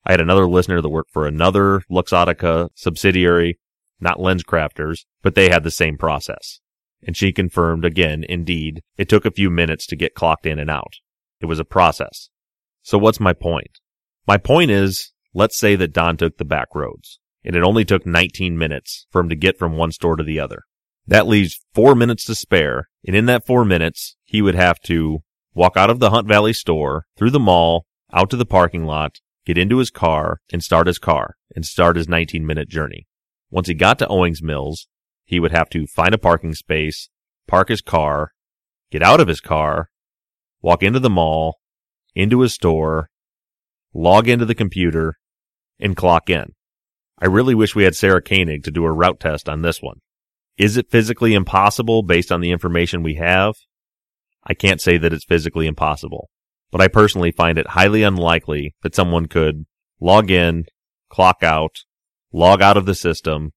I 0.05 0.12
had 0.12 0.21
another 0.21 0.47
listener 0.47 0.81
that 0.81 0.89
worked 0.89 1.12
for 1.12 1.27
another 1.27 1.81
Luxottica 1.91 2.69
subsidiary, 2.75 3.59
not 3.99 4.17
LensCrafters, 4.17 5.05
but 5.21 5.35
they 5.35 5.49
had 5.49 5.63
the 5.63 5.71
same 5.71 5.97
process. 5.97 6.59
And 7.05 7.15
she 7.15 7.31
confirmed 7.31 7.85
again, 7.85 8.25
indeed, 8.27 8.81
it 8.97 9.07
took 9.07 9.25
a 9.25 9.31
few 9.31 9.49
minutes 9.49 9.85
to 9.88 9.95
get 9.95 10.15
clocked 10.15 10.45
in 10.45 10.59
and 10.59 10.69
out. 10.69 10.95
It 11.41 11.45
was 11.45 11.59
a 11.59 11.65
process. 11.65 12.29
So 12.81 12.97
what's 12.97 13.19
my 13.19 13.33
point? 13.33 13.79
My 14.27 14.38
point 14.38 14.71
is, 14.71 15.12
let's 15.33 15.57
say 15.57 15.75
that 15.75 15.93
Don 15.93 16.17
took 16.17 16.38
the 16.38 16.45
back 16.45 16.67
roads, 16.75 17.19
and 17.43 17.55
it 17.55 17.63
only 17.63 17.85
took 17.85 18.05
19 18.05 18.57
minutes 18.57 19.05
for 19.12 19.21
him 19.21 19.29
to 19.29 19.35
get 19.35 19.57
from 19.57 19.77
one 19.77 19.91
store 19.91 20.15
to 20.15 20.23
the 20.23 20.39
other. 20.39 20.63
That 21.07 21.27
leaves 21.27 21.59
four 21.73 21.95
minutes 21.95 22.25
to 22.25 22.35
spare, 22.35 22.89
and 23.05 23.15
in 23.15 23.25
that 23.25 23.45
four 23.45 23.65
minutes, 23.65 24.15
he 24.23 24.41
would 24.41 24.55
have 24.55 24.79
to 24.81 25.19
walk 25.53 25.75
out 25.75 25.89
of 25.89 25.99
the 25.99 26.12
Hunt 26.12 26.27
Valley 26.27 26.53
store, 26.53 27.05
through 27.17 27.31
the 27.31 27.39
mall, 27.39 27.85
out 28.13 28.29
to 28.29 28.38
the 28.38 28.45
parking 28.45 28.85
lot, 28.85 29.19
get 29.45 29.57
into 29.57 29.77
his 29.77 29.89
car, 29.89 30.39
and 30.51 30.63
start 30.63 30.88
his 30.88 30.99
car, 30.99 31.35
and 31.55 31.65
start 31.65 31.95
his 31.95 32.07
19 32.07 32.45
minute 32.45 32.69
journey. 32.69 33.07
Once 33.49 33.67
he 33.67 33.73
got 33.73 33.97
to 33.99 34.07
Owings 34.07 34.41
Mills, 34.41 34.88
he 35.25 35.39
would 35.39 35.51
have 35.51 35.69
to 35.69 35.88
find 35.88 36.13
a 36.13 36.19
parking 36.19 36.53
space, 36.53 37.09
park 37.47 37.69
his 37.69 37.81
car, 37.81 38.31
get 38.91 39.01
out 39.01 39.19
of 39.19 39.27
his 39.27 39.41
car, 39.41 39.89
walk 40.62 40.83
into 40.83 40.99
the 40.99 41.09
mall, 41.09 41.59
into 42.15 42.41
his 42.41 42.53
store, 42.53 43.09
log 43.93 44.27
into 44.27 44.45
the 44.45 44.55
computer, 44.55 45.15
and 45.79 45.95
clock 45.95 46.29
in. 46.29 46.53
I 47.17 47.25
really 47.25 47.55
wish 47.55 47.75
we 47.75 47.83
had 47.83 47.95
Sarah 47.95 48.21
Koenig 48.21 48.63
to 48.63 48.71
do 48.71 48.85
a 48.85 48.91
route 48.91 49.19
test 49.19 49.49
on 49.49 49.62
this 49.62 49.81
one. 49.81 49.99
Is 50.60 50.76
it 50.76 50.91
physically 50.91 51.34
impossible 51.36 52.04
based 52.04 52.34
on 52.34 52.41
the 52.41 52.52
information 52.52 53.02
we 53.02 53.15
have? 53.15 53.56
I 54.45 54.54
can't 54.54 54.82
say 54.82 54.98
that 54.98 55.13
it's 55.13 55.24
physically 55.24 55.67
impossible, 55.67 56.30
but 56.69 56.82
I 56.82 56.89
personally 56.89 57.32
find 57.32 57.58
it 57.58 57.67
highly 57.67 58.04
unlikely 58.04 58.76
that 58.84 58.93
someone 58.93 59.28
could 59.28 59.65
log 60.02 60.30
in, 60.30 60.65
clock 61.08 61.43
out, 61.43 61.78
log 62.34 62.62
out 62.62 62.76
of 62.76 62.86
the 62.86 62.93
system, 62.93 63.52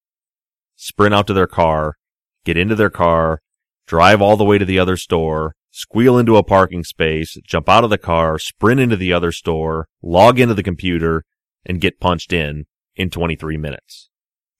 sprint 0.76 1.12
out 1.12 1.26
to 1.26 1.32
their 1.32 1.48
car, 1.48 1.96
get 2.44 2.56
into 2.56 2.76
their 2.76 2.90
car, 2.90 3.40
drive 3.88 4.22
all 4.22 4.36
the 4.36 4.44
way 4.44 4.58
to 4.58 4.64
the 4.64 4.78
other 4.78 4.96
store, 4.96 5.56
squeal 5.72 6.16
into 6.16 6.36
a 6.36 6.44
parking 6.44 6.84
space, 6.84 7.36
jump 7.44 7.68
out 7.68 7.82
of 7.82 7.90
the 7.90 7.98
car, 7.98 8.38
sprint 8.38 8.78
into 8.78 8.96
the 8.96 9.12
other 9.12 9.32
store, 9.32 9.88
log 10.02 10.38
into 10.38 10.54
the 10.54 10.62
computer, 10.62 11.24
and 11.66 11.80
get 11.80 11.98
punched 11.98 12.32
in 12.32 12.66
in 12.94 13.10
23 13.10 13.56
minutes. 13.56 14.08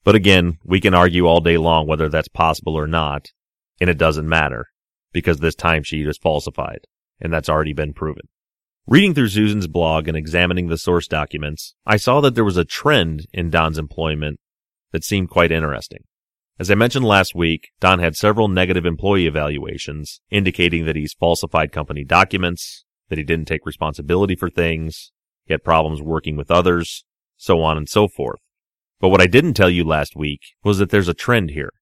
But 0.03 0.15
again, 0.15 0.57
we 0.63 0.81
can 0.81 0.93
argue 0.93 1.25
all 1.25 1.39
day 1.39 1.57
long 1.57 1.87
whether 1.87 2.09
that's 2.09 2.27
possible 2.27 2.75
or 2.75 2.87
not, 2.87 3.31
and 3.79 3.89
it 3.89 3.97
doesn't 3.97 4.27
matter 4.27 4.67
because 5.11 5.39
this 5.39 5.55
timesheet 5.55 6.07
is 6.07 6.17
falsified, 6.17 6.87
and 7.19 7.31
that's 7.31 7.49
already 7.49 7.73
been 7.73 7.93
proven. 7.93 8.27
Reading 8.85 9.13
through 9.13 9.29
Susan's 9.29 9.67
blog 9.67 10.09
and 10.09 10.17
examining 10.17 10.67
the 10.67 10.77
source 10.77 11.07
documents, 11.07 11.73
I 11.85 11.95
saw 11.95 12.19
that 12.19 12.35
there 12.35 12.43
was 12.43 12.57
a 12.57 12.65
trend 12.65 13.27
in 13.31 13.49
Don's 13.49 13.77
employment 13.77 14.39
that 14.91 15.05
seemed 15.05 15.29
quite 15.29 15.53
interesting. 15.53 16.03
As 16.59 16.69
I 16.69 16.75
mentioned 16.75 17.05
last 17.05 17.33
week, 17.33 17.69
Don 17.79 17.99
had 17.99 18.15
several 18.15 18.47
negative 18.49 18.85
employee 18.85 19.25
evaluations 19.25 20.19
indicating 20.29 20.85
that 20.85 20.97
he's 20.97 21.13
falsified 21.13 21.71
company 21.71 22.03
documents, 22.03 22.83
that 23.07 23.17
he 23.17 23.23
didn't 23.23 23.47
take 23.47 23.65
responsibility 23.65 24.35
for 24.35 24.49
things, 24.49 25.11
he 25.45 25.53
had 25.53 25.63
problems 25.63 26.01
working 26.01 26.35
with 26.35 26.51
others, 26.51 27.05
so 27.37 27.61
on 27.63 27.77
and 27.77 27.87
so 27.87 28.07
forth. 28.07 28.39
But 29.03 29.09
what 29.09 29.19
I 29.19 29.27
didn't 29.27 29.55
tell 29.55 29.69
you 29.69 29.83
last 29.83 30.15
week 30.15 30.39
was 30.63 30.77
that 30.77 30.89
there's 30.89 31.09
a 31.09 31.13
trend 31.13 31.49
here. 31.49 31.73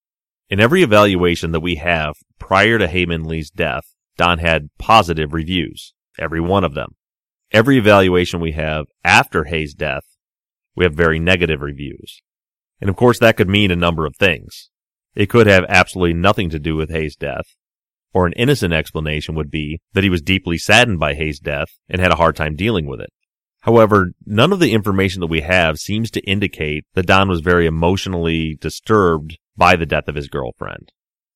In 0.50 0.60
every 0.60 0.82
evaluation 0.82 1.52
that 1.52 1.60
we 1.60 1.76
have 1.76 2.16
prior 2.40 2.80
to 2.80 2.88
Hae-Min 2.88 3.26
Lee's 3.26 3.52
death, 3.52 3.84
Don 4.18 4.40
had 4.40 4.72
positive 4.80 5.32
reviews. 5.32 5.94
Every 6.18 6.42
one 6.42 6.64
of 6.64 6.74
them. 6.74 6.96
Every 7.52 7.78
evaluation 7.78 8.40
we 8.40 8.54
have 8.54 8.88
after 9.04 9.44
Hae's 9.44 9.76
death, 9.76 10.02
we 10.76 10.84
have 10.84 10.96
very 10.96 11.20
negative 11.20 11.62
reviews. 11.62 12.24
And 12.80 12.90
of 12.90 12.96
course, 12.96 13.20
that 13.20 13.38
could 13.38 13.48
mean 13.48 13.70
a 13.70 13.76
number 13.76 14.08
of 14.08 14.16
things. 14.16 14.72
It 15.14 15.30
could 15.30 15.46
have 15.46 15.66
absolutely 15.70 16.16
nothing 16.16 16.50
to 16.50 16.58
do 16.58 16.76
with 16.76 16.90
Hae's 16.90 17.16
death, 17.16 17.56
or 18.16 18.26
an 18.26 18.34
innocent 18.34 18.74
explanation 18.74 19.36
would 19.36 19.52
be 19.52 19.80
that 19.94 20.04
he 20.04 20.10
was 20.10 20.24
deeply 20.24 20.58
saddened 20.58 21.00
by 21.00 21.14
Hae's 21.14 21.40
death 21.40 21.70
and 21.88 22.02
had 22.02 22.12
a 22.12 22.18
hard 22.18 22.36
time 22.36 22.56
dealing 22.56 22.88
with 22.88 23.00
it. 23.00 23.12
However, 23.62 24.14
none 24.26 24.52
of 24.52 24.60
the 24.60 24.74
information 24.74 25.20
that 25.22 25.28
we 25.28 25.42
have 25.42 25.78
seems 25.78 26.10
to 26.12 26.22
indicate 26.22 26.86
that 26.94 27.06
Don 27.06 27.30
was 27.30 27.42
very 27.42 27.68
emotionally 27.68 28.58
disturbed 28.60 29.38
by 29.56 29.76
the 29.76 29.86
death 29.86 30.08
of 30.08 30.16
his 30.16 30.28
girlfriend. 30.28 30.92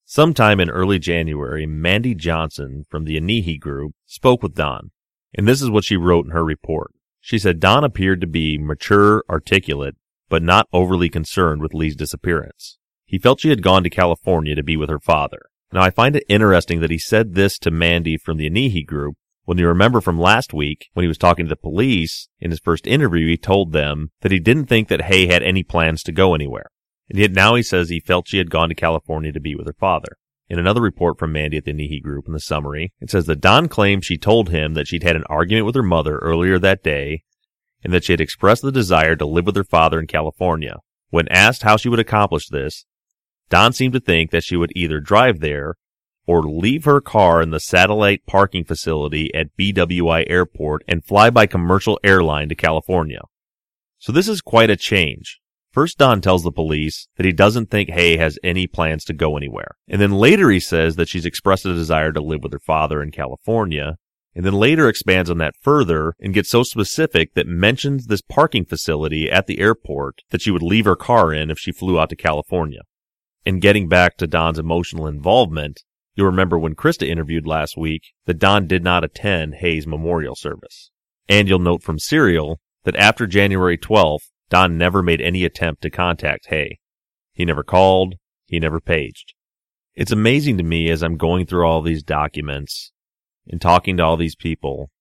Sometime 0.06 0.60
in 0.60 0.70
early 0.70 1.00
January, 1.00 1.66
Mandy 1.66 2.16
Johnson 2.16 2.86
from 2.90 3.06
the 3.06 3.20
Anihi 3.20 3.60
group 3.60 3.94
spoke 4.06 4.42
with 4.42 4.56
Don, 4.56 4.92
and 5.36 5.48
this 5.48 5.62
is 5.62 5.70
what 5.70 5.84
she 5.84 5.98
wrote 5.98 6.26
in 6.26 6.32
her 6.32 6.44
report. 6.44 6.92
She 7.20 7.38
said 7.38 7.60
Don 7.60 7.84
appeared 7.84 8.22
to 8.22 8.28
be 8.28 8.58
mature, 8.58 9.24
articulate, 9.30 9.96
but 10.30 10.44
not 10.44 10.68
overly 10.74 11.10
concerned 11.10 11.62
with 11.62 11.74
Lee's 11.74 11.96
disappearance. 11.96 12.78
He 13.06 13.20
felt 13.20 13.40
she 13.40 13.50
had 13.50 13.64
gone 13.64 13.84
to 13.84 13.90
California 13.90 14.56
to 14.56 14.64
be 14.64 14.78
with 14.78 14.90
her 14.90 15.00
father. 15.00 15.42
Now 15.72 15.82
I 15.82 15.90
find 15.92 16.16
it 16.16 16.24
interesting 16.28 16.82
that 16.82 16.92
he 16.92 16.98
said 16.98 17.34
this 17.34 17.60
to 17.60 17.72
Mandy 17.72 18.18
from 18.18 18.38
the 18.38 18.50
Anihi 18.50 18.86
group 18.86 19.16
when 19.46 19.58
you 19.60 19.68
remember 19.68 20.02
from 20.02 20.20
last 20.20 20.54
week 20.54 20.90
when 20.94 21.04
he 21.04 21.08
was 21.08 21.18
talking 21.18 21.46
to 21.46 21.50
the 21.50 21.56
police 21.56 22.28
in 22.40 22.52
his 22.52 22.60
first 22.60 22.88
interview, 22.88 23.28
he 23.28 23.38
told 23.38 23.72
them 23.72 24.12
that 24.22 24.32
he 24.32 24.40
didn't 24.40 24.66
think 24.66 24.88
that 24.88 25.04
Hae 25.04 25.28
had 25.28 25.44
any 25.44 25.64
plans 25.64 26.02
to 26.04 26.12
go 26.12 26.34
anywhere. 26.34 26.72
And 27.10 27.20
yet 27.20 27.32
now 27.32 27.54
he 27.54 27.62
says 27.62 27.90
he 27.90 28.00
felt 28.00 28.28
she 28.28 28.40
had 28.40 28.50
gone 28.50 28.70
to 28.70 28.76
California 28.76 29.32
to 29.32 29.40
be 29.40 29.56
with 29.56 29.68
her 29.68 29.76
father. 29.80 30.18
In 30.50 30.60
another 30.60 30.82
report 30.82 31.18
from 31.20 31.32
Mandy 31.32 31.58
at 31.58 31.66
the 31.66 31.74
Anihi 31.74 32.02
group 32.02 32.26
in 32.28 32.34
the 32.34 32.40
summary, 32.40 32.94
it 33.00 33.10
says 33.10 33.26
that 33.28 33.42
Don 33.42 33.68
claimed 33.68 34.04
she 34.04 34.18
told 34.18 34.50
him 34.50 34.74
that 34.74 34.88
she'd 34.88 35.04
had 35.04 35.16
an 35.16 35.24
argument 35.30 35.66
with 35.66 35.76
her 35.76 35.84
mother 35.84 36.18
earlier 36.18 36.60
that 36.60 36.84
day 36.84 37.24
and 37.84 37.94
that 37.94 38.04
she 38.04 38.14
had 38.14 38.22
expressed 38.22 38.64
the 38.64 38.72
desire 38.72 39.16
to 39.16 39.26
live 39.26 39.46
with 39.46 39.56
her 39.56 39.64
father 39.64 40.00
in 40.00 40.08
California. 40.08 40.78
When 41.10 41.28
asked 41.30 41.62
how 41.62 41.78
she 41.78 41.90
would 41.90 42.00
accomplish 42.00 42.48
this, 42.48 42.86
Don 43.50 43.74
seemed 43.74 43.94
to 43.94 44.00
think 44.00 44.32
that 44.32 44.44
she 44.44 44.56
would 44.56 44.72
either 44.76 45.00
drive 45.00 45.40
there 45.40 45.76
or 46.28 46.44
leave 46.44 46.86
her 46.86 47.02
car 47.02 47.42
in 47.42 47.52
the 47.52 47.60
satellite 47.60 48.26
parking 48.26 48.64
facility 48.64 49.34
at 49.34 49.56
BWI 49.58 50.26
Airport 50.30 50.84
and 50.88 51.04
fly 51.04 51.30
by 51.30 51.46
commercial 51.46 52.00
airline 52.04 52.50
to 52.50 52.56
California. 52.56 53.22
So 54.00 54.12
this 54.12 54.28
is 54.28 54.42
quite 54.42 54.70
a 54.70 54.76
change. 54.76 55.40
First, 55.72 55.98
Don 55.98 56.22
tells 56.22 56.44
the 56.44 56.52
police 56.52 57.08
that 57.18 57.26
he 57.26 57.34
doesn't 57.34 57.70
think 57.70 57.90
Hae 57.90 58.18
has 58.18 58.40
any 58.44 58.66
plans 58.66 59.04
to 59.06 59.14
go 59.14 59.36
anywhere. 59.36 59.76
And 59.88 60.02
then 60.02 60.12
later 60.12 60.50
he 60.50 60.60
says 60.60 60.96
that 60.96 61.10
she's 61.10 61.26
expressed 61.26 61.66
a 61.66 61.74
desire 61.74 62.14
to 62.14 62.22
live 62.22 62.44
with 62.44 62.54
her 62.54 62.60
father 62.60 63.04
in 63.04 63.12
California 63.12 63.98
and 64.36 64.46
then 64.46 64.54
later 64.54 64.90
expands 64.90 65.30
on 65.30 65.38
that 65.38 65.56
further 65.62 66.14
and 66.20 66.34
gets 66.34 66.50
so 66.50 66.62
specific 66.62 67.34
that 67.34 67.48
mentions 67.48 68.08
this 68.08 68.22
parking 68.22 68.66
facility 68.66 69.32
at 69.32 69.48
the 69.48 69.60
airport 69.60 70.22
that 70.30 70.42
she 70.42 70.52
would 70.52 70.62
leave 70.62 70.86
her 70.86 70.98
car 70.98 71.34
in 71.34 71.50
if 71.50 71.58
she 71.58 71.72
flew 71.72 71.98
out 71.98 72.10
to 72.10 72.18
California. 72.18 72.82
And 73.46 73.62
getting 73.62 73.88
back 73.88 74.18
to 74.18 74.28
Don's 74.28 74.60
emotional 74.60 75.08
involvement, 75.08 75.84
you'll 76.16 76.28
remember 76.28 76.58
when 76.58 76.76
Krista 76.76 77.08
interviewed 77.08 77.46
last 77.46 77.78
week 77.78 78.04
that 78.26 78.40
Don 78.40 78.68
did 78.68 78.84
not 78.84 79.04
attend 79.04 79.56
Hae's 79.56 79.86
memorial 79.86 80.36
service. 80.36 80.92
And 81.28 81.48
you'll 81.48 81.60
note 81.60 81.84
from 81.84 82.00
Serial 82.00 82.60
that 82.84 82.96
after 82.96 83.28
January 83.28 83.78
12th, 83.78 84.30
Don 84.50 84.78
never 84.78 85.02
made 85.02 85.22
any 85.22 85.44
attempt 85.44 85.82
to 85.82 85.90
contact 85.90 86.48
Hae. 86.48 86.80
He 87.34 87.46
never 87.46 87.64
called, 87.64 88.16
he 88.46 88.60
never 88.60 88.80
paged. 88.80 89.34
It's 89.96 90.12
amazing 90.12 90.58
to 90.58 90.64
me 90.64 90.90
as 90.90 91.02
I'm 91.02 91.18
going 91.18 91.46
through 91.46 91.66
all 91.66 91.82
these 91.82 92.04
documents 92.04 92.92
and 93.48 93.62
talking 93.62 93.98
to 93.98 94.04
all 94.04 94.18
these 94.18 94.36
people 94.36 94.92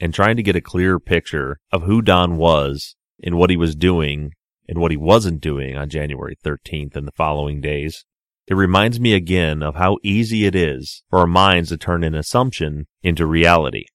and 0.00 0.12
trying 0.12 0.36
to 0.36 0.42
get 0.42 0.56
a 0.56 0.60
clear 0.60 0.98
picture 0.98 1.58
of 1.70 1.82
who 1.82 2.02
Don 2.02 2.36
was 2.36 2.96
and 3.22 3.36
what 3.36 3.50
he 3.50 3.56
was 3.56 3.76
doing 3.76 4.32
and 4.68 4.78
what 4.78 4.90
he 4.90 4.96
wasn't 4.96 5.40
doing 5.40 5.76
on 5.76 5.88
January 5.88 6.36
13th 6.44 6.96
and 6.96 7.06
the 7.06 7.12
following 7.12 7.60
days. 7.60 8.04
It 8.46 8.54
reminds 8.54 9.00
me 9.00 9.14
again 9.14 9.62
of 9.62 9.76
how 9.76 9.96
easy 10.02 10.44
it 10.44 10.54
is 10.54 11.02
for 11.08 11.20
our 11.20 11.26
minds 11.26 11.70
to 11.70 11.78
turn 11.78 12.04
an 12.04 12.14
assumption 12.14 12.86
into 13.02 13.26
reality. 13.26 13.86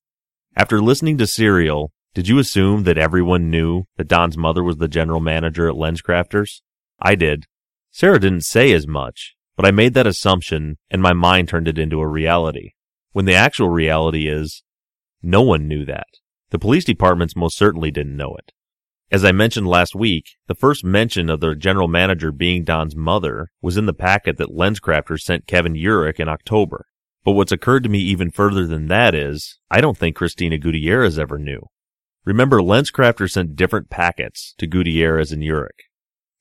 After 0.56 0.82
listening 0.82 1.18
to 1.20 1.28
Serial, 1.28 1.92
did 2.16 2.28
you 2.28 2.40
assume 2.40 2.84
that 2.84 2.98
everyone 2.98 3.52
knew 3.52 3.84
that 3.98 4.08
Don's 4.08 4.38
mother 4.38 4.64
was 4.64 4.78
the 4.78 4.88
general 4.88 5.20
manager 5.20 5.70
at 5.70 5.76
LensCrafters? 5.76 6.62
I 7.00 7.14
did. 7.14 7.46
Sarah 7.92 8.20
didn't 8.20 8.42
say 8.42 8.72
as 8.72 8.88
much, 8.88 9.36
but 9.56 9.66
I 9.66 9.72
made 9.72 9.94
that 9.94 10.08
assumption 10.08 10.78
and 10.90 11.02
my 11.02 11.14
mind 11.14 11.50
turned 11.50 11.68
it 11.68 11.78
into 11.78 12.00
a 12.00 12.08
reality 12.08 12.72
when 13.12 13.26
the 13.26 13.36
actual 13.36 13.70
reality 13.70 14.28
is 14.28 14.64
no 15.22 15.42
one 15.42 15.68
knew 15.68 15.86
that. 15.86 16.08
The 16.50 16.60
police 16.60 16.86
departments 16.86 17.36
most 17.36 17.58
certainly 17.58 17.92
didn't 17.92 18.18
know 18.18 18.36
it. 18.38 18.52
As 19.12 19.26
I 19.26 19.32
mentioned 19.32 19.68
last 19.68 19.96
week, 19.96 20.38
the 20.46 20.54
first 20.54 20.84
mention 20.84 21.32
of 21.32 21.40
the 21.40 21.56
general 21.56 21.88
manager 21.88 22.32
being 22.32 22.64
Don's 22.64 22.96
mother 22.96 23.50
was 23.60 23.76
in 23.76 23.88
the 23.88 23.94
packet 23.94 24.38
that 24.38 24.56
LensCrafters 24.56 25.22
sent 25.22 25.48
Kevin 25.48 25.74
Urick 25.74 26.20
in 26.20 26.30
October. 26.30 26.86
But 27.24 27.32
what's 27.32 27.52
occurred 27.52 27.82
to 27.84 27.90
me 27.90 27.98
even 28.00 28.30
further 28.30 28.68
than 28.68 28.88
that 28.88 29.16
is, 29.16 29.58
I 29.72 29.82
don't 29.82 29.98
think 29.98 30.16
Cristina 30.16 30.60
Gutierrez 30.60 31.18
ever 31.18 31.40
knew. 31.40 31.62
Remember, 32.24 32.60
LensCrafter 32.60 33.28
sent 33.28 33.56
different 33.56 33.90
packets 33.90 34.54
to 34.60 34.68
Gutierrez 34.68 35.32
and 35.32 35.42
Urick. 35.42 35.88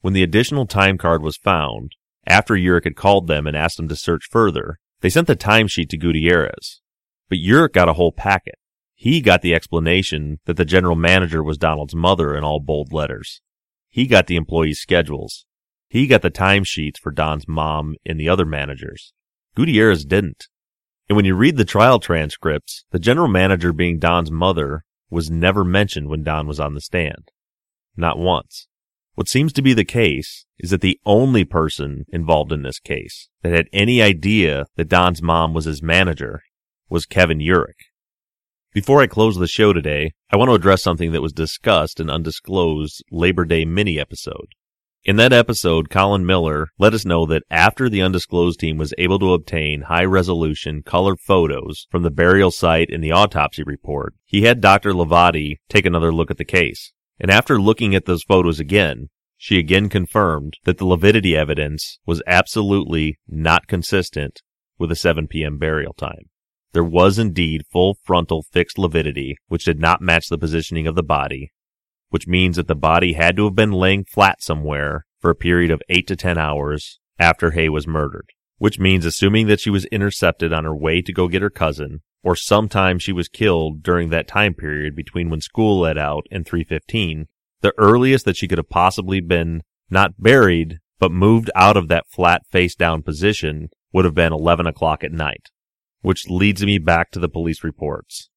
When 0.02 0.12
the 0.12 0.22
additional 0.22 0.66
time 0.66 0.98
card 0.98 1.22
was 1.22 1.38
found, 1.38 1.92
after 2.26 2.54
Urick 2.54 2.84
had 2.84 2.96
called 2.96 3.28
them 3.28 3.46
and 3.46 3.56
asked 3.56 3.78
them 3.78 3.88
to 3.88 3.96
search 3.96 4.28
further, 4.30 4.78
they 5.00 5.08
sent 5.08 5.26
the 5.26 5.36
timesheet 5.36 5.88
to 5.88 5.96
Gutierrez. 5.96 6.82
But 7.30 7.38
Urick 7.38 7.72
got 7.72 7.88
a 7.88 7.94
whole 7.94 8.12
packet. 8.12 8.56
He 9.00 9.20
got 9.20 9.42
the 9.42 9.54
explanation 9.54 10.40
that 10.46 10.56
the 10.56 10.64
general 10.64 10.96
manager 10.96 11.40
was 11.40 11.56
Donald's 11.56 11.94
mother 11.94 12.34
in 12.34 12.42
all 12.42 12.58
bold 12.58 12.92
letters. 12.92 13.40
He 13.88 14.08
got 14.08 14.26
the 14.26 14.34
employees' 14.34 14.80
schedules. 14.80 15.46
He 15.88 16.08
got 16.08 16.22
the 16.22 16.32
timesheets 16.32 16.98
for 17.00 17.12
Don's 17.12 17.46
mom 17.46 17.94
and 18.04 18.18
the 18.18 18.28
other 18.28 18.44
managers. 18.44 19.12
Gutierrez 19.54 20.04
didn't. 20.04 20.48
And 21.08 21.14
when 21.14 21.24
you 21.24 21.36
read 21.36 21.58
the 21.58 21.64
trial 21.64 22.00
transcripts, 22.00 22.86
the 22.90 22.98
general 22.98 23.28
manager 23.28 23.72
being 23.72 24.00
Don's 24.00 24.32
mother 24.32 24.82
was 25.10 25.30
never 25.30 25.64
mentioned 25.64 26.08
when 26.08 26.24
Don 26.24 26.48
was 26.48 26.58
on 26.58 26.74
the 26.74 26.80
stand. 26.80 27.30
Not 27.96 28.18
once. 28.18 28.66
What 29.14 29.28
seems 29.28 29.52
to 29.52 29.62
be 29.62 29.74
the 29.74 29.84
case 29.84 30.44
is 30.58 30.70
that 30.70 30.80
the 30.80 30.98
only 31.06 31.44
person 31.44 32.04
involved 32.08 32.50
in 32.50 32.62
this 32.62 32.80
case 32.80 33.28
that 33.42 33.52
had 33.52 33.68
any 33.72 34.02
idea 34.02 34.66
that 34.74 34.88
Don's 34.88 35.22
mom 35.22 35.54
was 35.54 35.66
his 35.66 35.84
manager 35.84 36.42
was 36.88 37.06
Kevin 37.06 37.38
Urick. 37.38 37.87
Before 38.74 39.00
I 39.00 39.06
close 39.06 39.38
the 39.38 39.46
show 39.46 39.72
today, 39.72 40.12
I 40.30 40.36
want 40.36 40.50
to 40.50 40.54
address 40.54 40.82
something 40.82 41.12
that 41.12 41.22
was 41.22 41.32
discussed 41.32 42.00
in 42.00 42.10
undisclosed 42.10 43.02
Labor 43.10 43.46
Day 43.46 43.64
mini 43.64 43.98
episode. 43.98 44.48
In 45.04 45.16
that 45.16 45.32
episode, 45.32 45.88
Colin 45.88 46.26
Miller 46.26 46.68
let 46.78 46.92
us 46.92 47.06
know 47.06 47.24
that 47.26 47.44
after 47.50 47.88
the 47.88 48.02
undisclosed 48.02 48.60
team 48.60 48.76
was 48.76 48.92
able 48.98 49.18
to 49.20 49.32
obtain 49.32 49.82
high 49.82 50.04
resolution 50.04 50.82
color 50.82 51.16
photos 51.16 51.86
from 51.90 52.02
the 52.02 52.10
burial 52.10 52.50
site 52.50 52.90
and 52.90 53.02
the 53.02 53.10
autopsy 53.10 53.62
report, 53.62 54.12
he 54.26 54.42
had 54.42 54.60
Dr. 54.60 54.92
Hlavaty 54.92 55.56
take 55.70 55.86
another 55.86 56.12
look 56.12 56.30
at 56.30 56.36
the 56.36 56.44
case. 56.44 56.92
And 57.18 57.30
after 57.30 57.58
looking 57.58 57.94
at 57.94 58.04
those 58.04 58.22
photos 58.22 58.60
again, 58.60 59.08
she 59.38 59.58
again 59.58 59.88
confirmed 59.88 60.58
that 60.64 60.76
the 60.76 60.84
lividity 60.84 61.34
evidence 61.34 62.00
was 62.04 62.22
absolutely 62.26 63.18
not 63.26 63.66
consistent 63.66 64.42
with 64.78 64.92
a 64.92 64.96
7 64.96 65.26
p.m. 65.26 65.56
burial 65.56 65.94
time. 65.94 66.28
There 66.72 66.84
was 66.84 67.18
indeed 67.18 67.62
full 67.72 67.96
frontal 68.02 68.42
fixed 68.42 68.78
lividity, 68.78 69.36
which 69.48 69.64
did 69.64 69.80
not 69.80 70.02
match 70.02 70.28
the 70.28 70.38
positioning 70.38 70.86
of 70.86 70.94
the 70.94 71.02
body, 71.02 71.50
which 72.10 72.26
means 72.26 72.56
that 72.56 72.68
the 72.68 72.74
body 72.74 73.14
had 73.14 73.36
to 73.36 73.44
have 73.44 73.54
been 73.54 73.72
laying 73.72 74.04
flat 74.04 74.42
somewhere 74.42 75.06
for 75.18 75.30
a 75.30 75.34
period 75.34 75.70
of 75.70 75.82
8 75.88 76.06
to 76.06 76.16
10 76.16 76.38
hours 76.38 77.00
after 77.18 77.52
Hae 77.52 77.68
was 77.68 77.86
murdered. 77.86 78.30
Which 78.58 78.78
means 78.78 79.04
assuming 79.04 79.46
that 79.46 79.60
she 79.60 79.70
was 79.70 79.84
intercepted 79.86 80.52
on 80.52 80.64
her 80.64 80.76
way 80.76 81.00
to 81.02 81.12
go 81.12 81.28
get 81.28 81.42
her 81.42 81.50
cousin, 81.50 82.00
or 82.22 82.34
sometime 82.34 82.98
she 82.98 83.12
was 83.12 83.28
killed 83.28 83.82
during 83.82 84.10
that 84.10 84.26
time 84.26 84.52
period 84.52 84.96
between 84.96 85.30
when 85.30 85.40
school 85.40 85.80
let 85.80 85.96
out 85.96 86.26
and 86.30 86.44
315, 86.44 87.28
the 87.60 87.72
earliest 87.78 88.24
that 88.24 88.36
she 88.36 88.48
could 88.48 88.58
have 88.58 88.68
possibly 88.68 89.20
been 89.20 89.62
not 89.90 90.14
buried, 90.18 90.78
but 90.98 91.12
moved 91.12 91.50
out 91.54 91.76
of 91.76 91.88
that 91.88 92.08
flat 92.08 92.42
face 92.50 92.74
down 92.74 93.02
position 93.02 93.68
would 93.92 94.04
have 94.04 94.14
been 94.14 94.32
11 94.32 94.66
o'clock 94.66 95.04
at 95.04 95.12
night. 95.12 95.50
Which 96.00 96.28
leads 96.28 96.64
me 96.64 96.78
back 96.78 97.10
to 97.10 97.18
the 97.18 97.28
police 97.28 97.64
reports. 97.64 98.30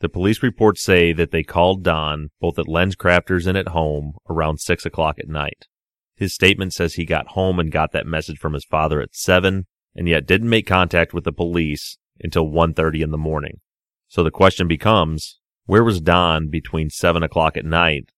The 0.00 0.08
police 0.08 0.42
reports 0.42 0.82
say 0.82 1.12
that 1.12 1.32
they 1.32 1.42
called 1.42 1.82
Don 1.82 2.30
both 2.40 2.58
at 2.58 2.66
LensCrafters 2.66 3.46
and 3.46 3.58
at 3.58 3.68
home 3.68 4.14
around 4.30 4.60
6 4.60 4.86
o'clock 4.86 5.18
at 5.18 5.28
night. 5.28 5.66
His 6.14 6.34
statement 6.34 6.72
says 6.72 6.94
he 6.94 7.04
got 7.04 7.28
home 7.28 7.58
and 7.58 7.72
got 7.72 7.92
that 7.92 8.06
message 8.06 8.38
from 8.38 8.52
his 8.52 8.64
father 8.64 9.00
at 9.00 9.14
7 9.14 9.66
and 9.96 10.08
yet 10.08 10.26
didn't 10.26 10.48
make 10.48 10.66
contact 10.66 11.12
with 11.12 11.24
the 11.24 11.32
police 11.32 11.98
until 12.20 12.46
1.30 12.46 13.02
in 13.02 13.10
the 13.10 13.18
morning. 13.18 13.60
So 14.06 14.22
the 14.22 14.30
question 14.30 14.68
becomes, 14.68 15.38
where 15.66 15.84
was 15.84 16.00
Don 16.00 16.48
between 16.48 16.90
7 16.90 17.22
o'clock 17.22 17.56
at 17.56 17.64
night 17.64 18.10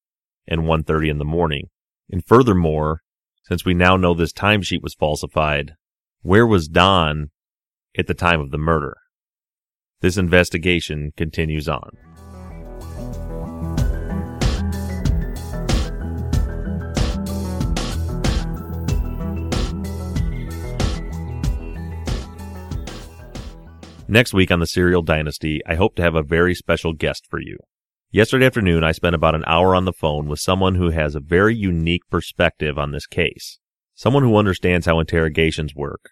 and 0.46 0.62
1.30 0.62 1.10
in 1.10 1.18
the 1.18 1.24
morning? 1.24 1.68
And 2.10 2.24
furthermore, 2.24 3.00
since 3.44 3.64
we 3.64 3.74
now 3.74 3.96
know 3.96 4.14
this 4.14 4.32
timesheet 4.32 4.82
was 4.82 4.94
falsified, 4.94 5.74
where 6.22 6.46
was 6.46 6.68
Don 6.68 7.30
at 7.98 8.06
the 8.06 8.14
time 8.14 8.40
of 8.40 8.50
the 8.50 8.58
murder? 8.58 8.96
This 10.00 10.16
investigation 10.16 11.12
continues 11.16 11.68
on. 11.68 11.90
Next 24.08 24.34
week 24.34 24.50
on 24.50 24.58
the 24.58 24.66
Serial 24.66 25.02
Dynasty, 25.02 25.60
I 25.66 25.76
hope 25.76 25.94
to 25.94 26.02
have 26.02 26.16
a 26.16 26.22
very 26.22 26.54
special 26.54 26.92
guest 26.92 27.26
for 27.30 27.40
you. 27.40 27.58
Yesterday 28.10 28.46
afternoon, 28.46 28.82
I 28.82 28.90
spent 28.90 29.14
about 29.14 29.36
an 29.36 29.44
hour 29.46 29.74
on 29.74 29.84
the 29.84 29.92
phone 29.92 30.26
with 30.26 30.40
someone 30.40 30.74
who 30.74 30.90
has 30.90 31.14
a 31.14 31.20
very 31.20 31.54
unique 31.54 32.02
perspective 32.10 32.76
on 32.76 32.90
this 32.90 33.06
case. 33.06 33.60
Someone 33.94 34.24
who 34.24 34.36
understands 34.36 34.86
how 34.86 34.98
interrogations 34.98 35.76
work 35.76 36.10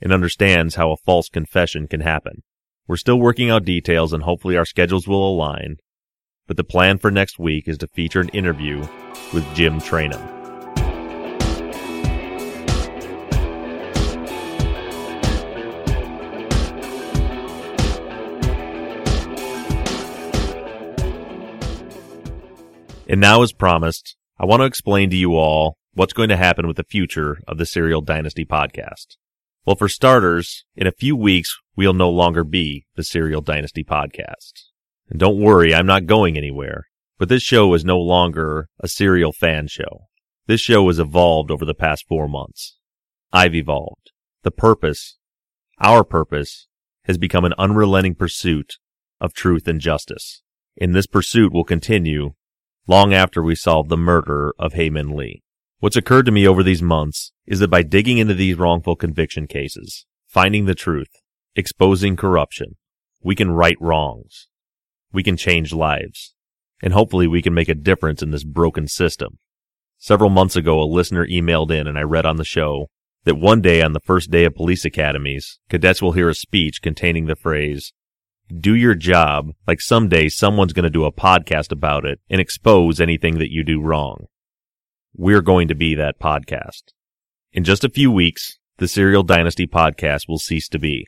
and 0.00 0.12
understands 0.12 0.74
how 0.74 0.90
a 0.90 0.96
false 0.96 1.28
confession 1.28 1.86
can 1.86 2.00
happen. 2.00 2.42
We're 2.86 2.96
still 2.96 3.20
working 3.20 3.50
out 3.50 3.64
details 3.64 4.12
and 4.12 4.22
hopefully 4.22 4.56
our 4.56 4.64
schedules 4.64 5.06
will 5.06 5.28
align, 5.28 5.76
but 6.46 6.56
the 6.56 6.64
plan 6.64 6.98
for 6.98 7.10
next 7.10 7.38
week 7.38 7.68
is 7.68 7.78
to 7.78 7.88
feature 7.88 8.20
an 8.20 8.28
interview 8.30 8.80
with 9.32 9.46
Jim 9.54 9.80
Trainum. 9.80 10.40
And 23.10 23.20
now, 23.20 23.42
as 23.42 23.52
promised, 23.52 24.16
I 24.38 24.44
want 24.46 24.60
to 24.60 24.66
explain 24.66 25.10
to 25.10 25.16
you 25.16 25.34
all 25.34 25.76
what's 25.94 26.12
going 26.12 26.28
to 26.28 26.36
happen 26.36 26.68
with 26.68 26.76
the 26.76 26.84
future 26.84 27.38
of 27.48 27.58
the 27.58 27.66
Serial 27.66 28.02
Dynasty 28.02 28.44
podcast. 28.44 29.16
Well, 29.66 29.76
for 29.76 29.88
starters, 29.88 30.64
in 30.74 30.86
a 30.86 30.92
few 30.92 31.14
weeks, 31.14 31.56
we'll 31.76 31.92
no 31.92 32.10
longer 32.10 32.44
be 32.44 32.86
the 32.96 33.04
Serial 33.04 33.42
Dynasty 33.42 33.84
podcast. 33.84 34.52
And 35.08 35.18
don't 35.18 35.40
worry, 35.40 35.74
I'm 35.74 35.86
not 35.86 36.06
going 36.06 36.36
anywhere. 36.36 36.86
But 37.18 37.28
this 37.28 37.42
show 37.42 37.74
is 37.74 37.84
no 37.84 37.98
longer 37.98 38.68
a 38.80 38.88
serial 38.88 39.32
fan 39.32 39.68
show. 39.68 40.06
This 40.46 40.62
show 40.62 40.86
has 40.86 40.98
evolved 40.98 41.50
over 41.50 41.66
the 41.66 41.74
past 41.74 42.06
four 42.08 42.26
months. 42.26 42.78
I've 43.30 43.54
evolved. 43.54 44.12
The 44.42 44.50
purpose, 44.50 45.18
our 45.78 46.02
purpose, 46.02 46.66
has 47.04 47.18
become 47.18 47.44
an 47.44 47.52
unrelenting 47.58 48.14
pursuit 48.14 48.76
of 49.20 49.34
truth 49.34 49.68
and 49.68 49.80
justice. 49.80 50.42
And 50.80 50.94
this 50.94 51.06
pursuit 51.06 51.52
will 51.52 51.64
continue 51.64 52.30
long 52.86 53.12
after 53.12 53.42
we 53.42 53.54
solve 53.54 53.90
the 53.90 53.98
murder 53.98 54.54
of 54.58 54.72
Hae 54.72 54.88
Min 54.88 55.14
Lee. 55.14 55.42
What's 55.80 55.96
occurred 55.96 56.26
to 56.26 56.32
me 56.32 56.46
over 56.46 56.62
these 56.62 56.82
months 56.82 57.32
is 57.46 57.58
that 57.60 57.70
by 57.70 57.82
digging 57.82 58.18
into 58.18 58.34
these 58.34 58.58
wrongful 58.58 58.96
conviction 58.96 59.46
cases, 59.46 60.04
finding 60.26 60.66
the 60.66 60.74
truth, 60.74 61.08
exposing 61.56 62.16
corruption, 62.16 62.76
we 63.22 63.34
can 63.34 63.50
right 63.50 63.78
wrongs. 63.80 64.48
We 65.10 65.22
can 65.22 65.38
change 65.38 65.72
lives. 65.72 66.34
And 66.82 66.92
hopefully 66.92 67.26
we 67.26 67.40
can 67.40 67.54
make 67.54 67.70
a 67.70 67.74
difference 67.74 68.22
in 68.22 68.30
this 68.30 68.44
broken 68.44 68.88
system. 68.88 69.38
Several 69.96 70.28
months 70.28 70.54
ago, 70.54 70.82
a 70.82 70.84
listener 70.84 71.26
emailed 71.26 71.70
in 71.70 71.86
and 71.86 71.98
I 71.98 72.02
read 72.02 72.26
on 72.26 72.36
the 72.36 72.44
show 72.44 72.88
that 73.24 73.36
one 73.36 73.62
day 73.62 73.80
on 73.80 73.94
the 73.94 74.00
first 74.00 74.30
day 74.30 74.44
of 74.44 74.54
police 74.54 74.84
academies, 74.84 75.60
cadets 75.70 76.02
will 76.02 76.12
hear 76.12 76.28
a 76.28 76.34
speech 76.34 76.82
containing 76.82 77.24
the 77.24 77.36
phrase, 77.36 77.94
do 78.54 78.74
your 78.74 78.94
job 78.94 79.52
like 79.66 79.80
someday 79.80 80.28
someone's 80.28 80.74
going 80.74 80.82
to 80.84 80.90
do 80.90 81.06
a 81.06 81.12
podcast 81.12 81.72
about 81.72 82.04
it 82.04 82.20
and 82.28 82.38
expose 82.38 83.00
anything 83.00 83.38
that 83.38 83.50
you 83.50 83.64
do 83.64 83.80
wrong. 83.80 84.26
We're 85.16 85.42
going 85.42 85.68
to 85.68 85.74
be 85.74 85.94
that 85.96 86.20
podcast. 86.20 86.92
In 87.52 87.64
just 87.64 87.84
a 87.84 87.90
few 87.90 88.12
weeks, 88.12 88.58
the 88.78 88.86
Serial 88.86 89.24
Dynasty 89.24 89.66
podcast 89.66 90.28
will 90.28 90.38
cease 90.38 90.68
to 90.68 90.78
be 90.78 91.06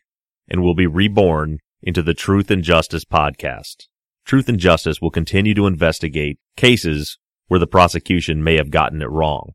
and 0.49 0.61
will 0.61 0.75
be 0.75 0.87
reborn 0.87 1.59
into 1.83 2.03
the 2.03 2.13
Truth 2.13 2.51
and 2.51 2.65
Justice 2.65 3.05
podcast. 3.05 3.87
Truth 4.25 4.49
and 4.49 4.59
Justice 4.59 5.01
will 5.01 5.11
continue 5.11 5.55
to 5.55 5.67
investigate 5.67 6.39
cases 6.57 7.17
where 7.47 7.61
the 7.61 7.67
prosecution 7.67 8.43
may 8.43 8.57
have 8.57 8.71
gotten 8.71 9.03
it 9.03 9.11
wrong. 9.11 9.53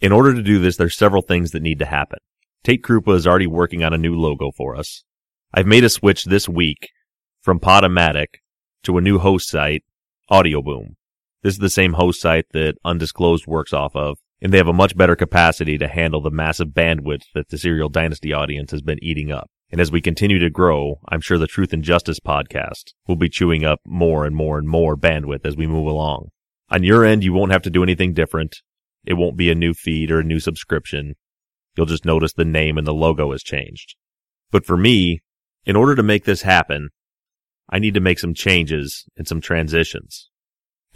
In 0.00 0.12
order 0.12 0.34
to 0.34 0.42
do 0.42 0.58
this, 0.58 0.76
there's 0.76 0.96
several 0.96 1.22
things 1.22 1.52
that 1.52 1.62
need 1.62 1.78
to 1.78 1.86
happen. 1.86 2.18
Tate 2.64 2.82
Krupa 2.82 3.14
is 3.14 3.26
already 3.26 3.46
working 3.46 3.82
on 3.82 3.94
a 3.94 3.98
new 3.98 4.14
logo 4.14 4.50
for 4.54 4.76
us. 4.76 5.04
I've 5.54 5.66
made 5.66 5.84
a 5.84 5.88
switch 5.88 6.24
this 6.24 6.48
week 6.48 6.90
from 7.40 7.60
Podomatic 7.60 8.40
to 8.82 8.98
a 8.98 9.00
new 9.00 9.18
host 9.18 9.48
site, 9.48 9.84
Audioboom. 10.30 10.95
This 11.46 11.54
is 11.54 11.60
the 11.60 11.70
same 11.70 11.92
host 11.92 12.20
site 12.20 12.46
that 12.54 12.74
Undisclosed 12.84 13.46
works 13.46 13.72
off 13.72 13.94
of, 13.94 14.18
and 14.42 14.52
they 14.52 14.58
have 14.58 14.66
a 14.66 14.72
much 14.72 14.96
better 14.96 15.14
capacity 15.14 15.78
to 15.78 15.86
handle 15.86 16.20
the 16.20 16.28
massive 16.28 16.70
bandwidth 16.70 17.22
that 17.34 17.50
the 17.50 17.56
Serial 17.56 17.88
Dynasty 17.88 18.32
audience 18.32 18.72
has 18.72 18.82
been 18.82 18.98
eating 19.00 19.30
up. 19.30 19.48
And 19.70 19.80
as 19.80 19.92
we 19.92 20.00
continue 20.00 20.40
to 20.40 20.50
grow, 20.50 20.98
I'm 21.08 21.20
sure 21.20 21.38
the 21.38 21.46
Truth 21.46 21.72
and 21.72 21.84
Justice 21.84 22.18
podcast 22.18 22.94
will 23.06 23.14
be 23.14 23.28
chewing 23.28 23.64
up 23.64 23.78
more 23.86 24.24
and 24.24 24.34
more 24.34 24.58
and 24.58 24.66
more 24.68 24.96
bandwidth 24.96 25.46
as 25.46 25.56
we 25.56 25.68
move 25.68 25.86
along. 25.86 26.30
On 26.70 26.82
your 26.82 27.04
end, 27.04 27.22
you 27.22 27.32
won't 27.32 27.52
have 27.52 27.62
to 27.62 27.70
do 27.70 27.84
anything 27.84 28.12
different. 28.12 28.56
It 29.04 29.14
won't 29.14 29.36
be 29.36 29.48
a 29.48 29.54
new 29.54 29.72
feed 29.72 30.10
or 30.10 30.18
a 30.18 30.24
new 30.24 30.40
subscription. 30.40 31.14
You'll 31.76 31.86
just 31.86 32.04
notice 32.04 32.32
the 32.32 32.44
name 32.44 32.76
and 32.76 32.88
the 32.88 32.92
logo 32.92 33.30
has 33.30 33.44
changed. 33.44 33.94
But 34.50 34.66
for 34.66 34.76
me, 34.76 35.20
In 35.64 35.76
order 35.76 35.94
to 35.94 36.02
make 36.02 36.24
this 36.24 36.42
happen, 36.42 36.88
I 37.68 37.78
need 37.78 37.94
to 37.94 38.00
make 38.00 38.18
some 38.18 38.34
changes 38.34 39.04
and 39.16 39.28
some 39.28 39.40
transitions. 39.40 40.28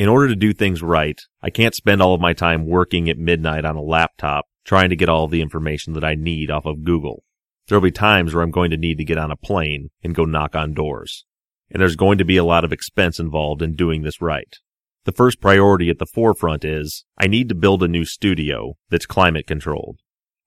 In 0.01 0.09
order 0.09 0.29
to 0.29 0.35
do 0.35 0.55
things 0.55 0.83
right, 0.83 1.21
I 1.43 1.51
can't 1.51 1.75
spend 1.75 2.01
all 2.01 2.15
of 2.15 2.23
my 2.23 2.33
time 2.33 2.67
working 2.67 3.11
at 3.11 3.19
midnight 3.19 3.67
on 3.67 3.77
a 3.77 3.83
laptop 3.83 4.47
trying 4.65 4.89
to 4.89 4.97
get 4.97 5.11
all 5.11 5.29
the 5.29 5.43
information 5.43 5.93
that 5.93 6.03
I 6.03 6.15
need 6.15 6.51
off 6.51 6.65
of 6.65 6.85
Google. 6.85 7.23
There'll 7.69 7.83
be 7.83 7.91
times 7.91 8.33
where 8.33 8.43
I'm 8.43 8.51
going 8.51 8.71
to 8.71 8.79
need 8.79 8.97
to 8.97 9.05
get 9.05 9.19
on 9.19 9.31
a 9.31 9.37
plane 9.37 9.91
and 10.03 10.15
go 10.15 10.25
knock 10.25 10.57
on 10.57 10.73
doors. 10.73 11.27
And 11.71 11.83
there's 11.83 11.97
going 11.97 12.17
to 12.17 12.25
be 12.25 12.39
a 12.39 12.45
lot 12.45 12.65
of 12.65 12.73
expense 12.73 13.21
involved 13.21 13.61
in 13.61 13.75
doing 13.75 14.01
this 14.01 14.23
right. 14.23 14.57
The 15.05 15.13
first 15.13 15.39
priority 15.39 15.91
at 15.91 15.99
the 15.99 16.07
forefront 16.07 16.65
is 16.65 17.05
I 17.19 17.27
need 17.27 17.51
to 17.51 17.55
build 17.55 17.83
a 17.83 17.87
new 17.87 18.07
studio 18.07 18.79
that's 18.89 19.05
climate 19.05 19.47
controlled. 19.47 19.99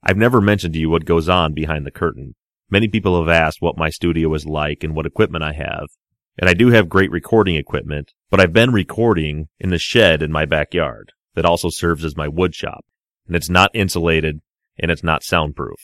I've 0.01 0.17
never 0.17 0.41
mentioned 0.41 0.73
to 0.73 0.79
you 0.79 0.89
what 0.89 1.05
goes 1.05 1.29
on 1.29 1.53
behind 1.53 1.85
the 1.85 1.91
curtain. 1.91 2.33
Many 2.71 2.87
people 2.87 3.19
have 3.19 3.29
asked 3.29 3.61
what 3.61 3.77
my 3.77 3.91
studio 3.91 4.33
is 4.33 4.47
like 4.47 4.83
and 4.83 4.95
what 4.95 5.05
equipment 5.05 5.43
I 5.43 5.53
have. 5.53 5.89
And 6.37 6.49
I 6.49 6.53
do 6.53 6.69
have 6.69 6.89
great 6.89 7.11
recording 7.11 7.55
equipment, 7.55 8.13
but 8.29 8.39
I've 8.39 8.53
been 8.53 8.71
recording 8.71 9.49
in 9.59 9.69
the 9.69 9.77
shed 9.77 10.23
in 10.23 10.31
my 10.31 10.45
backyard 10.45 11.11
that 11.35 11.45
also 11.45 11.69
serves 11.69 12.03
as 12.03 12.17
my 12.17 12.27
wood 12.27 12.55
shop. 12.55 12.85
And 13.27 13.35
it's 13.35 13.49
not 13.49 13.71
insulated 13.73 14.41
and 14.79 14.89
it's 14.89 15.03
not 15.03 15.23
soundproof. 15.23 15.79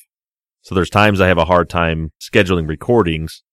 So 0.61 0.75
there's 0.75 0.89
times 0.89 1.21
I 1.21 1.27
have 1.27 1.37
a 1.37 1.45
hard 1.45 1.69
time 1.69 2.11
scheduling 2.19 2.67
recordings 2.67 3.43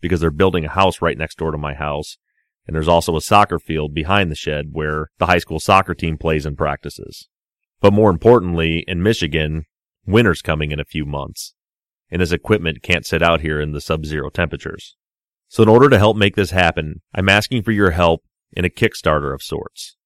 because 0.00 0.20
they're 0.20 0.30
building 0.30 0.64
a 0.64 0.70
house 0.70 1.00
right 1.00 1.16
next 1.16 1.38
door 1.38 1.50
to 1.50 1.58
my 1.58 1.74
house. 1.74 2.18
And 2.66 2.76
there's 2.76 2.88
also 2.88 3.16
a 3.16 3.20
soccer 3.20 3.58
field 3.58 3.94
behind 3.94 4.30
the 4.30 4.36
shed 4.36 4.68
where 4.72 5.10
the 5.18 5.26
high 5.26 5.38
school 5.38 5.58
soccer 5.58 5.94
team 5.94 6.16
plays 6.18 6.46
and 6.46 6.56
practices. 6.56 7.28
But 7.80 7.92
more 7.92 8.10
importantly, 8.10 8.84
in 8.86 9.02
Michigan, 9.02 9.64
winter's 10.06 10.42
coming 10.42 10.70
in 10.70 10.78
a 10.78 10.84
few 10.84 11.04
months. 11.04 11.54
And 12.10 12.20
this 12.20 12.30
equipment 12.30 12.82
can't 12.82 13.06
sit 13.06 13.22
out 13.22 13.40
here 13.40 13.60
in 13.60 13.72
the 13.72 13.80
sub-zero 13.80 14.30
temperatures. 14.30 14.96
So 15.52 15.62
in 15.62 15.68
order 15.68 15.90
to 15.90 15.98
help 15.98 16.16
make 16.16 16.34
this 16.34 16.50
happen, 16.50 17.02
I'm 17.14 17.28
asking 17.28 17.62
for 17.62 17.72
your 17.72 17.90
help 17.90 18.24
in 18.54 18.64
a 18.64 18.70
Kickstarter 18.70 19.34
of 19.34 19.42
sorts. 19.42 19.98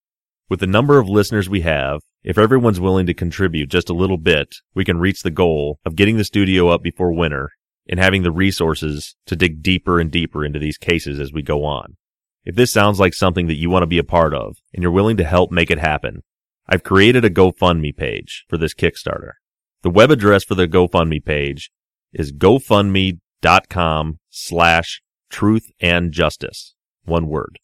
With 0.49 0.59
the 0.59 0.67
number 0.67 0.99
of 0.99 1.09
listeners 1.09 1.49
we 1.49 1.61
have, 1.61 2.01
if 2.25 2.37
everyone's 2.37 2.81
willing 2.81 3.07
to 3.07 3.15
contribute 3.15 3.71
just 3.71 3.89
a 3.89 3.95
little 3.95 4.17
bit, 4.17 4.57
we 4.75 4.85
can 4.85 4.99
reach 4.99 5.23
the 5.23 5.31
goal 5.31 5.79
of 5.85 5.95
getting 5.95 6.17
the 6.17 6.25
studio 6.25 6.71
up 6.71 6.83
before 6.83 7.13
winter 7.13 7.51
and 7.89 8.01
having 8.01 8.25
the 8.25 8.33
resources 8.33 9.15
to 9.27 9.37
dig 9.37 9.63
deeper 9.63 10.01
and 10.01 10.11
deeper 10.11 10.45
into 10.45 10.59
these 10.59 10.77
cases 10.77 11.21
as 11.21 11.33
we 11.33 11.43
go 11.43 11.65
on. 11.65 11.97
If 12.45 12.57
this 12.57 12.73
sounds 12.73 12.99
like 12.99 13.15
something 13.15 13.47
that 13.47 13.55
you 13.55 13.71
want 13.71 13.85
to 13.85 13.87
be 13.87 13.99
a 13.99 14.05
part 14.05 14.35
of 14.35 14.57
and 14.75 14.83
you're 14.83 14.91
willing 14.91 15.17
to 15.19 15.25
help 15.25 15.53
make 15.53 15.71
it 15.71 15.79
happen, 15.79 16.25
I've 16.69 16.83
created 16.83 17.25
a 17.25 17.31
GoFundMe 17.31 17.97
page 17.97 18.45
for 18.49 18.59
this 18.59 18.75
Kickstarter. 18.75 19.35
The 19.83 19.91
web 19.91 20.11
address 20.11 20.43
for 20.43 20.57
the 20.57 20.67
GoFundMe 20.67 21.25
page 21.25 21.71
is 22.13 22.33
gofundme.com 22.33 24.19
slash 24.29 25.03
truth 25.31 25.71
and 25.81 26.13
justice. 26.13 26.75
One 27.05 27.29
word. 27.29 27.59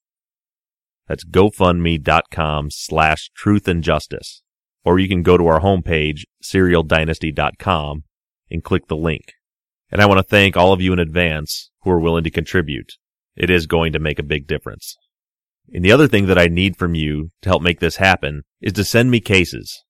That's 1.09 1.25
gofundme.com 1.25 2.71
slash 2.71 3.31
truth 3.37 3.69
and 3.69 3.83
justice. 3.83 4.43
Or 4.85 4.99
you 4.99 5.09
can 5.09 5.23
go 5.23 5.37
to 5.37 5.47
our 5.47 5.61
homepage, 5.61 6.23
serialdynasty.com 6.43 8.05
and 8.51 8.65
click 8.65 8.89
the 8.89 8.97
link. 8.97 9.33
And 9.91 10.01
I 10.01 10.07
want 10.07 10.19
to 10.19 10.23
thank 10.23 10.57
all 10.57 10.73
of 10.73 10.81
you 10.81 10.93
in 10.93 10.99
advance 10.99 11.71
who 11.83 11.91
are 11.91 12.01
willing 12.01 12.25
to 12.25 12.31
contribute. 12.31 12.93
It 13.37 13.51
is 13.51 13.67
going 13.67 13.93
to 13.93 13.99
make 13.99 14.19
a 14.19 14.25
big 14.25 14.47
difference. 14.47 14.97
And 15.73 15.85
the 15.85 15.93
other 15.93 16.09
thing 16.09 16.27
that 16.27 16.39
I 16.39 16.47
need 16.47 16.77
from 16.77 16.95
you 16.95 17.31
to 17.43 17.49
help 17.49 17.63
make 17.63 17.81
this 17.81 17.97
happen 17.97 18.43
is 18.61 18.73
to 18.75 18.85
send 18.85 19.11
me 19.11 19.21
cases. 19.21 19.85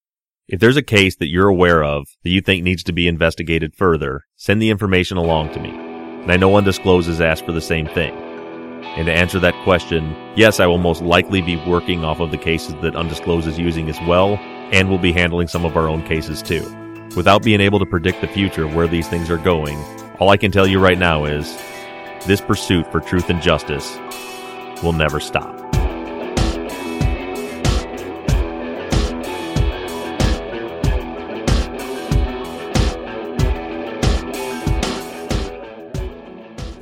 If 0.48 0.60
there's 0.60 0.76
a 0.76 0.82
case 0.82 1.16
that 1.16 1.30
you're 1.30 1.48
aware 1.48 1.82
of 1.82 2.06
that 2.24 2.30
you 2.30 2.40
think 2.40 2.62
needs 2.62 2.82
to 2.84 2.92
be 2.92 3.08
investigated 3.08 3.74
further, 3.74 4.22
send 4.36 4.60
the 4.60 4.70
information 4.70 5.16
along 5.16 5.52
to 5.54 5.60
me. 5.60 5.91
And 6.22 6.30
I 6.30 6.36
know 6.36 6.56
Undisclosed 6.56 7.08
has 7.08 7.20
asked 7.20 7.44
for 7.44 7.52
the 7.52 7.60
same 7.60 7.86
thing. 7.86 8.14
And 8.96 9.06
to 9.06 9.12
answer 9.12 9.40
that 9.40 9.54
question, 9.64 10.14
yes, 10.36 10.60
I 10.60 10.66
will 10.66 10.78
most 10.78 11.02
likely 11.02 11.40
be 11.40 11.56
working 11.56 12.04
off 12.04 12.20
of 12.20 12.30
the 12.30 12.38
cases 12.38 12.74
that 12.82 12.94
Undisclosed 12.94 13.48
is 13.48 13.58
using 13.58 13.88
as 13.88 13.98
well, 14.06 14.36
and 14.70 14.88
we'll 14.88 14.98
be 14.98 15.12
handling 15.12 15.48
some 15.48 15.64
of 15.64 15.76
our 15.76 15.88
own 15.88 16.02
cases 16.04 16.42
too. 16.42 16.62
Without 17.16 17.42
being 17.42 17.60
able 17.60 17.78
to 17.78 17.86
predict 17.86 18.20
the 18.20 18.28
future 18.28 18.64
of 18.64 18.74
where 18.74 18.88
these 18.88 19.08
things 19.08 19.30
are 19.30 19.38
going, 19.38 19.78
all 20.18 20.30
I 20.30 20.36
can 20.36 20.52
tell 20.52 20.66
you 20.66 20.78
right 20.78 20.98
now 20.98 21.24
is 21.24 21.56
this 22.26 22.40
pursuit 22.40 22.90
for 22.92 23.00
truth 23.00 23.28
and 23.30 23.42
justice 23.42 23.98
will 24.82 24.92
never 24.92 25.20
stop. 25.20 25.61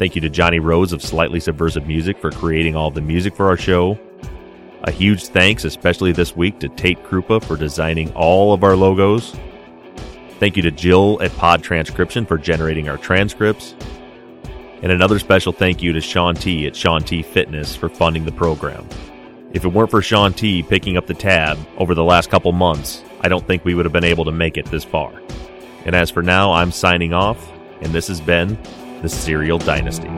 Thank 0.00 0.14
you 0.14 0.22
to 0.22 0.30
Johnny 0.30 0.60
Rose 0.60 0.94
of 0.94 1.02
Slightly 1.02 1.40
Subversive 1.40 1.86
Music 1.86 2.18
for 2.18 2.30
creating 2.30 2.74
all 2.74 2.90
the 2.90 3.02
music 3.02 3.36
for 3.36 3.48
our 3.48 3.56
show. 3.58 4.00
A 4.84 4.90
huge 4.90 5.26
thanks, 5.26 5.66
especially 5.66 6.10
this 6.10 6.34
week, 6.34 6.58
to 6.60 6.70
Tate 6.70 7.04
Krupa 7.04 7.44
for 7.44 7.54
designing 7.54 8.10
all 8.14 8.54
of 8.54 8.64
our 8.64 8.74
logos. 8.76 9.36
Thank 10.38 10.56
you 10.56 10.62
to 10.62 10.70
Jill 10.70 11.20
at 11.20 11.36
Pod 11.36 11.62
Transcription 11.62 12.24
for 12.24 12.38
generating 12.38 12.88
our 12.88 12.96
transcripts. 12.96 13.74
And 14.80 14.90
another 14.90 15.18
special 15.18 15.52
thank 15.52 15.82
you 15.82 15.92
to 15.92 16.00
Sean 16.00 16.34
T 16.34 16.66
at 16.66 16.74
Sean 16.74 17.02
T 17.02 17.20
Fitness 17.20 17.76
for 17.76 17.90
funding 17.90 18.24
the 18.24 18.32
program. 18.32 18.88
If 19.52 19.66
it 19.66 19.68
weren't 19.68 19.90
for 19.90 20.00
Sean 20.00 20.32
T 20.32 20.62
picking 20.62 20.96
up 20.96 21.08
the 21.08 21.12
tab 21.12 21.58
over 21.76 21.94
the 21.94 22.04
last 22.04 22.30
couple 22.30 22.52
months, 22.52 23.04
I 23.20 23.28
don't 23.28 23.46
think 23.46 23.66
we 23.66 23.74
would 23.74 23.84
have 23.84 23.92
been 23.92 24.02
able 24.04 24.24
to 24.24 24.32
make 24.32 24.56
it 24.56 24.64
this 24.64 24.82
far. 24.82 25.12
And 25.84 25.94
as 25.94 26.08
for 26.08 26.22
now, 26.22 26.54
I'm 26.54 26.72
signing 26.72 27.12
off, 27.12 27.52
and 27.82 27.92
this 27.92 28.08
has 28.08 28.22
been 28.22 28.56
the 29.02 29.08
Serial 29.08 29.58
Dynasty. 29.58 30.08